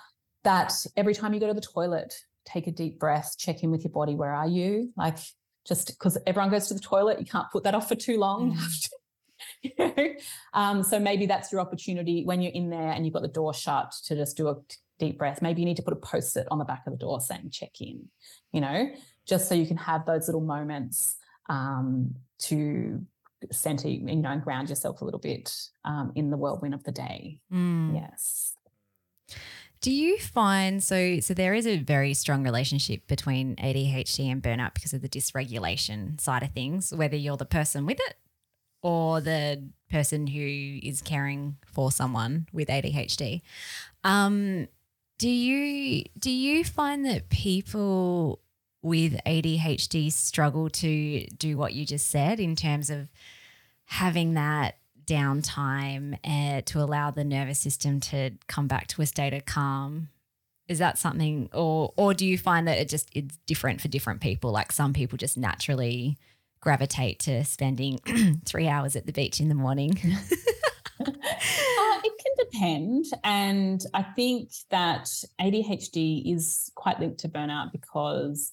that 0.44 0.72
every 0.96 1.14
time 1.14 1.34
you 1.34 1.40
go 1.40 1.48
to 1.48 1.54
the 1.54 1.60
toilet, 1.60 2.14
take 2.44 2.66
a 2.66 2.72
deep 2.72 2.98
breath, 2.98 3.36
check 3.38 3.62
in 3.62 3.70
with 3.70 3.84
your 3.84 3.92
body. 3.92 4.14
Where 4.14 4.32
are 4.32 4.46
you? 4.46 4.92
Like, 4.96 5.18
just 5.66 5.88
because 5.88 6.18
everyone 6.26 6.50
goes 6.50 6.68
to 6.68 6.74
the 6.74 6.80
toilet, 6.80 7.18
you 7.18 7.26
can't 7.26 7.50
put 7.50 7.64
that 7.64 7.74
off 7.74 7.88
for 7.88 7.94
too 7.94 8.18
long. 8.18 8.56
Mm. 8.56 8.88
you 9.62 9.70
know? 9.78 10.14
um, 10.52 10.82
so 10.82 10.98
maybe 10.98 11.26
that's 11.26 11.50
your 11.50 11.60
opportunity 11.60 12.24
when 12.24 12.40
you're 12.40 12.52
in 12.52 12.70
there 12.70 12.90
and 12.90 13.04
you've 13.04 13.14
got 13.14 13.22
the 13.22 13.28
door 13.28 13.54
shut 13.54 13.94
to 14.06 14.14
just 14.14 14.36
do 14.36 14.48
a 14.48 14.56
deep 14.98 15.18
breath. 15.18 15.42
Maybe 15.42 15.62
you 15.62 15.66
need 15.66 15.76
to 15.76 15.82
put 15.82 15.92
a 15.92 15.96
post 15.96 16.36
it 16.36 16.46
on 16.50 16.58
the 16.58 16.64
back 16.64 16.82
of 16.86 16.92
the 16.92 16.98
door 16.98 17.20
saying 17.20 17.50
check 17.50 17.80
in, 17.80 18.08
you 18.52 18.60
know, 18.60 18.90
just 19.26 19.48
so 19.48 19.54
you 19.54 19.66
can 19.66 19.76
have 19.78 20.06
those 20.06 20.28
little 20.28 20.42
moments 20.42 21.16
um, 21.48 22.14
to 22.40 23.04
center, 23.52 23.88
you 23.88 24.00
know, 24.16 24.30
and 24.30 24.42
ground 24.42 24.68
yourself 24.68 25.00
a 25.00 25.04
little 25.04 25.20
bit 25.20 25.54
um, 25.84 26.12
in 26.14 26.30
the 26.30 26.36
whirlwind 26.36 26.74
of 26.74 26.84
the 26.84 26.92
day. 26.92 27.40
Mm. 27.52 27.94
Yes. 27.94 28.56
Do 29.84 29.92
you 29.92 30.16
find 30.18 30.82
so 30.82 31.20
so 31.20 31.34
there 31.34 31.52
is 31.52 31.66
a 31.66 31.76
very 31.76 32.14
strong 32.14 32.42
relationship 32.42 33.06
between 33.06 33.54
ADHD 33.56 34.32
and 34.32 34.42
burnout 34.42 34.72
because 34.72 34.94
of 34.94 35.02
the 35.02 35.10
dysregulation 35.10 36.18
side 36.18 36.42
of 36.42 36.52
things, 36.52 36.90
whether 36.94 37.16
you're 37.16 37.36
the 37.36 37.44
person 37.44 37.84
with 37.84 38.00
it 38.00 38.16
or 38.80 39.20
the 39.20 39.62
person 39.90 40.26
who 40.26 40.80
is 40.82 41.02
caring 41.02 41.58
for 41.66 41.92
someone 41.92 42.46
with 42.50 42.68
ADHD. 42.68 43.42
Um, 44.04 44.68
do 45.18 45.28
you 45.28 46.04
do 46.18 46.30
you 46.30 46.64
find 46.64 47.04
that 47.04 47.28
people 47.28 48.40
with 48.80 49.20
ADHD 49.26 50.10
struggle 50.10 50.70
to 50.70 51.26
do 51.36 51.58
what 51.58 51.74
you 51.74 51.84
just 51.84 52.08
said 52.08 52.40
in 52.40 52.56
terms 52.56 52.88
of 52.88 53.10
having 53.84 54.32
that 54.32 54.78
downtime 55.06 56.18
uh, 56.24 56.62
to 56.66 56.80
allow 56.80 57.10
the 57.10 57.24
nervous 57.24 57.58
system 57.58 58.00
to 58.00 58.32
come 58.46 58.66
back 58.66 58.86
to 58.88 59.02
a 59.02 59.06
state 59.06 59.32
of 59.32 59.44
calm? 59.44 60.08
Is 60.66 60.78
that 60.78 60.98
something, 60.98 61.50
or 61.52 61.92
or 61.96 62.14
do 62.14 62.26
you 62.26 62.38
find 62.38 62.66
that 62.68 62.78
it 62.78 62.88
just 62.88 63.08
it's 63.12 63.36
different 63.46 63.80
for 63.80 63.88
different 63.88 64.20
people? 64.20 64.50
Like 64.50 64.72
some 64.72 64.92
people 64.92 65.18
just 65.18 65.36
naturally 65.36 66.16
gravitate 66.60 67.18
to 67.20 67.44
spending 67.44 67.98
three 68.46 68.66
hours 68.66 68.96
at 68.96 69.06
the 69.06 69.12
beach 69.12 69.40
in 69.40 69.48
the 69.48 69.54
morning. 69.54 69.90
uh, 71.00 71.06
it 72.04 72.12
can 72.22 72.46
depend. 72.50 73.04
And 73.22 73.84
I 73.92 74.02
think 74.02 74.50
that 74.70 75.04
ADHD 75.38 76.34
is 76.34 76.72
quite 76.74 76.98
linked 76.98 77.20
to 77.20 77.28
burnout 77.28 77.70
because 77.70 78.52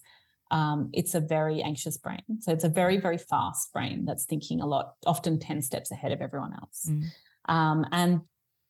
um, 0.51 0.89
it's 0.93 1.15
a 1.15 1.19
very 1.19 1.61
anxious 1.61 1.97
brain. 1.97 2.21
So 2.41 2.51
it's 2.51 2.65
a 2.65 2.69
very, 2.69 2.97
very 2.97 3.17
fast 3.17 3.71
brain 3.73 4.05
that's 4.05 4.25
thinking 4.25 4.61
a 4.61 4.67
lot, 4.67 4.95
often 5.07 5.39
10 5.39 5.61
steps 5.61 5.91
ahead 5.91 6.11
of 6.11 6.21
everyone 6.21 6.53
else. 6.53 6.87
Mm. 6.89 7.03
Um, 7.45 7.85
and 7.91 8.21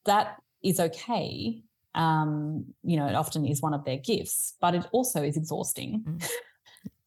that 0.06 0.38
is 0.64 0.80
okay. 0.80 1.64
Um, 1.96 2.66
you 2.84 2.98
know, 2.98 3.08
it 3.08 3.16
often 3.16 3.46
is 3.46 3.62
one 3.62 3.74
of 3.74 3.84
their 3.84 3.98
gifts, 3.98 4.56
but 4.62 4.76
it 4.76 4.86
also 4.92 5.24
is 5.24 5.36
exhausting. 5.36 6.04
Mm. 6.08 6.30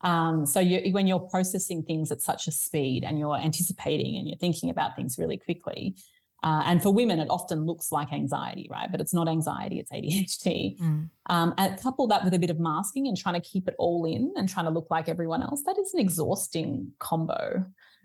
Um, 0.05 0.45
so 0.45 0.61
you, 0.61 0.93
when 0.93 1.07
you're 1.07 1.19
processing 1.19 1.83
things 1.83 2.13
at 2.13 2.21
such 2.21 2.47
a 2.47 2.53
speed 2.53 3.05
and 3.05 3.19
you're 3.19 3.37
anticipating 3.37 4.17
and 4.17 4.29
you're 4.29 4.37
thinking 4.37 4.69
about 4.69 4.95
things 4.97 5.17
really 5.19 5.39
quickly, 5.39 5.97
uh, 6.45 6.63
and 6.67 6.83
for 6.83 6.93
women, 6.93 7.19
it 7.19 7.29
often 7.31 7.65
looks 7.65 7.91
like 7.91 8.13
anxiety, 8.13 8.69
right? 8.71 8.93
But 8.93 9.01
it's 9.01 9.15
not 9.15 9.29
anxiety, 9.29 9.79
it's 9.79 9.91
ADHD. 9.91 10.79
Mm. 10.79 11.09
Um, 11.31 11.55
and 11.57 11.81
couple 11.81 12.07
that 12.09 12.23
with 12.23 12.35
a 12.35 12.39
bit 12.39 12.51
of 12.51 12.61
masking 12.61 13.09
and 13.09 13.17
trying 13.17 13.41
to 13.41 13.41
keep 13.41 13.67
it 13.67 13.75
all 13.79 14.05
in 14.05 14.31
and 14.37 14.47
trying 14.47 14.67
to 14.67 14.71
look 14.71 14.89
like 14.91 15.09
everyone 15.09 15.43
else, 15.43 15.63
that 15.65 15.79
is 15.79 15.95
an 15.95 16.01
exhausting 16.01 16.93
combo 16.99 17.65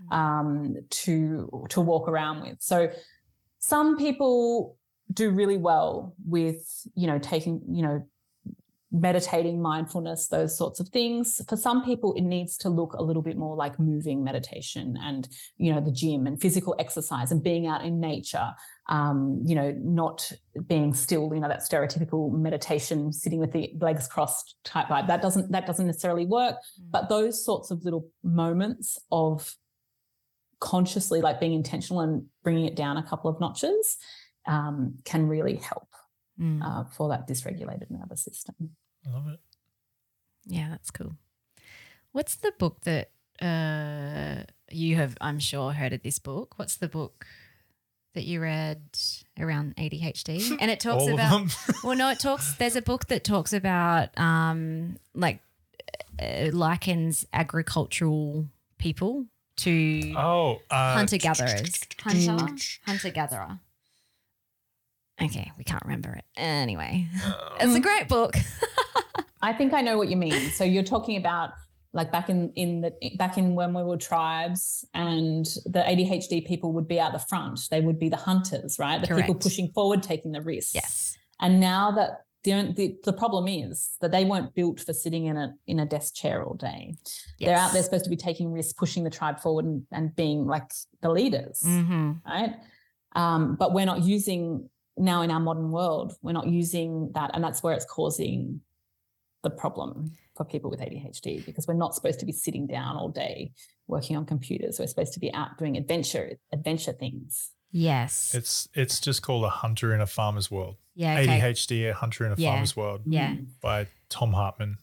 mm. 0.10 0.16
um, 0.16 0.78
to, 0.90 1.68
to 1.68 1.82
walk 1.82 2.08
around 2.08 2.42
with. 2.42 2.62
So 2.62 2.90
some 3.60 3.98
people 3.98 4.78
do 5.12 5.32
really 5.32 5.58
well 5.58 6.16
with, 6.26 6.66
you 6.96 7.08
know, 7.08 7.20
taking, 7.20 7.62
you 7.70 7.84
know, 7.84 8.08
meditating, 8.92 9.62
mindfulness, 9.62 10.28
those 10.28 10.58
sorts 10.58 10.80
of 10.80 10.90
things. 10.90 11.42
For 11.48 11.56
some 11.56 11.86
people, 11.86 12.14
it 12.14 12.22
needs 12.22 12.58
to 12.58 12.70
look 12.70 12.94
a 12.94 13.04
little 13.04 13.22
bit 13.22 13.38
more 13.38 13.56
like 13.56 13.80
moving 13.80 14.24
meditation 14.24 14.98
and, 15.02 15.28
you 15.58 15.74
know, 15.74 15.80
the 15.80 15.92
gym 15.92 16.26
and 16.26 16.42
physical 16.42 16.76
exercise 16.80 17.32
and 17.32 17.44
being 17.44 17.68
out 17.68 17.86
in 17.86 18.00
nature. 18.00 18.54
Um, 18.88 19.44
you 19.46 19.54
know, 19.54 19.72
not 19.78 20.32
being 20.66 20.96
still, 20.96 21.30
you 21.32 21.40
know, 21.40 21.48
that 21.48 21.60
stereotypical 21.60 22.32
meditation, 22.32 23.14
sitting 23.14 23.40
with 23.40 23.52
the 23.52 23.72
legs 23.80 24.08
crossed 24.08 24.56
type 24.64 24.88
vibe. 24.88 25.06
That 25.06 25.22
doesn't 25.22 25.52
that 25.52 25.68
doesn't 25.68 25.86
necessarily 25.86 26.26
work. 26.26 26.56
Mm. 26.56 26.90
But 26.90 27.08
those 27.08 27.46
sorts 27.46 27.70
of 27.70 27.86
little 27.86 28.10
moments 28.24 28.98
of 29.12 29.54
consciously, 30.60 31.22
like 31.22 31.40
being 31.40 31.54
intentional 31.54 32.02
and 32.02 32.26
bringing 32.44 32.66
it 32.66 32.76
down 32.76 32.98
a 32.98 33.04
couple 33.04 33.30
of 33.30 33.40
notches, 33.40 33.98
um, 34.48 34.96
can 35.06 35.28
really 35.28 35.58
help 35.58 35.88
mm. 36.40 36.64
uh, 36.64 36.86
for 36.86 37.10
that 37.10 37.28
dysregulated 37.28 37.90
nervous 37.90 38.22
system. 38.22 38.72
I 39.06 39.12
love 39.12 39.28
it. 39.28 39.40
Yeah, 40.46 40.70
that's 40.70 40.92
cool. 40.92 41.16
What's 42.12 42.36
the 42.36 42.54
book 42.58 42.82
that 42.82 43.12
uh, 43.42 44.44
you 44.72 44.96
have, 44.96 45.16
I'm 45.22 45.40
sure, 45.40 45.74
heard 45.74 45.94
of 45.94 46.02
this 46.02 46.20
book? 46.20 46.58
What's 46.58 46.78
the 46.78 46.88
book 46.88 47.26
that 48.16 48.24
you 48.24 48.42
read 48.42 48.82
around 49.40 49.76
ADHD? 49.76 50.58
And 50.62 50.72
it 50.72 50.80
talks 50.80 51.08
about, 51.08 51.56
well, 51.84 51.96
no, 51.96 52.10
it 52.10 52.20
talks, 52.20 52.54
there's 52.56 52.76
a 52.76 52.82
book 52.82 53.08
that 53.08 53.24
talks 53.24 53.54
about 53.54 54.18
um, 54.18 54.98
like 55.14 55.40
uh, 56.22 56.50
likens 56.52 57.26
agricultural 57.32 58.48
people 58.78 59.26
to 59.58 60.14
oh 60.16 60.62
uh, 60.72 60.94
hunter 60.96 61.18
gatherers, 61.18 61.82
hunter 62.02 62.56
hunter 62.86 63.10
gatherer. 63.10 63.60
Okay, 65.22 65.52
we 65.58 65.64
can't 65.64 65.84
remember 65.84 66.14
it. 66.14 66.24
Anyway, 66.38 67.08
it's 67.60 67.76
a 67.76 67.80
great 67.80 68.08
book. 68.08 68.36
I 69.42 69.54
think 69.54 69.74
I 69.74 69.82
know 69.82 69.98
what 69.98 70.10
you 70.10 70.18
mean. 70.18 70.50
So 70.52 70.64
you're 70.64 70.84
talking 70.84 71.18
about 71.18 71.52
like 71.94 72.12
back 72.12 72.30
in 72.30 72.52
in 72.56 72.82
the 72.82 72.94
back 73.18 73.38
in 73.38 73.56
when 73.56 73.74
we 73.74 73.84
were 73.84 73.98
tribes 73.98 74.86
and 74.94 75.46
the 75.66 75.80
ADHD 75.80 76.46
people 76.46 76.72
would 76.74 76.88
be 76.88 77.00
out 77.00 77.14
the 77.14 77.20
front. 77.20 77.60
They 77.72 77.82
would 77.82 78.00
be 78.00 78.10
the 78.10 78.18
hunters, 78.18 78.78
right? 78.78 79.02
The 79.02 79.08
Correct. 79.08 79.28
people 79.28 79.40
pushing 79.40 79.70
forward, 79.70 80.04
taking 80.04 80.32
the 80.32 80.42
risks. 80.42 80.76
Yes. 80.76 81.18
And 81.40 81.60
now 81.60 81.92
that 81.92 82.26
the, 82.44 82.74
the, 82.76 82.96
the 83.04 83.14
problem 83.14 83.48
is 83.48 83.98
that 84.02 84.12
they 84.12 84.24
weren't 84.24 84.54
built 84.56 84.80
for 84.80 84.94
sitting 84.94 85.26
in 85.26 85.36
a 85.36 85.54
in 85.68 85.80
a 85.80 85.86
desk 85.86 86.16
chair 86.16 86.44
all 86.44 86.54
day. 86.54 86.96
Yes. 87.38 87.48
They're 87.48 87.58
out 87.58 87.74
there 87.74 87.84
supposed 87.84 88.06
to 88.06 88.10
be 88.10 88.16
taking 88.16 88.52
risks, 88.52 88.74
pushing 88.74 89.04
the 89.04 89.10
tribe 89.10 89.40
forward, 89.40 89.66
and, 89.66 89.84
and 89.92 90.16
being 90.16 90.46
like 90.46 90.72
the 91.02 91.10
leaders, 91.10 91.62
mm-hmm. 91.66 92.14
right? 92.26 92.56
Um, 93.16 93.56
but 93.56 93.74
we're 93.74 93.86
not 93.86 94.04
using 94.04 94.70
now 95.00 95.22
in 95.22 95.32
our 95.32 95.40
modern 95.40 95.72
world, 95.72 96.14
we're 96.22 96.34
not 96.34 96.48
using 96.48 97.12
that. 97.14 97.32
And 97.34 97.44
that's 97.44 97.64
where 97.64 97.74
it's 97.74 97.86
causing 97.86 98.62
the 99.42 99.50
problem 99.50 100.12
for 100.36 100.44
people 100.44 100.70
with 100.70 100.82
ADHD 100.82 101.46
because 101.46 101.68
we're 101.68 101.74
not 101.74 101.96
supposed 101.96 102.20
to 102.20 102.26
be 102.26 102.32
sitting 102.32 102.68
down 102.68 102.98
all 102.98 103.10
day 103.10 103.54
working 103.88 104.18
on 104.18 104.26
computers. 104.26 104.80
We're 104.80 104.88
supposed 104.88 105.14
to 105.14 105.20
be 105.20 105.34
out 105.34 105.58
doing 105.58 105.78
adventure, 105.78 106.34
adventure 106.54 106.92
things. 106.92 107.52
Yes. 107.72 108.34
It's 108.34 108.68
it's 108.74 109.00
just 109.00 109.22
called 109.22 109.46
A 109.46 109.50
Hunter 109.50 109.94
in 109.94 110.02
a 110.02 110.08
Farmer's 110.08 110.52
World. 110.52 110.76
Yeah. 110.96 111.20
Okay. 111.20 111.40
ADHD, 111.40 111.90
A 111.90 111.94
Hunter 111.94 112.26
in 112.26 112.34
a 112.34 112.36
yeah. 112.36 112.52
Farmer's 112.52 112.76
World. 112.76 113.02
Yeah. 113.06 113.32
Mm. 113.32 113.48
By 113.62 113.88
Thom 114.10 114.34
Hartmann. 114.34 114.78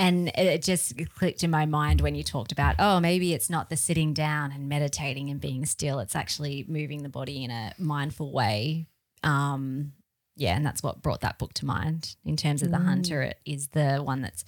And 0.00 0.28
it 0.36 0.62
just 0.62 0.94
clicked 1.16 1.42
in 1.42 1.50
my 1.50 1.66
mind 1.66 2.00
when 2.00 2.14
you 2.14 2.22
talked 2.22 2.52
about, 2.52 2.76
oh, 2.78 3.00
maybe 3.00 3.34
it's 3.34 3.50
not 3.50 3.68
the 3.68 3.76
sitting 3.76 4.14
down 4.14 4.52
and 4.52 4.68
meditating 4.68 5.28
and 5.28 5.40
being 5.40 5.66
still. 5.66 5.98
It's 5.98 6.14
actually 6.14 6.64
moving 6.68 7.02
the 7.02 7.08
body 7.08 7.42
in 7.42 7.50
a 7.50 7.74
mindful 7.78 8.32
way 8.32 8.86
um, 9.22 9.92
yeah, 10.36 10.56
and 10.56 10.64
that's 10.64 10.82
what 10.82 11.02
brought 11.02 11.20
that 11.22 11.38
book 11.38 11.52
to 11.54 11.66
mind 11.66 12.16
in 12.24 12.36
terms 12.36 12.62
of 12.62 12.70
the 12.70 12.76
mm. 12.76 12.84
hunter. 12.84 13.22
It 13.22 13.40
is 13.44 13.68
the 13.68 13.98
one 13.98 14.22
that's 14.22 14.44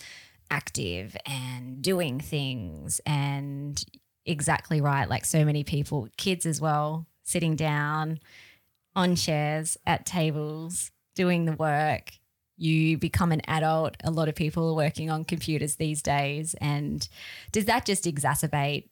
active 0.51 1.17
and 1.27 1.83
doing 1.83 2.21
things 2.21 3.01
and 3.07 3.83
exactly 4.25 4.81
right. 4.81 5.09
Like 5.09 5.25
so 5.25 5.45
many 5.45 5.65
people, 5.65 6.09
kids 6.17 6.47
as 6.47 6.61
well, 6.61 7.07
sitting 7.23 7.57
down 7.57 8.21
on 8.95 9.17
chairs 9.17 9.77
at 9.87 10.07
tables, 10.07 10.91
doing 11.15 11.45
the 11.45 11.53
work. 11.53 12.13
You 12.57 12.99
become 12.99 13.33
an 13.33 13.41
adult. 13.47 13.97
A 14.05 14.11
lot 14.11 14.29
of 14.29 14.35
people 14.35 14.69
are 14.71 14.75
working 14.75 15.11
on 15.11 15.25
computers 15.25 15.77
these 15.77 16.03
days. 16.03 16.55
And 16.61 17.09
does 17.53 17.65
that 17.67 17.87
just 17.87 18.05
exacerbate 18.05 18.89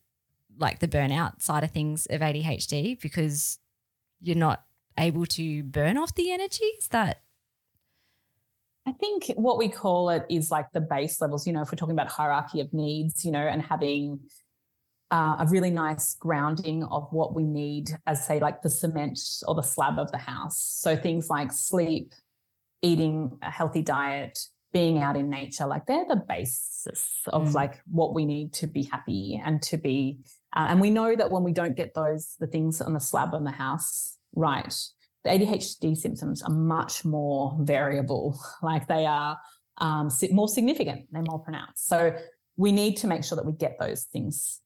like 0.59 0.81
the 0.81 0.89
burnout 0.89 1.43
side 1.43 1.65
of 1.65 1.71
things 1.71 2.07
of 2.07 2.21
ADHD 2.21 3.01
because 3.01 3.59
you're 4.21 4.37
not 4.37 4.65
able 4.99 5.27
to 5.27 5.63
burn 5.63 5.97
off 5.97 6.15
the 6.15 6.31
energies 6.31 6.89
that 6.91 7.23
I 8.89 8.93
think 8.93 9.27
what 9.37 9.59
we 9.59 9.69
call 9.69 10.09
it 10.09 10.25
is 10.31 10.51
like 10.51 10.73
the 10.73 10.81
base 10.81 11.21
levels, 11.21 11.47
you 11.47 11.53
know, 11.53 11.61
if 11.61 11.71
we're 11.71 11.77
talking 11.77 11.95
about 11.95 12.09
hierarchy 12.09 12.61
of 12.61 12.73
needs, 12.73 13.23
you 13.23 13.31
know, 13.31 13.47
and 13.47 13.61
having 13.61 14.21
uh, 15.11 15.37
a 15.41 15.47
really 15.51 15.71
nice 15.71 16.15
grounding 16.15 16.85
of 16.85 17.07
what 17.11 17.35
we 17.35 17.45
need 17.45 17.91
as, 18.07 18.27
say, 18.27 18.41
like 18.41 18.63
the 18.63 18.71
cement 18.71 19.19
or 19.47 19.55
the 19.55 19.63
slab 19.63 19.99
of 19.99 20.11
the 20.11 20.19
house. 20.19 20.59
So 20.59 20.97
things 20.97 21.29
like 21.29 21.53
sleep, 21.53 22.15
eating 22.81 23.39
a 23.43 23.51
healthy 23.51 23.83
diet, 23.83 24.39
being 24.73 24.99
out 25.03 25.17
in 25.17 25.29
nature, 25.29 25.67
like 25.67 25.85
they're 25.85 26.07
the 26.07 26.25
basis 26.29 27.21
of 27.27 27.49
mm. 27.49 27.55
like 27.55 27.81
what 27.91 28.15
we 28.15 28.25
need 28.25 28.55
to 28.55 28.67
be 28.67 28.85
happy 28.85 29.41
and 29.45 29.61
to 29.63 29.77
be. 29.77 30.19
Uh, 30.55 30.67
and 30.71 30.81
we 30.81 30.91
know 30.91 31.15
that 31.15 31.31
when 31.31 31.43
we 31.43 31.53
don't 31.53 31.77
get 31.77 31.95
those, 31.95 32.37
the 32.41 32.47
things 32.47 32.81
on 32.81 32.95
the 32.95 33.01
slab 33.01 33.35
on 33.35 33.45
the 33.45 33.51
house, 33.51 34.18
right. 34.39 34.75
The 35.25 35.31
ADHD 35.31 35.97
symptoms 35.97 36.43
are 36.43 36.53
much 36.53 37.05
more 37.05 37.57
variable, 37.61 38.39
like 38.63 38.87
they 38.87 39.05
are 39.05 39.39
um, 39.79 40.11
more 40.33 40.49
significant, 40.49 41.07
they're 41.13 41.23
more 41.23 41.41
pronounced. 41.41 41.89
So 41.89 42.17
we 42.57 42.73
need 42.73 42.97
to 42.99 43.07
make 43.07 43.25
sure 43.25 43.37
that 43.37 43.47
we 43.47 43.53
get 43.53 43.79
those 43.79 44.05
things 44.05 44.61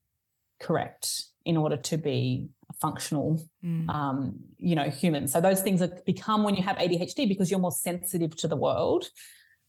correct 0.60 1.24
in 1.44 1.56
order 1.56 1.76
to 1.76 1.96
be 1.96 2.48
a 2.70 2.72
functional, 2.74 3.42
mm. 3.64 3.88
um, 3.88 4.38
you 4.58 4.74
know, 4.74 4.88
human. 4.88 5.26
So 5.26 5.40
those 5.40 5.60
things 5.60 5.80
have 5.80 6.04
become 6.04 6.44
when 6.44 6.54
you 6.54 6.62
have 6.62 6.76
ADHD 6.76 7.28
because 7.28 7.50
you're 7.50 7.60
more 7.60 7.72
sensitive 7.72 8.36
to 8.36 8.48
the 8.48 8.56
world. 8.56 9.08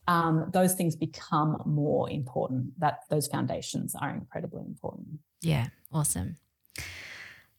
Um, 0.08 0.50
those 0.54 0.76
things 0.76 0.96
become 0.96 1.62
more 1.66 2.10
important. 2.10 2.80
That 2.80 3.00
those 3.10 3.28
foundations 3.28 3.96
are 3.96 4.10
incredibly 4.10 4.62
important. 4.62 5.20
Yeah, 5.42 5.68
awesome. 5.92 6.38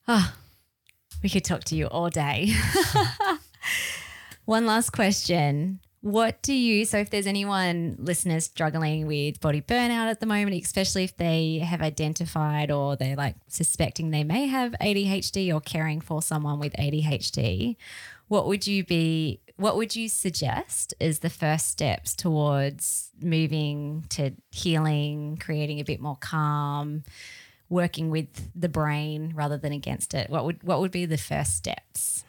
Oh, 0.07 0.35
we 1.23 1.31
could 1.31 1.45
talk 1.45 1.65
to 1.65 1.77
you 1.77 1.87
all 1.87 2.11
day. 2.11 2.53
One 4.45 4.67
last 4.67 4.91
question. 4.91 5.81
What 6.03 6.43
do 6.43 6.53
you, 6.53 6.85
so 6.85 6.99
if 6.99 7.09
there's 7.09 7.27
anyone 7.27 7.97
listeners 7.99 8.45
struggling 8.45 9.07
with 9.07 9.41
body 9.41 9.63
burnout 9.63 10.11
at 10.11 10.21
the 10.21 10.27
moment, 10.27 10.63
especially 10.63 11.05
if 11.05 11.17
they 11.17 11.61
have 11.61 11.81
identified 11.81 12.71
or 12.71 12.95
they're 12.95 13.17
like 13.17 13.37
suspecting 13.49 14.11
they 14.11 14.23
may 14.23 14.47
have 14.47 14.75
ADHD 14.83 15.55
or 15.55 15.63
caring 15.63 16.03
for 16.03 16.21
someone 16.21 16.59
with 16.59 16.75
ADHD, 16.75 17.77
what 18.29 18.47
would 18.47 18.67
you 18.67 18.85
be, 18.85 19.41
what 19.57 19.77
would 19.77 19.97
you 19.97 20.11
suggest 20.11 20.93
is 21.01 21.21
the 21.21 21.31
first 21.31 21.69
steps 21.69 22.15
towards 22.15 23.11
moving 23.19 24.05
to 24.11 24.33
healing, 24.51 25.39
creating 25.43 25.81
a 25.81 25.85
bit 25.85 26.03
more 26.03 26.19
calm, 26.21 27.03
working 27.75 28.09
with 28.09 28.51
the 28.55 28.69
brain 28.69 29.33
rather 29.35 29.59
than 29.59 29.73
against 29.73 30.15
it? 30.15 30.31
What 30.31 30.45
would, 30.47 30.63
what 30.63 30.81
would 30.81 30.93
be 30.93 31.05
the 31.05 31.19
first 31.19 31.57
steps? 31.57 32.25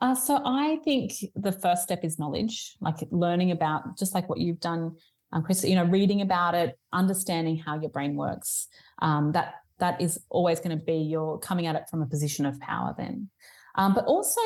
Uh, 0.00 0.14
so 0.14 0.40
I 0.44 0.78
think 0.84 1.12
the 1.34 1.52
first 1.52 1.82
step 1.82 2.04
is 2.04 2.18
knowledge, 2.18 2.76
like 2.80 2.96
learning 3.10 3.50
about 3.50 3.98
just 3.98 4.14
like 4.14 4.28
what 4.28 4.38
you've 4.38 4.60
done, 4.60 4.96
um, 5.32 5.42
Chris. 5.42 5.64
You 5.64 5.74
know, 5.74 5.84
reading 5.84 6.20
about 6.20 6.54
it, 6.54 6.78
understanding 6.92 7.56
how 7.56 7.80
your 7.80 7.90
brain 7.90 8.14
works. 8.14 8.68
Um, 9.00 9.32
that 9.32 9.54
that 9.78 10.00
is 10.00 10.18
always 10.28 10.60
going 10.60 10.78
to 10.78 10.84
be 10.84 10.96
your 10.96 11.38
coming 11.38 11.66
at 11.66 11.76
it 11.76 11.84
from 11.90 12.02
a 12.02 12.06
position 12.06 12.44
of 12.46 12.60
power. 12.60 12.94
Then, 12.96 13.30
um, 13.74 13.94
but 13.94 14.04
also 14.04 14.40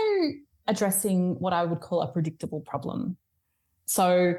addressing 0.68 1.34
what 1.40 1.53
I 1.53 1.64
would 1.64 1.80
call 1.80 2.03
a 2.03 2.12
predictable 2.12 2.61
problem. 2.61 3.16
So 3.86 4.36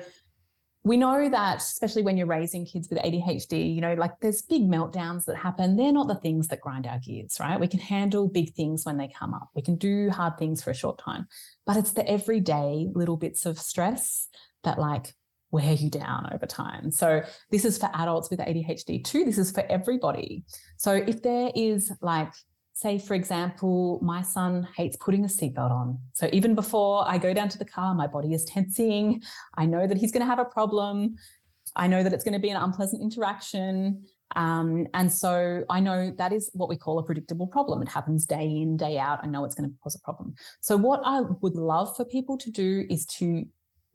we 0.84 0.98
know 0.98 1.30
that 1.30 1.58
especially 1.58 2.02
when 2.02 2.18
you're 2.18 2.28
raising 2.28 2.66
kids 2.66 2.90
with 2.90 3.00
ADHD, 3.00 3.74
you 3.74 3.82
know, 3.82 3.94
like 3.94 4.20
there's 4.20 4.42
big 4.42 4.64
meltdowns 4.64 5.26
that 5.26 5.38
happen. 5.38 5.76
They're 5.76 5.92
not 5.92 6.08
the 6.08 6.16
things 6.16 6.48
that 6.48 6.62
grind 6.62 6.88
our 6.88 6.98
gears, 7.00 7.38
right? 7.40 7.60
We 7.60 7.68
can 7.68 7.80
handle 7.80 8.28
big 8.28 8.54
things 8.56 8.84
when 8.84 8.98
they 8.98 9.08
come 9.08 9.34
up. 9.34 9.50
We 9.56 9.62
can 9.62 9.76
do 9.76 10.10
hard 10.10 10.38
things 10.40 10.64
for 10.64 10.72
a 10.72 10.76
short 10.76 10.98
time, 10.98 11.28
but 11.68 11.78
it's 11.78 11.92
the 11.92 12.08
everyday 12.10 12.88
little 12.94 13.18
bits 13.18 13.46
of 13.46 13.60
stress 13.60 14.28
that 14.64 14.80
like 14.80 15.14
wear 15.52 15.74
you 15.74 15.90
down 15.90 16.30
over 16.34 16.48
time. 16.48 16.92
So 16.92 17.22
this 17.52 17.64
is 17.64 17.78
for 17.78 17.90
adults 17.94 18.32
with 18.32 18.40
ADHD 18.40 19.04
too. 19.04 19.24
This 19.24 19.38
is 19.38 19.52
for 19.52 19.64
everybody. 19.70 20.46
So 20.78 20.94
if 20.94 21.22
there 21.22 21.52
is 21.54 21.92
like 22.02 22.34
say, 22.82 22.98
for 22.98 23.14
example, 23.14 24.00
my 24.02 24.24
son 24.24 24.68
hates 24.76 24.98
putting 24.98 25.24
a 25.24 25.28
seatbelt 25.28 25.70
on. 25.70 26.00
So 26.14 26.30
even 26.34 26.56
before 26.56 27.08
I 27.08 27.20
go 27.20 27.32
down 27.32 27.48
to 27.50 27.58
the 27.60 27.66
car, 27.66 27.94
my 27.94 28.08
body 28.08 28.34
is 28.34 28.44
tensing. 28.46 29.22
I 29.56 29.68
know 29.68 29.86
that 29.86 29.98
he's 29.98 30.12
going 30.12 30.22
to 30.22 30.28
have 30.28 30.40
a 30.40 30.46
problem. 30.46 31.16
I 31.76 31.88
know 31.88 32.02
that 32.02 32.12
it's 32.12 32.24
going 32.24 32.34
to 32.34 32.40
be 32.40 32.50
an 32.50 32.58
unpleasant 32.58 33.02
interaction. 33.02 34.04
Um, 34.36 34.88
and 34.96 35.12
so 35.12 35.64
I 35.70 35.80
know 35.80 36.12
that 36.18 36.34
is 36.34 36.50
what 36.54 36.70
we 36.70 36.76
call 36.76 36.98
a 36.98 37.04
predictable 37.04 37.46
problem. 37.46 37.82
It 37.84 37.88
happens 37.88 38.26
day 38.26 38.46
in, 38.46 38.78
day 38.78 38.98
out. 38.98 39.20
I 39.22 39.28
know 39.28 39.46
it's 39.46 39.56
going 39.56 39.70
to 39.70 39.76
cause 39.84 39.96
a 39.96 40.00
problem. 40.00 40.34
So, 40.62 40.76
what 40.78 41.02
I 41.06 41.22
would 41.42 41.56
love 41.56 41.96
for 41.96 42.06
people 42.06 42.38
to 42.38 42.50
do 42.50 42.86
is 42.90 43.06
to 43.18 43.46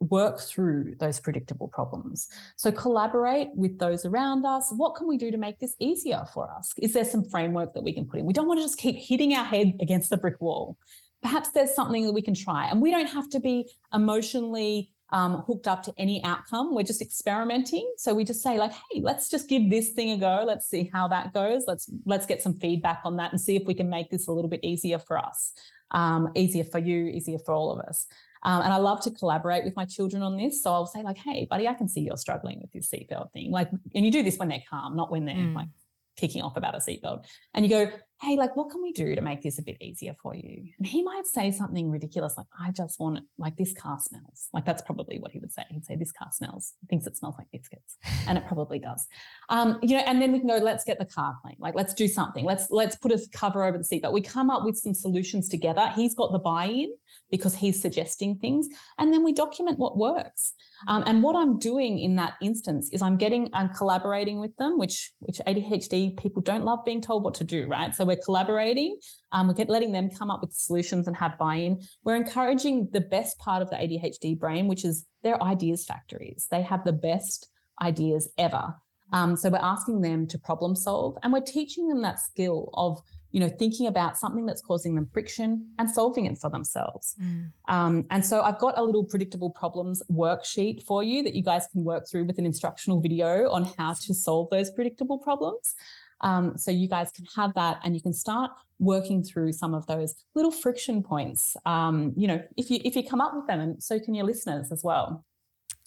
work 0.01 0.41
through 0.41 0.95
those 1.01 1.21
predictable 1.21 1.69
problems. 1.69 2.29
So 2.57 2.71
collaborate 2.71 3.49
with 3.55 3.79
those 3.79 4.05
around 4.05 4.45
us. 4.45 4.73
What 4.77 4.95
can 4.95 5.09
we 5.09 5.17
do 5.17 5.31
to 5.31 5.39
make 5.39 5.59
this 5.59 5.75
easier 5.79 6.25
for 6.35 6.51
us? 6.51 6.73
Is 6.79 6.93
there 6.93 7.05
some 7.05 7.25
framework 7.25 7.75
that 7.75 7.83
we 7.83 7.93
can 7.93 8.07
put 8.07 8.21
in? 8.21 8.27
We 8.27 8.33
don't 8.33 8.47
want 8.47 8.61
to 8.61 8.65
just 8.65 8.79
keep 8.79 8.97
hitting 8.97 9.35
our 9.35 9.45
head 9.45 9.75
against 9.81 10.11
the 10.11 10.17
brick 10.17 10.41
wall. 10.41 10.77
Perhaps 11.23 11.51
there's 11.51 11.75
something 11.75 12.05
that 12.07 12.13
we 12.13 12.23
can 12.23 12.35
try. 12.35 12.69
And 12.69 12.81
we 12.81 12.91
don't 12.91 13.09
have 13.09 13.29
to 13.31 13.41
be 13.41 13.71
emotionally 13.93 14.91
um, 15.11 15.45
hooked 15.47 15.69
up 15.69 15.83
to 15.85 15.95
any 15.97 16.23
outcome. 16.25 16.75
We're 16.75 16.83
just 16.83 17.01
experimenting. 17.01 17.91
So 17.97 18.13
we 18.15 18.25
just 18.25 18.43
say 18.43 18.59
like, 18.59 18.73
hey, 18.73 19.01
let's 19.01 19.29
just 19.29 19.49
give 19.49 19.71
this 19.71 19.91
thing 19.91 20.11
a 20.11 20.19
go. 20.19 20.45
Let's 20.47 20.69
see 20.69 20.91
how 20.93 21.09
that 21.09 21.33
goes. 21.33 21.65
Let's 21.67 21.89
let's 22.05 22.27
get 22.27 22.43
some 22.43 22.59
feedback 22.59 23.01
on 23.05 23.17
that 23.17 23.33
and 23.33 23.41
see 23.41 23.57
if 23.57 23.65
we 23.67 23.75
can 23.75 23.89
make 23.89 24.11
this 24.11 24.27
a 24.27 24.33
little 24.33 24.51
bit 24.51 24.61
easier 24.65 24.99
for 24.99 25.19
us, 25.19 25.53
um, 25.93 26.31
easier 26.35 26.65
for 26.65 26.79
you, 26.79 27.07
easier 27.07 27.39
for 27.39 27.55
all 27.55 27.71
of 27.71 27.87
us. 27.87 28.07
Um, 28.47 28.63
and 28.63 28.73
I 28.73 28.77
love 28.77 29.03
to 29.03 29.11
collaborate 29.11 29.65
with 29.65 29.75
my 29.75 29.85
children 29.85 30.23
on 30.23 30.37
this. 30.37 30.63
So 30.63 30.73
I'll 30.73 30.87
say, 30.87 31.03
like, 31.03 31.19
hey, 31.19 31.49
buddy, 31.51 31.67
I 31.67 31.75
can 31.75 31.89
see 31.89 32.03
you're 32.03 32.17
struggling 32.17 32.61
with 32.61 32.73
this 32.73 32.89
seatbelt 32.89 33.33
thing. 33.33 33.51
Like, 33.51 33.69
and 33.93 34.05
you 34.05 34.13
do 34.13 34.23
this 34.23 34.39
when 34.39 34.49
they're 34.49 34.63
calm, 34.71 34.95
not 34.95 35.11
when 35.11 35.25
they're 35.25 35.35
mm. 35.35 35.55
like 35.57 35.69
kicking 36.17 36.43
off 36.43 36.57
about 36.57 36.77
a 36.77 36.79
seatbelt. 36.79 37.25
And 37.55 37.65
you 37.65 37.69
go, 37.69 37.91
hey, 38.23 38.37
like, 38.37 38.57
what 38.57 38.71
can 38.71 38.83
we 38.83 38.93
do 38.93 39.15
to 39.15 39.21
make 39.21 39.43
this 39.43 39.59
a 39.59 39.63
bit 39.63 39.77
easier 39.81 40.15
for 40.23 40.35
you? 40.35 40.73
And 40.79 40.87
he 40.87 41.03
might 41.03 41.27
say 41.27 41.51
something 41.51 41.91
ridiculous 41.91 42.35
like, 42.37 42.47
I 42.59 42.71
just 42.71 42.99
want 42.99 43.21
like, 43.37 43.57
this 43.57 43.75
car 43.75 43.99
smells. 44.01 44.49
Like, 44.55 44.65
that's 44.65 44.83
probably 44.83 45.19
what 45.19 45.33
he 45.33 45.39
would 45.39 45.53
say. 45.53 45.63
He'd 45.71 45.85
say, 45.85 45.97
this 45.97 46.13
car 46.13 46.29
smells. 46.33 46.73
He 46.81 46.87
thinks 46.87 47.07
it 47.07 47.17
smells 47.17 47.35
like 47.37 47.49
biscuits. 47.53 47.97
And 48.27 48.39
it 48.39 48.47
probably 48.47 48.79
does. 48.79 49.07
Um, 49.51 49.79
you 49.83 49.97
know, 49.97 50.03
and 50.07 50.21
then 50.21 50.33
we 50.33 50.39
can 50.39 50.49
go, 50.49 50.57
let's 50.57 50.85
get 50.85 50.99
the 50.99 51.05
car 51.05 51.37
clean. 51.43 51.57
Like, 51.59 51.75
let's 51.75 51.93
do 51.93 52.09
something. 52.09 52.45
Let's, 52.45 52.71
let's 52.71 52.97
put 52.97 53.13
a 53.13 53.21
cover 53.33 53.65
over 53.65 53.77
the 53.77 53.85
seatbelt. 53.85 54.13
We 54.13 54.23
come 54.23 54.51
up 54.51 54.65
with 54.65 54.79
some 54.79 54.95
solutions 54.95 55.49
together. 55.49 55.93
He's 55.95 56.15
got 56.15 56.33
the 56.33 56.39
buy 56.39 56.67
in 56.67 56.95
because 57.31 57.55
he's 57.55 57.81
suggesting 57.81 58.37
things. 58.37 58.69
And 58.99 59.13
then 59.13 59.25
we 59.25 59.33
document 59.33 59.79
what 59.79 59.99
works. 59.99 60.55
Um, 60.89 61.05
and 61.07 61.23
what 61.23 61.37
I'm 61.37 61.59
doing 61.59 61.99
in 61.99 62.17
that 62.17 62.35
instance 62.43 62.91
is 62.93 63.03
I'm 63.03 63.17
getting 63.17 63.51
and 63.55 63.75
collaborating 63.75 64.41
with 64.41 64.55
them, 64.57 64.79
which 64.79 65.13
which 65.21 65.39
ADHD 65.47 66.17
people 66.17 66.43
don't 66.43 66.65
love 66.65 66.85
being 66.85 67.01
told 67.01 67.25
what 67.25 67.35
to 67.35 67.45
do, 67.45 67.67
right? 67.67 67.95
So 67.95 68.05
we're 68.07 68.17
collaborating, 68.17 68.99
um, 69.33 69.49
we're 69.49 69.65
letting 69.67 69.93
them 69.93 70.11
come 70.11 70.31
up 70.31 70.41
with 70.41 70.53
solutions 70.53 71.07
and 71.07 71.17
have 71.17 71.39
buy-in. 71.39 71.83
We're 72.05 72.17
encouraging 72.17 72.89
the 72.93 73.01
best 73.01 73.39
part 73.39 73.63
of 73.63 73.71
the 73.71 73.77
ADHD 73.77 74.39
brain, 74.39 74.69
which 74.69 74.85
is 74.85 75.07
their 75.23 75.43
ideas 75.43 75.85
factories. 75.85 76.47
They 76.51 76.63
have 76.63 76.85
the 76.85 76.93
best 76.93 77.49
ideas 77.83 78.29
ever. 78.39 78.75
Um, 79.13 79.37
so 79.37 79.51
we're 79.51 79.59
asking 79.59 80.01
them 80.01 80.27
to 80.29 80.39
problem 80.39 80.75
solve, 80.75 81.17
and 81.23 81.33
we're 81.33 81.41
teaching 81.41 81.89
them 81.89 82.03
that 82.03 82.19
skill 82.19 82.71
of 82.75 83.01
you 83.37 83.41
know, 83.41 83.51
thinking 83.51 83.87
about 83.87 84.17
something 84.17 84.47
that's 84.47 84.63
causing 84.63 84.95
them 84.95 85.07
friction 85.13 85.69
and 85.79 85.91
solving 85.91 86.25
it 86.25 86.39
for 86.39 86.49
themselves. 86.49 87.15
Mm. 87.23 87.53
Um, 87.69 88.07
and 88.11 88.25
so 88.25 88.41
I've 88.41 88.59
got 88.59 88.79
a 88.79 88.83
little 88.83 89.05
predictable 89.05 89.51
problems 89.51 90.03
worksheet 90.11 90.85
for 90.85 91.03
you 91.03 91.23
that 91.23 91.35
you 91.35 91.43
guys 91.43 91.67
can 91.71 91.85
work 91.85 92.09
through 92.09 92.25
with 92.25 92.39
an 92.39 92.47
instructional 92.47 92.99
video 92.99 93.51
on 93.51 93.65
how 93.77 93.93
to 93.93 94.15
solve 94.15 94.49
those 94.51 94.71
predictable 94.71 95.19
problems. 95.19 95.75
Um, 96.21 96.57
so 96.57 96.71
you 96.71 96.89
guys 96.89 97.11
can 97.13 97.27
have 97.37 97.55
that 97.55 97.81
and 97.85 97.95
you 97.95 98.01
can 98.01 98.13
start 98.13 98.51
working 98.79 99.23
through 99.23 99.53
some 99.53 99.75
of 99.75 99.87
those 99.87 100.15
little 100.35 100.51
friction 100.51 101.03
points. 101.03 101.57
Um, 101.65 102.13
you 102.17 102.27
know, 102.27 102.43
if 102.57 102.71
you 102.71 102.81
if 102.85 102.97
you 102.97 103.07
come 103.07 103.21
up 103.21 103.35
with 103.35 103.47
them, 103.47 103.61
and 103.61 103.83
so 103.83 103.99
can 103.99 104.15
your 104.15 104.27
listeners 104.27 104.73
as 104.73 104.83
well. 104.83 105.25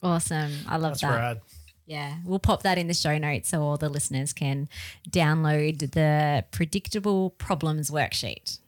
Awesome. 0.01 0.51
I 0.67 0.77
love 0.77 0.91
That's 0.93 1.01
that. 1.01 1.15
Rad. 1.15 1.41
Yeah, 1.85 2.17
we'll 2.23 2.39
pop 2.39 2.61
that 2.63 2.77
in 2.77 2.87
the 2.87 2.93
show 2.93 3.17
notes 3.17 3.49
so 3.49 3.63
all 3.63 3.75
the 3.75 3.89
listeners 3.89 4.31
can 4.31 4.69
download 5.09 5.91
the 5.91 6.45
predictable 6.51 7.31
problems 7.31 7.89
worksheet. 7.89 8.59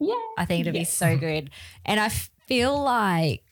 Yeah. 0.00 0.14
I 0.38 0.46
think 0.46 0.66
it'll 0.66 0.76
yes. 0.76 0.90
be 0.90 1.06
so 1.06 1.16
good. 1.18 1.50
And 1.84 2.00
I 2.00 2.08
feel 2.08 2.82
like 2.82 3.44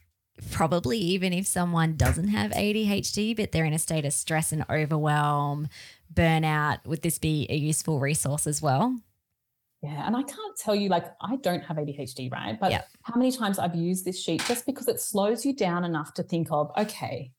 probably 0.51 0.99
even 0.99 1.33
if 1.33 1.47
someone 1.47 1.97
doesn't 1.97 2.29
have 2.29 2.51
ADHD, 2.53 3.37
but 3.37 3.53
they're 3.53 3.65
in 3.65 3.75
a 3.75 3.79
state 3.79 4.05
of 4.05 4.13
stress 4.13 4.53
and 4.53 4.65
overwhelm, 4.71 5.69
burnout, 6.13 6.85
would 6.87 7.03
this 7.03 7.19
be 7.19 7.47
a 7.51 7.57
useful 7.57 8.01
resource 8.01 8.47
as 8.47 8.61
well? 8.61 8.97
Yeah, 9.83 10.07
and 10.07 10.15
I 10.15 10.23
can't 10.23 10.57
tell 10.59 10.75
you, 10.75 10.91
like, 10.91 11.07
I 11.23 11.37
don't 11.37 11.63
have 11.63 11.79
ADHD, 11.79 12.31
right? 12.31 12.59
But 12.61 12.71
yep. 12.71 12.89
how 13.03 13.17
many 13.17 13.33
times 13.33 13.59
I've 13.59 13.75
used 13.75 14.05
this 14.05 14.23
sheet 14.23 14.45
just 14.47 14.67
because 14.67 14.89
it 14.89 15.01
slows 15.01 15.47
you 15.47 15.55
down 15.55 15.85
enough 15.85 16.13
to 16.15 16.23
think 16.23 16.49
of, 16.51 16.71
okay, 16.77 17.33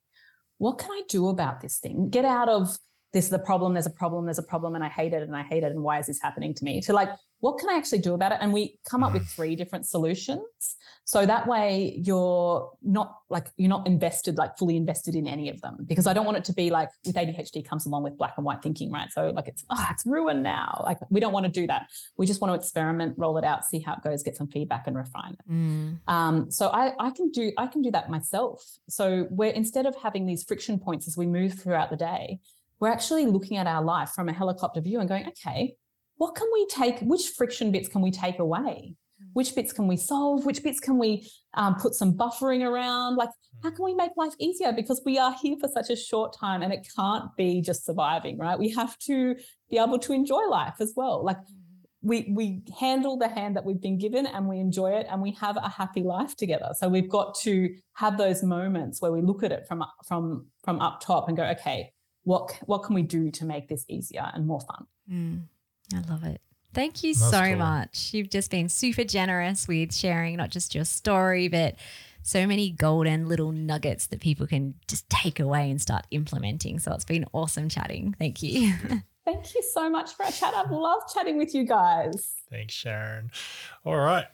what 0.58 0.80
can 0.80 0.90
I 0.92 1.04
do 1.08 1.30
about 1.30 1.62
this 1.62 1.78
thing? 1.78 2.10
Get 2.10 2.26
out 2.26 2.50
of 2.50 2.76
this 3.14 3.26
is 3.26 3.30
the 3.30 3.40
problem, 3.40 3.74
there's 3.74 3.86
a 3.86 3.92
problem, 3.92 4.26
there's 4.26 4.40
a 4.40 4.44
problem, 4.44 4.74
and 4.74 4.84
I 4.84 4.90
hate 4.90 5.14
it 5.14 5.22
and 5.22 5.36
I 5.36 5.44
hate 5.44 5.64
it. 5.64 5.72
And 5.72 5.84
why 5.84 6.00
is 6.00 6.08
this 6.08 6.22
happening 6.22 6.54
to 6.56 6.64
me? 6.64 6.82
To 6.82 6.94
like, 6.94 7.10
what 7.42 7.58
can 7.58 7.70
I 7.70 7.74
actually 7.76 8.00
do 8.00 8.14
about 8.14 8.32
it? 8.32 8.38
And 8.40 8.54
we 8.54 8.80
come 8.90 9.04
up 9.04 9.14
with 9.14 9.24
mm. 9.24 9.30
three 9.36 9.56
different 9.56 9.88
solutions. 9.88 10.42
So 11.06 11.26
that 11.26 11.48
way 11.48 12.00
you're 12.06 12.72
not 12.84 13.18
like, 13.30 13.48
you're 13.58 13.70
not 13.70 13.88
invested, 13.88 14.38
like 14.38 14.58
fully 14.58 14.78
invested 14.78 15.16
in 15.16 15.28
any 15.28 15.50
of 15.50 15.60
them. 15.62 15.78
Because 15.88 16.06
I 16.06 16.14
don't 16.14 16.26
want 16.26 16.38
it 16.38 16.46
to 16.46 16.54
be 16.54 16.70
like 16.70 16.90
with 17.04 17.16
ADHD 17.16 17.68
comes 17.68 17.88
along 17.88 18.04
with 18.04 18.16
black 18.16 18.36
and 18.38 18.46
white 18.46 18.62
thinking, 18.62 18.92
right? 18.92 19.12
So 19.12 19.32
like 19.32 19.48
it's, 19.48 19.66
oh, 19.72 19.88
it's 19.90 20.06
ruined 20.06 20.44
now. 20.44 20.84
Like 20.86 21.00
we 21.10 21.20
don't 21.20 21.34
want 21.34 21.48
to 21.48 21.52
do 21.52 21.66
that. 21.66 21.88
We 22.16 22.28
just 22.28 22.42
want 22.42 22.54
to 22.54 22.56
experiment, 22.56 23.16
roll 23.18 23.38
it 23.40 23.44
out, 23.44 23.66
see 23.66 23.80
how 23.80 23.94
it 23.94 24.04
goes, 24.04 24.22
get 24.22 24.38
some 24.38 24.48
feedback 24.48 24.86
and 24.86 24.96
refine 24.96 25.34
it. 25.34 25.52
Mm. 25.52 26.00
Um, 26.08 26.52
so 26.52 26.68
I, 26.68 26.94
I 27.00 27.10
can 27.10 27.32
do, 27.32 27.52
I 27.58 27.66
can 27.66 27.82
do 27.82 27.90
that 27.92 28.10
myself. 28.12 28.64
So 28.88 29.28
we're 29.32 29.52
instead 29.52 29.88
of 29.88 29.96
having 29.96 30.28
these 30.28 30.44
friction 30.44 30.78
points 30.78 31.08
as 31.08 31.18
we 31.18 31.26
move 31.26 31.56
throughout 31.56 31.90
the 31.90 31.98
day, 31.98 32.40
we're 32.80 32.90
actually 32.92 33.26
looking 33.26 33.58
at 33.58 33.68
our 33.68 33.84
life 33.84 34.10
from 34.10 34.30
a 34.30 34.34
helicopter 34.34 34.82
view 34.82 35.00
and 35.00 35.10
going, 35.10 35.28
okay, 35.28 35.76
what 36.22 36.36
can 36.36 36.48
we 36.54 36.68
take? 36.68 37.00
Which 37.00 37.30
friction 37.30 37.72
bits 37.72 37.90
can 37.90 38.00
we 38.00 38.12
take 38.12 38.38
away? 38.38 38.94
Hmm. 39.20 39.26
Which 39.34 39.56
bits 39.56 39.74
can 39.74 39.88
we 39.88 39.98
solve? 39.98 40.46
Which 40.46 40.62
bits 40.62 40.80
can 40.80 41.00
we 41.00 41.28
um, 41.56 41.74
put 41.74 41.96
some 41.96 42.14
buffering 42.14 42.62
around? 42.64 43.16
Like, 43.16 43.32
how 43.64 43.70
hmm. 43.72 43.76
can 43.76 43.86
we 43.86 43.96
make 43.96 44.12
life 44.16 44.36
easier? 44.38 44.72
Because 44.72 45.02
we 45.04 45.18
are 45.18 45.36
here 45.42 45.56
for 45.60 45.68
such 45.68 45.90
a 45.90 45.96
short 45.96 46.38
time 46.38 46.62
and 46.62 46.72
it 46.72 46.88
can't 46.96 47.36
be 47.38 47.60
just 47.60 47.88
surviving, 47.88 48.38
right? 48.38 48.60
We 48.60 48.70
have 48.70 49.00
to 49.10 49.36
be 49.72 49.80
able 49.80 49.98
to 49.98 50.14
enjoy 50.14 50.44
life 50.48 50.76
as 50.80 50.94
well. 50.96 51.26
Like, 51.26 51.38
hmm. 51.38 51.56
we 52.04 52.32
we 52.36 52.62
handle 52.80 53.18
the 53.18 53.28
hand 53.28 53.56
that 53.56 53.66
we've 53.66 53.82
been 53.82 53.98
given 53.98 54.28
and 54.28 54.48
we 54.48 54.60
enjoy 54.60 54.92
it 54.92 55.08
and 55.10 55.24
we 55.24 55.32
have 55.42 55.58
a 55.58 55.70
happy 55.70 56.02
life 56.02 56.36
together 56.36 56.70
so 56.80 56.90
we've 56.90 57.12
got 57.20 57.36
to 57.36 57.54
have 57.94 58.18
those 58.18 58.42
moments 58.42 59.00
where 59.02 59.12
we 59.12 59.22
look 59.22 59.44
at 59.44 59.52
it 59.52 59.68
from 59.68 59.86
from 60.08 60.48
from 60.64 60.80
up 60.82 61.00
top 61.00 61.28
and 61.28 61.38
go 61.38 61.44
okay 61.44 61.92
what 62.24 62.58
what 62.66 62.84
can 62.84 62.96
we 62.96 63.02
do 63.02 63.32
to 63.32 63.46
make 63.46 63.68
this 63.68 63.86
easier 63.88 64.30
and 64.34 64.46
more 64.46 64.62
fun? 64.62 64.86
Mm, 65.12 65.44
I 65.94 66.02
love 66.12 66.24
it. 66.24 66.42
Thank 66.74 67.04
you 67.04 67.14
That's 67.14 67.32
so 67.32 67.44
cool. 67.44 67.58
much. 67.58 68.14
You've 68.14 68.30
just 68.30 68.50
been 68.50 68.70
super 68.70 69.04
generous 69.04 69.68
with 69.68 69.94
sharing 69.94 70.38
not 70.38 70.50
just 70.52 70.74
your 70.74 70.86
story, 70.86 71.48
but 71.50 71.76
so 72.24 72.46
many 72.48 72.70
golden 72.70 73.28
little 73.28 73.52
nuggets 73.52 74.08
that 74.08 74.22
people 74.22 74.48
can 74.48 74.76
just 74.88 75.10
take 75.10 75.40
away 75.40 75.70
and 75.70 75.82
start 75.82 76.06
implementing. 76.12 76.80
So 76.80 76.94
it's 76.94 77.04
been 77.06 77.26
awesome 77.34 77.68
chatting. 77.68 78.16
Thank 78.18 78.42
you. 78.44 78.74
Thank 79.26 79.54
you 79.54 79.64
so 79.74 79.90
much 79.90 80.14
for 80.14 80.24
our 80.24 80.32
chat. 80.32 80.54
I've 80.54 80.72
loved 80.72 81.14
chatting 81.14 81.38
with 81.38 81.54
you 81.54 81.66
guys. 81.66 82.36
Thanks, 82.50 82.74
Sharon. 82.74 83.32
All 83.84 83.98
right. 83.98 84.28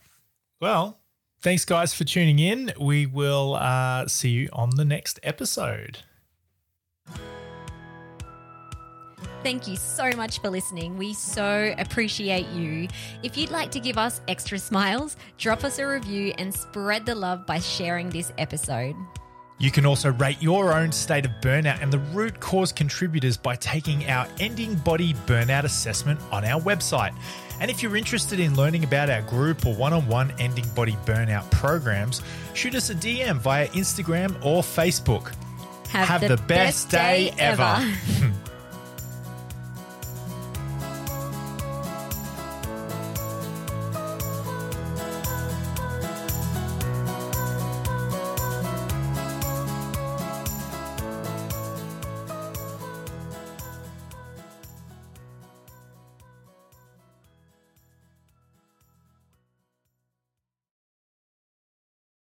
Well, 0.60 1.00
thanks, 1.42 1.66
guys, 1.66 1.94
for 1.94 2.04
tuning 2.04 2.40
in. 2.40 2.72
We 2.80 3.06
will 3.06 3.56
uh, 3.56 4.08
see 4.08 4.30
you 4.30 4.50
on 4.54 4.72
the 4.76 4.86
next 4.86 5.20
episode. 5.24 6.00
Thank 9.44 9.68
you 9.68 9.76
so 9.76 10.10
much 10.12 10.40
for 10.42 10.50
listening. 10.50 10.98
We 10.98 11.14
so 11.14 11.74
appreciate 11.78 12.48
you. 12.50 12.88
If 13.24 13.38
you'd 13.38 13.52
like 13.52 13.72
to 13.72 13.80
give 13.80 13.98
us 13.98 14.22
extra 14.28 14.60
smiles, 14.60 15.16
drop 15.38 15.64
us 15.64 15.80
a 15.80 15.88
review 15.88 16.34
and 16.38 16.54
spread 16.54 17.06
the 17.06 17.16
love 17.16 17.46
by 17.46 17.60
sharing 17.60 18.10
this 18.10 18.34
episode. 18.38 18.96
You 19.60 19.72
can 19.72 19.88
also 19.88 20.12
rate 20.12 20.40
your 20.40 20.72
own 20.72 20.92
state 20.92 21.26
of 21.26 21.32
burnout 21.42 21.82
and 21.82 21.92
the 21.92 21.98
root 21.98 22.40
cause 22.40 22.72
contributors 22.72 23.38
by 23.38 23.56
taking 23.56 24.06
our 24.08 24.28
Ending 24.40 24.76
Body 24.76 25.16
Burnout 25.26 25.64
Assessment 25.64 26.20
on 26.32 26.46
our 26.46 26.62
website. 26.62 27.16
And 27.60 27.72
if 27.72 27.82
you're 27.82 27.98
interested 27.98 28.40
in 28.40 28.56
learning 28.56 28.84
about 28.84 29.10
our 29.10 29.24
group 29.24 29.66
or 29.66 29.74
one 29.74 29.94
on 29.94 30.06
one 30.08 30.32
Ending 30.38 30.68
Body 30.76 30.96
Burnout 31.06 31.50
programs, 31.50 32.22
shoot 32.54 32.76
us 32.76 32.92
a 32.92 32.96
DM 32.96 33.38
via 33.38 33.68
Instagram 33.70 34.36
or 34.46 34.62
Facebook. 34.62 35.34
Have, 35.88 36.22
the, 36.22 36.38
best, 36.38 36.92
day, 36.92 37.34
ever. 37.40 37.82